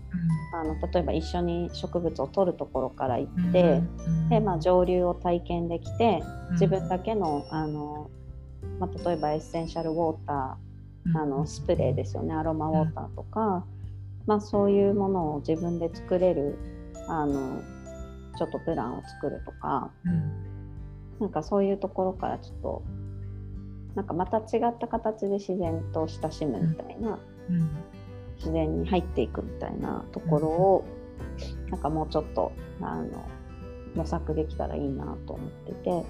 [0.53, 6.21] うん、あの例えば一緒に植物を取るところから行って、うん、でまあ、蒸留を体験できて
[6.51, 8.09] 自分だけのあの、
[8.79, 13.65] まあ、例えばエッセンシャルウォーターあのスプレーですよねアロマウォーターとか、
[14.25, 16.57] まあ、そういうものを自分で作れる
[17.07, 17.61] あの
[18.37, 20.31] ちょっとプランを作るとか、うん、
[21.19, 22.83] なんかそういうところからちょっと
[23.95, 27.19] なんかまた違った形で自然と親しむみたいな、
[27.49, 27.69] うん、
[28.37, 30.85] 自然に入っていくみたいなところを、
[31.65, 32.51] うん、なんかもうちょっと
[32.81, 33.07] あの
[33.95, 36.05] 模索できたらいいなと思ってて、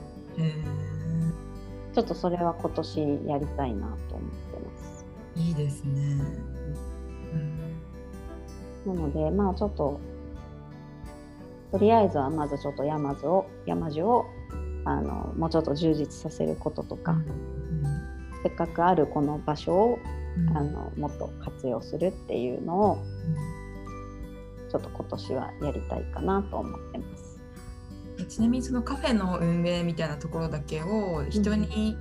[1.94, 5.06] ちょっとそれは今年やりたいなと思ってます。
[5.36, 6.26] いいですね、
[8.86, 10.00] うん、なのでまあちょっと
[11.72, 14.28] とりあえずはまずちょっと山津を山樹を
[14.86, 17.26] あのもうちょっと充実させることとか、うん、
[18.44, 20.23] せっかくあるこの場所を、うん、
[20.56, 27.40] あのもっと活用するっていうのを、うん、ちょっと今年はやりたいかなと思ってます。
[28.28, 31.98] ちなみにそのカフェの運営みたいなところだけを人に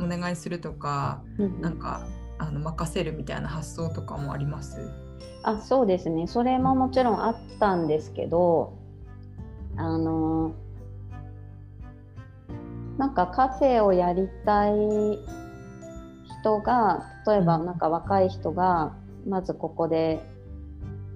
[0.00, 2.06] お願いするとか、うん、なんか
[2.38, 4.78] あの任せるみたいな発想とかもあります？
[5.42, 6.26] あそうですね。
[6.26, 8.78] それももちろんあったんですけど
[9.76, 10.54] あの
[12.98, 14.72] なんかカフェをやりたい
[16.40, 18.92] 人が例えばなんか若い人が
[19.26, 20.20] まずここで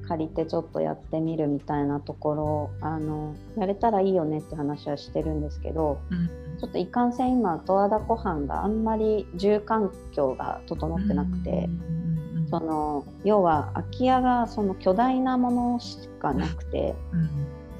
[0.07, 6.29] 借りてちょっとやってみるみたいなところあのやれたらいいよねって話はしてるんですけど、うん、
[6.59, 17.31] ちょっといかんせん今十和田湖畔があんまり住環境が整ってなくて、うん、その要は空き家がその巨大なものしかなくて、うん、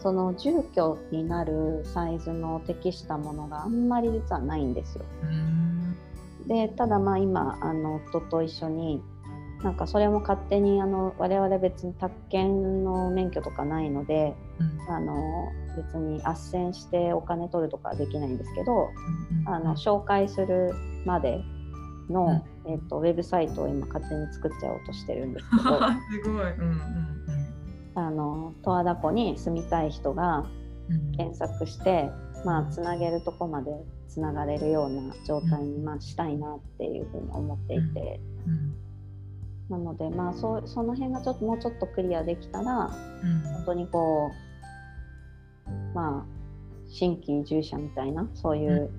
[0.01, 5.05] その住居になるサイズの適したものがあんまり実はないんですよ。
[6.47, 9.03] でただまあ今あの夫と一緒に
[9.63, 18.91] なんかそれも勝手にあの我々別に宅建の免許とかないので、うん、あの別に斡旋してお金取るとかできないんですけど、
[19.47, 20.75] うん、あの紹介する
[21.07, 21.43] まで
[22.11, 27.25] の、うん、えーと、ウェブサイトを今勝手に作っちゃおうとしてるんですけど すごい、うんうん
[27.97, 30.45] あの十和田湖に住みたい人が
[31.17, 32.11] 検索して、
[32.41, 33.71] うん、まあつなげるとこまで
[34.15, 38.21] つながれるような状態に、まあ、したいなっていうふうに思っていて、
[39.69, 42.91] なのでまあそその辺がちょっともうちょっとクリアできたら、
[43.55, 44.31] 本当にこ
[45.67, 46.25] うまあ
[46.89, 48.91] 新規移住者みたいなそういう、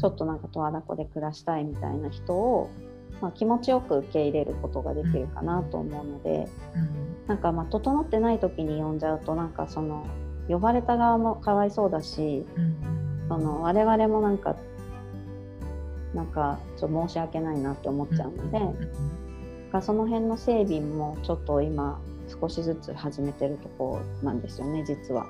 [0.00, 2.70] ちょっとなんか十和田湖で暮らしたいみたいな人を
[3.20, 10.06] まあ、気持ちよく受け入れることができるかなと思うので、うん、なんかまあ整ってない時に呼んじゃうとなんかその
[10.48, 14.56] 呼ばれた側もかわいそうだし、うん、その我々もなんか
[16.14, 18.58] なんかちょっと申し訳ないなって思っちゃうので、
[19.72, 22.00] うん、その辺の整備もちょっと今
[22.40, 25.26] 少しずつ始めてるとこなんですよね実は。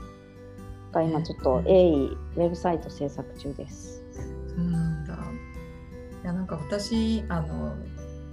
[0.93, 4.03] が今ちょっと鋭意ウェブサイト制作中です。
[4.47, 5.15] そうなんだ
[6.23, 7.75] いやなんか私あの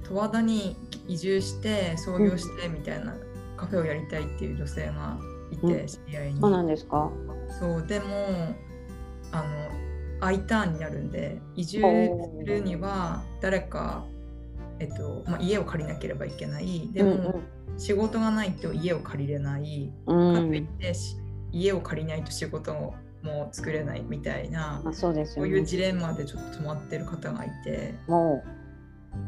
[0.03, 0.75] 十和田に
[1.07, 3.15] 移住して創業してみたいな
[3.57, 5.17] カフェをやりたいっていう女性が
[5.51, 6.39] いて、知り合いに。
[6.41, 7.09] そうなんですか？
[7.59, 8.05] そうでも
[9.31, 9.71] あの
[10.21, 14.05] I ターンになるんで移住するには誰か、
[14.79, 16.89] えっとまあ、家を借りなければいけない。
[16.93, 20.93] でも、うんうん、仕事がないと家を借りれない、うん、かといって
[21.51, 22.93] 家を借りないと仕事を
[23.23, 27.93] もう作れないみたいな、あそうです、ね、そういうジレンマでちょっと止まってる方がいて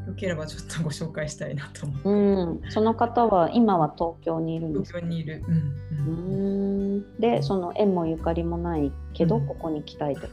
[0.07, 4.99] よければちょっとご紹介したいなと思って、うん、その方は今は東京にいるんですか？
[4.99, 6.11] 東京にいる、うんう
[6.99, 10.27] ん、でその縁もゆかりもないけど、ここに来たいと。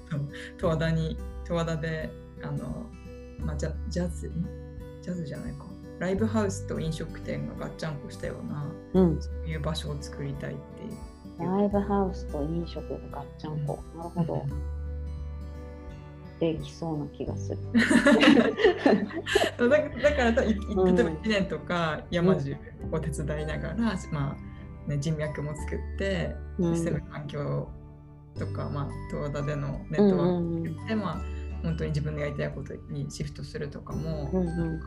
[0.59, 1.17] 十和田に
[1.47, 2.11] 十和田で
[2.43, 2.87] あの、
[3.39, 4.31] まあ、ジャジャズ
[5.03, 5.65] ジャズじゃないか。
[5.99, 11.47] ライブハウスと飲食店がガッチャンコしたような、うん、そういう場所を作りたいっていう。
[11.47, 14.47] ライブハウスと飲食がガッチャンコ、なるほど。
[16.41, 17.59] できそうな気がする。
[19.59, 22.57] だだから例えば1年とか山中
[22.91, 23.93] を手伝いながら、うん、ま
[24.33, 24.37] あ
[24.89, 27.69] ね、人脈も作って、住む環境
[28.39, 31.21] とか、まあ、東田でのネットワークを作って、まあ、
[31.62, 34.81] 本当に自分のやりたいことにシフトするとかも、うんうん。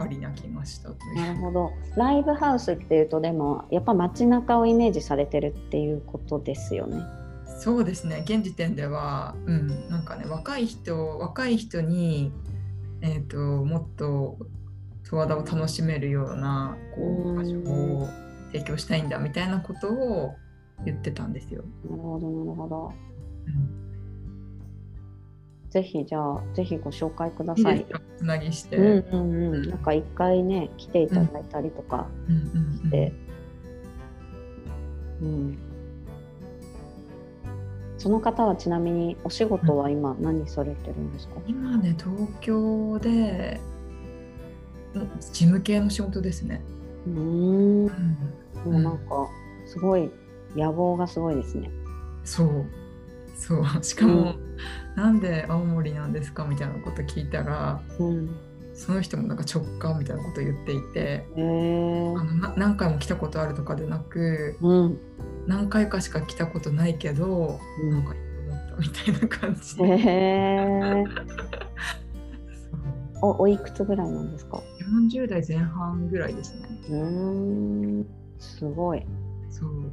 [0.00, 1.16] ありな気がしたという。
[1.16, 1.72] なるほど。
[1.96, 7.02] ライブハウスっていうとでもやっぱ街中をイメージされてるっていうことですよね。
[7.58, 12.32] そうですね現時点では、うん、なんかね若い人若い人に、
[13.02, 14.38] えーと、もっと
[15.02, 18.08] 十和田を楽しめるようなこう場所を
[18.52, 20.36] 提供したいんだみたいなことを
[20.84, 21.64] 言ってたんですよ。
[21.84, 22.92] なるほどなるほど。
[23.46, 23.88] うん
[25.70, 27.78] ぜひじゃあぜひご紹介ください。
[27.78, 27.86] いい
[28.16, 28.76] つなぎして。
[28.76, 29.68] うんうんうん。
[29.68, 32.06] なんか一回ね来ていただいたりとか
[32.82, 33.12] して、
[35.20, 35.58] うん、うんうん、
[37.98, 41.34] その方はちなみにお仕事は今何されてるんですか？
[41.46, 43.60] 今ね東京で
[45.20, 46.62] 事務系の仕事ですね。
[47.06, 47.86] うん。
[47.86, 47.90] も
[48.66, 49.28] うなんか
[49.66, 50.10] すごい
[50.56, 51.70] 野望がすごいですね。
[52.24, 52.64] そう。
[53.36, 54.48] そう しかも、うん
[54.96, 58.30] なんで青森なんですかみたいなこと聞いたら、うん、
[58.74, 62.24] その人もなんか直感みたいなことを言っていて、あの
[62.56, 64.98] 何回も来たことあるとかでなく、うん、
[65.48, 69.84] 何回かしか来たことないけど、うん、なんかいいと思ったみたいな感じで。
[69.84, 71.04] え
[73.20, 74.62] おおいくつぐらいなんですか
[75.10, 76.68] ?40 代前半ぐらいですね。
[76.90, 78.06] うん
[78.38, 79.04] すごい。
[79.50, 79.90] そう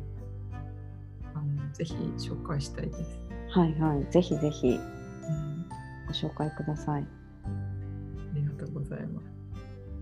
[1.34, 3.20] あのぜひ紹介したいです。
[3.50, 4.78] はいはい、ぜひぜひ
[6.08, 7.04] ご紹介ください。
[7.04, 7.08] あ
[8.36, 9.36] りがとうございます。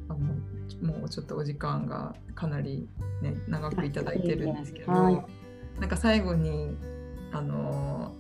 [0.10, 2.90] あのもうちょっとお時間がかなり、
[3.22, 5.26] ね、長くいただいてるんですけど、はい、
[5.80, 6.78] なんか最後に
[7.32, 8.14] あの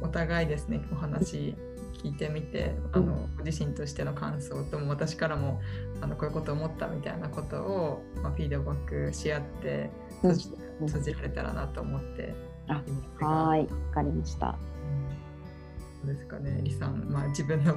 [0.00, 1.54] お互いですねお話
[2.02, 5.60] 聞いてみて、あのご自身としての感想とも私からも
[6.00, 9.90] あのこういうこと思ったみたいなことを、まあ、フィードバックし合って
[10.22, 10.50] 閉じ,、
[10.80, 12.34] 閉じられたらなと思って。
[13.20, 14.56] はいわかりました。
[16.04, 17.76] ですかね、李さん、まあ、自分の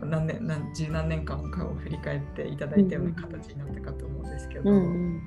[0.00, 5.22] 何年何十何年間かを振り返っていただいたような形になったかと思うんですけど、うんうん、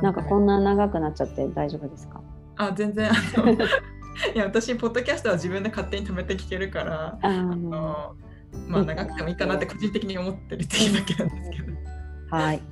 [0.00, 2.22] なんかこんな長くなっちゃって大丈夫ですか？
[2.56, 3.52] あ全然あの
[4.34, 8.14] いや私ポッドキャストは自分で勝手に止めて聞けるからあの
[8.68, 11.72] まあ長くてもいいかなって個人的に思ってるっていうだけなんですけど。
[12.30, 12.62] はい。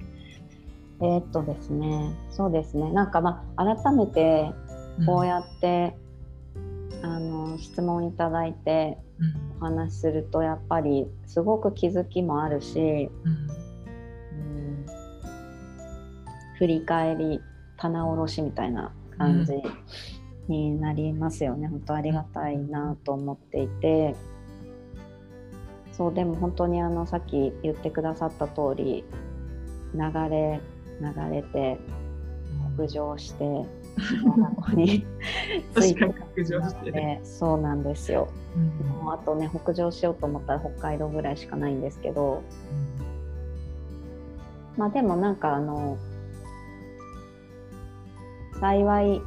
[1.00, 2.14] えー、っとですね。
[2.30, 2.90] そうですね。
[2.92, 4.52] なんかまあ改めて
[5.04, 5.96] こうやって、
[7.02, 8.98] あの質問いただいて
[9.60, 14.86] お話しするとやっぱりすごく気づきもあるし、うん、
[16.58, 17.40] 振り返り
[17.76, 18.92] 棚卸しみたいな
[19.22, 19.52] 感じ
[20.48, 24.14] になりますよね、うん、本当ありがたいなと思っていて。
[25.92, 29.04] そうでも本当にあのさっき言ってくださった通り
[29.94, 30.00] 流
[30.30, 30.60] れ
[31.00, 31.78] 流れて
[32.76, 33.44] 北上して
[34.56, 35.04] ここに
[35.74, 37.20] ついて北上して。
[37.22, 42.42] そうなんですよ、うん、もうあとね北上しようと思ったら北海道ぐらいしかないんですけど、
[44.74, 45.98] うん、まあでもなんかあの
[48.62, 49.20] 幸い。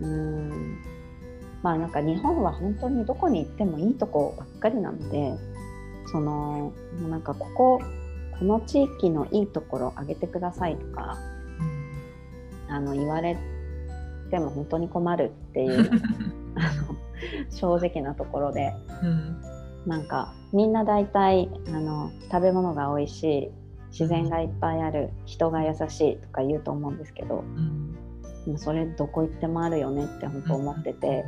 [0.00, 0.78] うん。
[1.62, 5.32] まあなんか日本は本当にどこに行ってもいいとこばっかりなので
[6.12, 6.72] その
[7.08, 7.80] なんかここ
[8.38, 11.18] この地域のいいところを挙げてくださいとか
[12.68, 13.36] あの言われ
[14.30, 15.90] ても本当に困るっていう
[16.54, 16.94] あの
[17.50, 18.72] 正直なところで、
[19.02, 19.42] うん、
[19.84, 23.50] なんかみんな大体あの食べ物が美味しい
[23.90, 27.44] 自然がいっぱいある人が優しいとか言うと思うんですけど、
[28.46, 31.24] うん、それどこ行ってもあるよねって本当思ってて、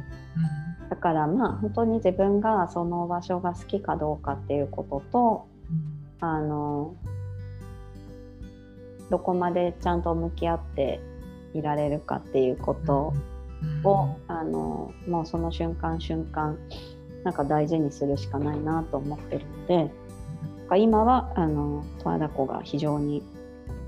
[0.82, 5.46] うん、だからまあ本当に自分がその場所が好きかどうかっていうことと、
[6.20, 6.94] あの
[9.10, 11.00] どこまでちゃんと向き合って
[11.54, 13.12] いられるかっていうこと
[13.84, 16.58] を、うん、あのもうその瞬間瞬間
[17.24, 19.90] なんか大事にするしかないなと思ってるので、
[20.76, 23.22] うん、今はあの十和田湖が非常に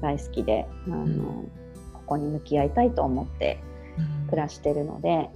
[0.01, 1.51] 大好きであの、うん、
[1.93, 3.63] ここに向き合いたいと思って
[4.29, 5.31] 暮らしてるので、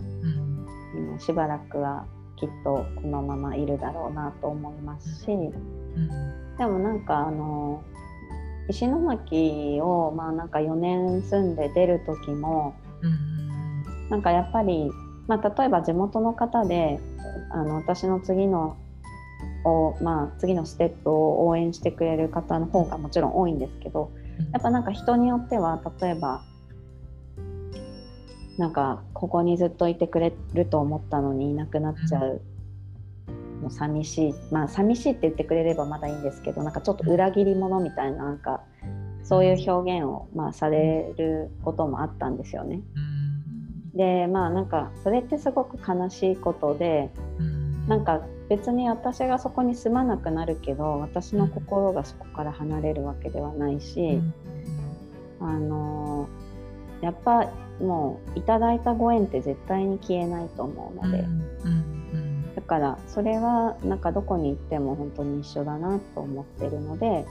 [0.95, 2.07] うん、しばらくは
[2.37, 7.83] きっとこのままいるだろうなと思いますし、でもなんかあの
[8.69, 14.91] 石巻をまあなんか4年住んで出る時も、うん、なんかやっぱり、
[15.29, 16.99] まあ、例えば地元の方で
[17.51, 18.77] あの私の次の
[19.67, 24.13] を、まあ、次のステップを応援してくれる方の方がもちろん多いんですけど
[24.53, 26.43] やっぱなんか人によっては例えば
[28.59, 32.41] なんかここにずっといてくれると思ったのにいなくなっちゃう。
[33.61, 34.35] もう寂しい。
[34.51, 38.63] まあ寂しいって言ってくれればまだいいんですけどなんかちょっと裏切り者みたいななんか
[39.23, 42.81] そういう表現を、まあ、されることもあったんですよね。
[43.95, 47.11] でまあなんかそれってすごく悲しいことで、
[47.89, 54.21] なんか別に私がそこに住まなくなるけど私の心がそこから離れるわけではないし、
[55.41, 56.29] あの
[57.01, 57.51] やっぱ
[57.81, 61.25] もういただいたご縁って絶対に消えないと思うので、
[62.55, 67.27] だからそれはなんかどこに行っても本当に一緒だなと思ってるので、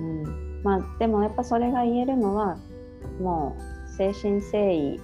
[0.00, 2.58] うんまあ、でもやっぱそれが言えるのは
[3.20, 5.00] もう誠心誠意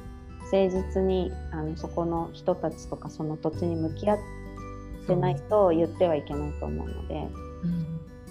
[0.53, 4.19] 誠実にあのそこの人たちとかその土地に向き合っ
[5.07, 7.27] てないと言ってはいけないと思うので、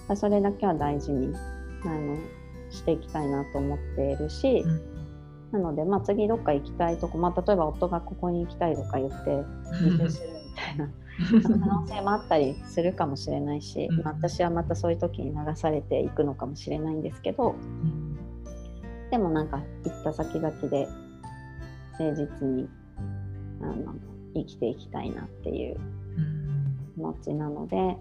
[0.08, 1.34] うん、それだけは大事に
[1.84, 2.16] あの
[2.70, 4.80] していきたいなと思っているし、うん、
[5.50, 9.44] なので、まあ、次どっか行きたいとこ、まあ、例えば夫がここに行きたいとか言って
[9.84, 10.90] 移住するみたいな。
[11.42, 17.54] 可能性もあったりするかもしれないし、まあ、私はまたそういう時に流されていくのかもしれないんですけど、
[19.10, 20.88] でもなんか行った先々で
[21.98, 22.68] 誠実に
[23.60, 23.94] あの
[24.34, 25.76] 生きていきたいなっていう
[26.94, 27.96] 気持ちなので、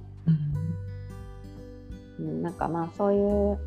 [2.20, 3.60] うん、なんかまあそういう、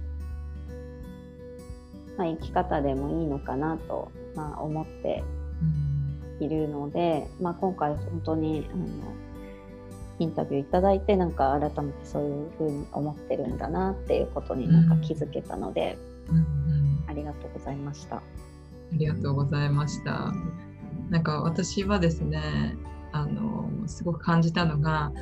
[2.17, 5.23] まあ、生き方でもいいのかなと、まあ、思って
[6.41, 8.85] いるので、まあ、今回本当にあの
[10.19, 15.99] インタビューいただいてなんか改めてそういうふうに思ってるんだなっていうことになんか気づけたので、
[17.09, 18.23] ありがとうございました。
[18.95, 20.33] ありがとうございました。
[21.11, 22.77] なんか私はですね
[23.13, 25.13] あのすごく感じたのが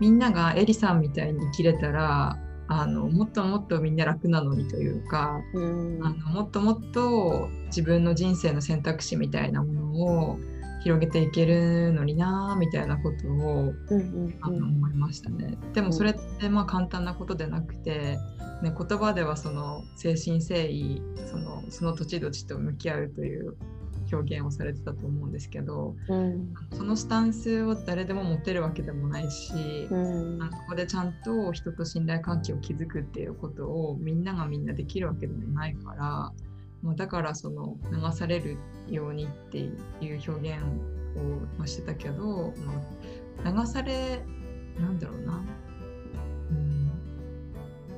[0.00, 2.38] みんながエリさんみたいに生きれたら
[2.68, 10.38] あのもっともっとみんな楽なのにというか、うん、あのもっともっと自分の人生の選択肢みたいなものを
[10.82, 13.72] 広げていけるのになみたいなことを、
[14.40, 15.56] あの思いましたね。
[15.74, 18.18] でもそれってまあ簡単なことでなくて、
[18.62, 23.56] ね、言葉ではその精神誠意そのその土地土地と向き合うという
[24.12, 29.52] 表現をされてたと思うんですけど、うん、そのスタンスを誰でも持てるわけでもないし、
[29.90, 36.32] うん、ここでちゃんと人と信頼関係を築くっていうことをみんながみんなできるわけでもないから、
[36.82, 38.58] まあ、だからその流される
[38.88, 40.62] ようにっていう表現
[41.60, 42.52] をしてたけど、
[43.44, 44.22] まあ、流され
[44.80, 45.46] なんだろうな、うん、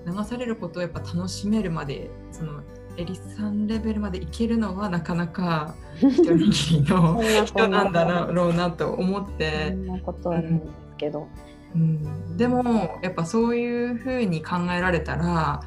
[0.06, 2.62] 流されることをやっぱ楽しめるまでその
[2.97, 9.70] エリさんレベルまでいけるのはなかなか一握りの人なんだろうなと思って。
[9.70, 11.28] そんなことんですけど、
[11.74, 15.62] うん、でもやっぱそういうふうに考えられたら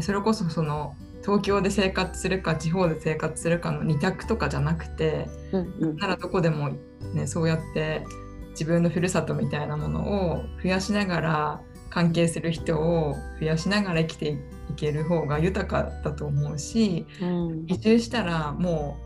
[0.00, 6.70] それこそその東京で生活するか地方で生活するかの2択とかじゃなくて、うんうん、ならどこでも、
[7.14, 8.04] ね、そうやって
[8.50, 11.60] 自分のふるさとみたいなものを増やしながら
[11.92, 14.38] 関係する人を増やしながら生きてい
[14.76, 18.96] ける方が豊かだと思うし、うん、移住したらも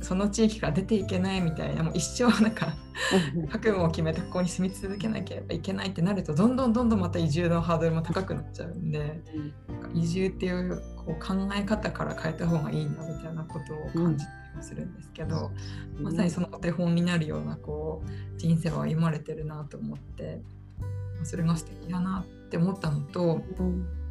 [0.00, 2.72] うその地域から出ていけないみたいなもう一生なんか
[3.52, 9.20] 覚悟を決めてここに住み続けなければいけないってなるとどんどんどんどんまた移住のハードルも高くなっちゃうんで、
[9.92, 15.50] うん、移住っていうこう考え方から変えた方がいいなみたいなことを感じたりもするんですけど、
[15.98, 20.40] うん、まさにそのお手本になるようなこう人生を歩まれてるなと思って
[21.24, 23.42] それが素敵だなって思ったのと。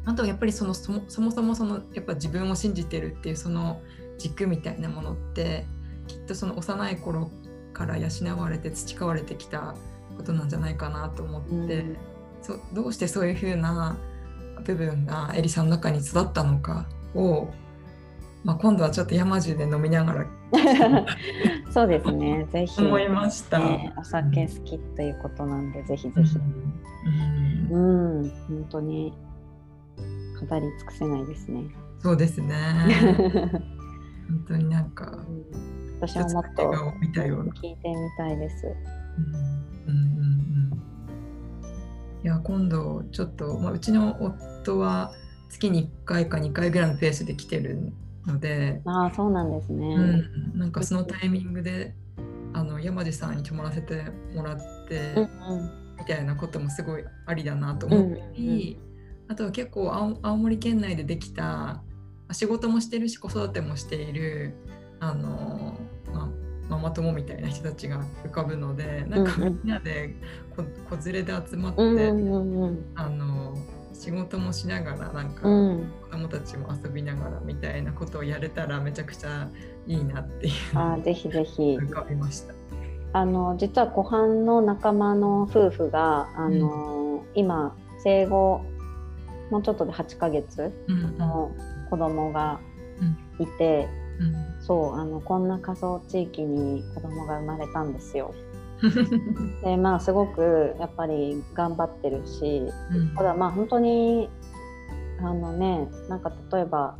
[0.06, 3.82] あとやっぱりそのそもそもそのやっぱ自分を信じてるっていうその
[4.18, 5.66] 軸みたいなものって
[6.06, 7.30] きっとその幼い頃
[7.74, 8.08] から養
[8.38, 9.74] われて培われてきた
[10.16, 11.96] ことなんじゃないかなと思って、うん、
[12.42, 13.98] そどうしてそういう風な
[14.64, 17.48] 部分がエリさんの中に育ったのかを、
[18.42, 20.26] まあ、今度はちょっと山中で飲みながら。
[21.70, 22.46] そうですね。
[22.50, 22.82] ぜひ。
[22.82, 26.38] 思いました、ね、お酒好きということなんで、ぜひぜひ、
[27.70, 29.12] うん、うん、本当に。
[30.48, 31.64] 語り尽くせないですね。
[31.98, 32.54] そうですね。
[34.28, 35.44] 本当になんか、うん、
[36.00, 38.66] 私はもっと聞いてみたいです。
[39.86, 39.92] うん。
[39.92, 40.80] うんうんうん、
[42.22, 45.12] いや今度ちょっと、まあ、うちの夫は
[45.48, 47.92] 月に1回か2回ぐらいのペースで来てる
[48.30, 49.98] のでああそうなんですね、う
[50.56, 51.94] ん、なんかそのタイミングで
[52.52, 54.04] あの山地さんに泊まらせて
[54.34, 54.58] もらっ
[54.88, 58.86] て、うんうん、みたいなこともすごいありだなと思ったり、うん
[59.26, 59.32] うん。
[59.32, 59.92] あとは結構
[60.22, 61.82] 青森県内でできた
[62.32, 64.54] 仕事もしてるし子育てもしている
[64.98, 65.78] あの、
[66.12, 66.28] まあ、
[66.68, 70.14] ママ友みたいな人たちが浮かぶのでなんかみんなで
[70.56, 70.62] 子
[71.10, 71.80] 連れで集まって、
[72.96, 73.56] あの
[74.00, 79.46] 仕事もしながらなんか、子供たちも遊びながらみたいなことをやれたらめちゃくちゃ
[79.86, 81.76] いいなっていうあぜひぜひ。
[81.76, 82.54] 浮かびました。
[83.12, 88.64] あの実は湖畔の仲間の夫婦があの、うん、今生後
[89.50, 90.72] もうちょっとで8ヶ月
[91.18, 91.50] の
[91.90, 92.60] 子供が
[93.38, 98.32] いて、うんうん、そうあのこんな仮想地域に子供が生まれたんですよ。
[99.62, 104.28] でまあすごくやっぱり頑張ってるし、うん、ただまあ本当に
[105.20, 106.96] あのねなんか例えば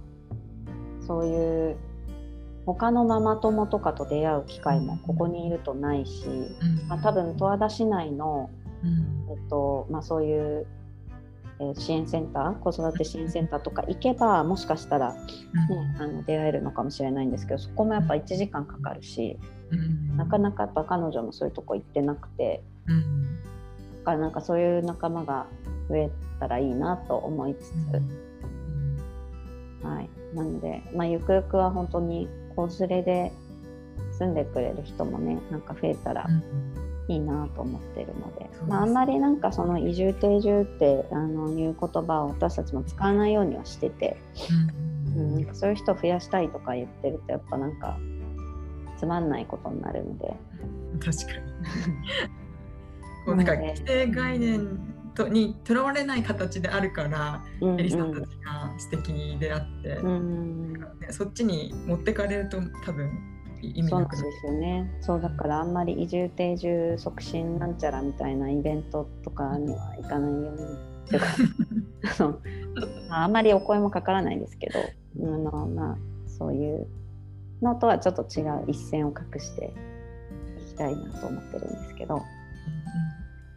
[1.00, 1.76] そういう
[2.66, 8.50] 他のママ友とかと出会う機会もここにいるとないし、うん、まあ、多分十和田市内の、
[8.84, 10.66] うん、えっとまあ、そういう
[11.60, 15.20] え支援センター子育て支援センターとか行けばもしかしたら、ね、
[15.98, 19.38] あの出会えるのかもしれないんですけどそこもやっぱ1時間かかるし、
[20.16, 22.62] なかなかやっぱ彼女もそういうとこ行ってなくて、
[24.00, 25.46] だからなんかそういう仲間が
[25.88, 27.74] 増えたらいいなと思いつつ、
[29.84, 33.32] はい、なので、まあ、ゆくゆくは本当に子連れで
[34.12, 36.26] 住んでくれる人もねなんか増えたら
[37.08, 44.16] いいなと思ってるので、まあ、あんまりなんかその移住定住ってあのいう言葉を私たちも使わないようにはしてて、
[45.16, 47.98] うん、うん、そういう人を増やしたいとか言ってるとやっぱなんか
[49.00, 50.36] つまんないことになるので。
[51.02, 51.50] 確かに。
[53.24, 54.78] こうなんか既成概念
[55.14, 63.10] とにとらわれない形であるから、うんうん、エリさんたちが素敵に出会って、うんうん、そっちに持ってかれると多分
[63.62, 71.26] 意味なくそうですよねそうだからあんまり移住定住促進なんちゃらみたいなイベントとかには行かないようにとか。
[73.10, 76.86] ああ、あんまりお声もかからないですけどあの、まあ、そういう
[77.62, 79.72] のとはちょっと違う一線を画して
[80.58, 82.22] いきたいなと思ってるんですけど、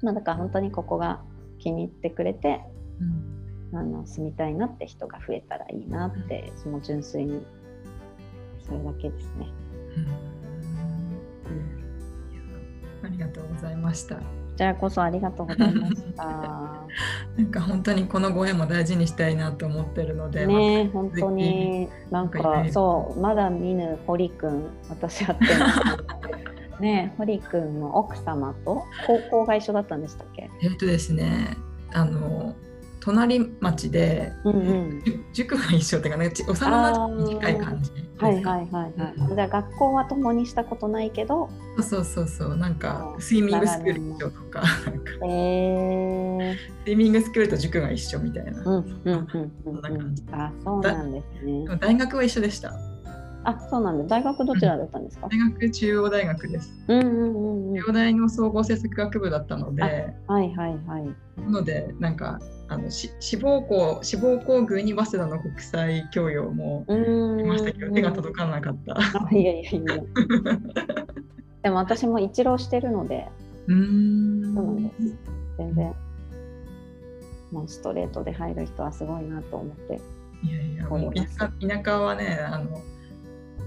[0.01, 1.21] まあ、だから本当にここが
[1.59, 2.61] 気に入ってくれて、
[3.71, 7.45] うん、あの住みたいなって人が増えたらいいなってその純粋に
[8.65, 9.47] それだけですね。
[13.03, 14.42] ありがとうございました。
[14.53, 16.23] こちらこそありがとうございました。
[17.35, 20.45] なんか本当にこのご縁も大事にしたいなと思ってるので。
[20.45, 25.81] ね、本当になんかそうまだ見ぬ堀くん私会ってます。
[26.79, 30.51] ね、堀くんの奥様と高校が一緒だったんでしたっけ？
[30.61, 31.57] えっとですね、
[31.91, 32.53] あの
[33.03, 34.57] 隣町で、うんう
[34.93, 35.03] ん、
[35.33, 41.49] 塾が一緒っていうか、ね、幼なじみに近い感じはいはいはいはい、うん、じゃあ学校は共にしたことないけど。
[41.81, 44.63] そうそうそうなんかスイミングスクール一緒とか
[45.23, 50.23] へえスイミングスクールと塾が一緒みたいな、うんうんうんそんな感じ。
[50.31, 51.77] あそうなんですね。
[51.81, 52.73] 大学は一緒でした
[53.45, 55.27] あ、そうなんで大学どちらだったんですか？
[55.29, 56.71] 大学中央大学です。
[56.87, 59.81] うんうんうん、中央大の総合政策学部だったので、
[60.27, 61.41] はいはいはい。
[61.41, 62.39] なのでなんか
[62.69, 69.35] あのし志望校志望校群に早稲田の国際教養もいましたけど手が届かなかった。
[69.35, 70.03] いやいやいや。
[71.63, 73.27] でも私も一浪してるので、
[73.67, 75.15] うんそうなんです。
[75.57, 75.93] 全然
[77.51, 79.99] もうストレートで入る人はすごいなと思って。
[80.43, 82.81] いやいやもう田舎はねあの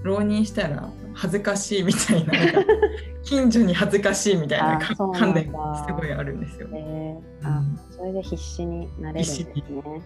[0.03, 2.33] 浪人したら恥ずかしいみたいな
[3.23, 4.79] 近所に恥ずかしいみたいな
[5.13, 6.67] 観念がすごいあるんですよ。
[6.71, 9.53] えー、あ、それで必死になれるんですね。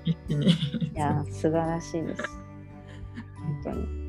[0.03, 0.49] 必死に。
[0.49, 2.23] いや素晴らしいです。
[3.63, 4.01] 本当に。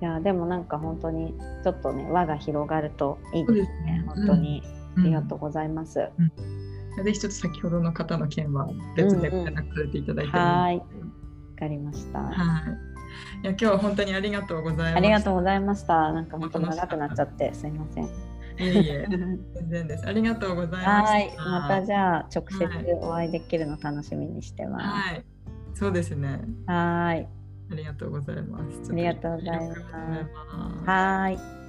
[0.00, 3.66] いやでもなんか本当にちょっとね輪が広がるといいですね。
[3.66, 4.62] すね本当に、
[4.98, 6.00] ありがとうございます。
[6.18, 6.32] うん
[6.98, 10.78] うん、ぜひちょっと先ほどの方の件は別で連絡されていただいて、うんうん、はい。
[10.78, 10.84] わ
[11.58, 12.18] かりました。
[12.18, 12.93] はい。
[13.42, 14.96] いや今日は本当にありがとうございます。
[14.96, 16.12] ありがとうございました。
[16.12, 18.04] なんか本当長くなっちゃってすいません。
[18.04, 18.08] い
[18.58, 19.06] えいえ、
[19.54, 20.06] 全然です。
[20.06, 21.38] ありがとうございます。
[21.38, 22.68] またじゃあ直接
[23.02, 24.86] お会いできるの楽しみにしてます。
[24.86, 25.24] はい、
[25.74, 26.40] そうですね。
[26.66, 27.28] はい。
[27.70, 28.92] ありがとうございます。
[28.92, 29.80] ありがとうございます。
[30.86, 31.63] はい。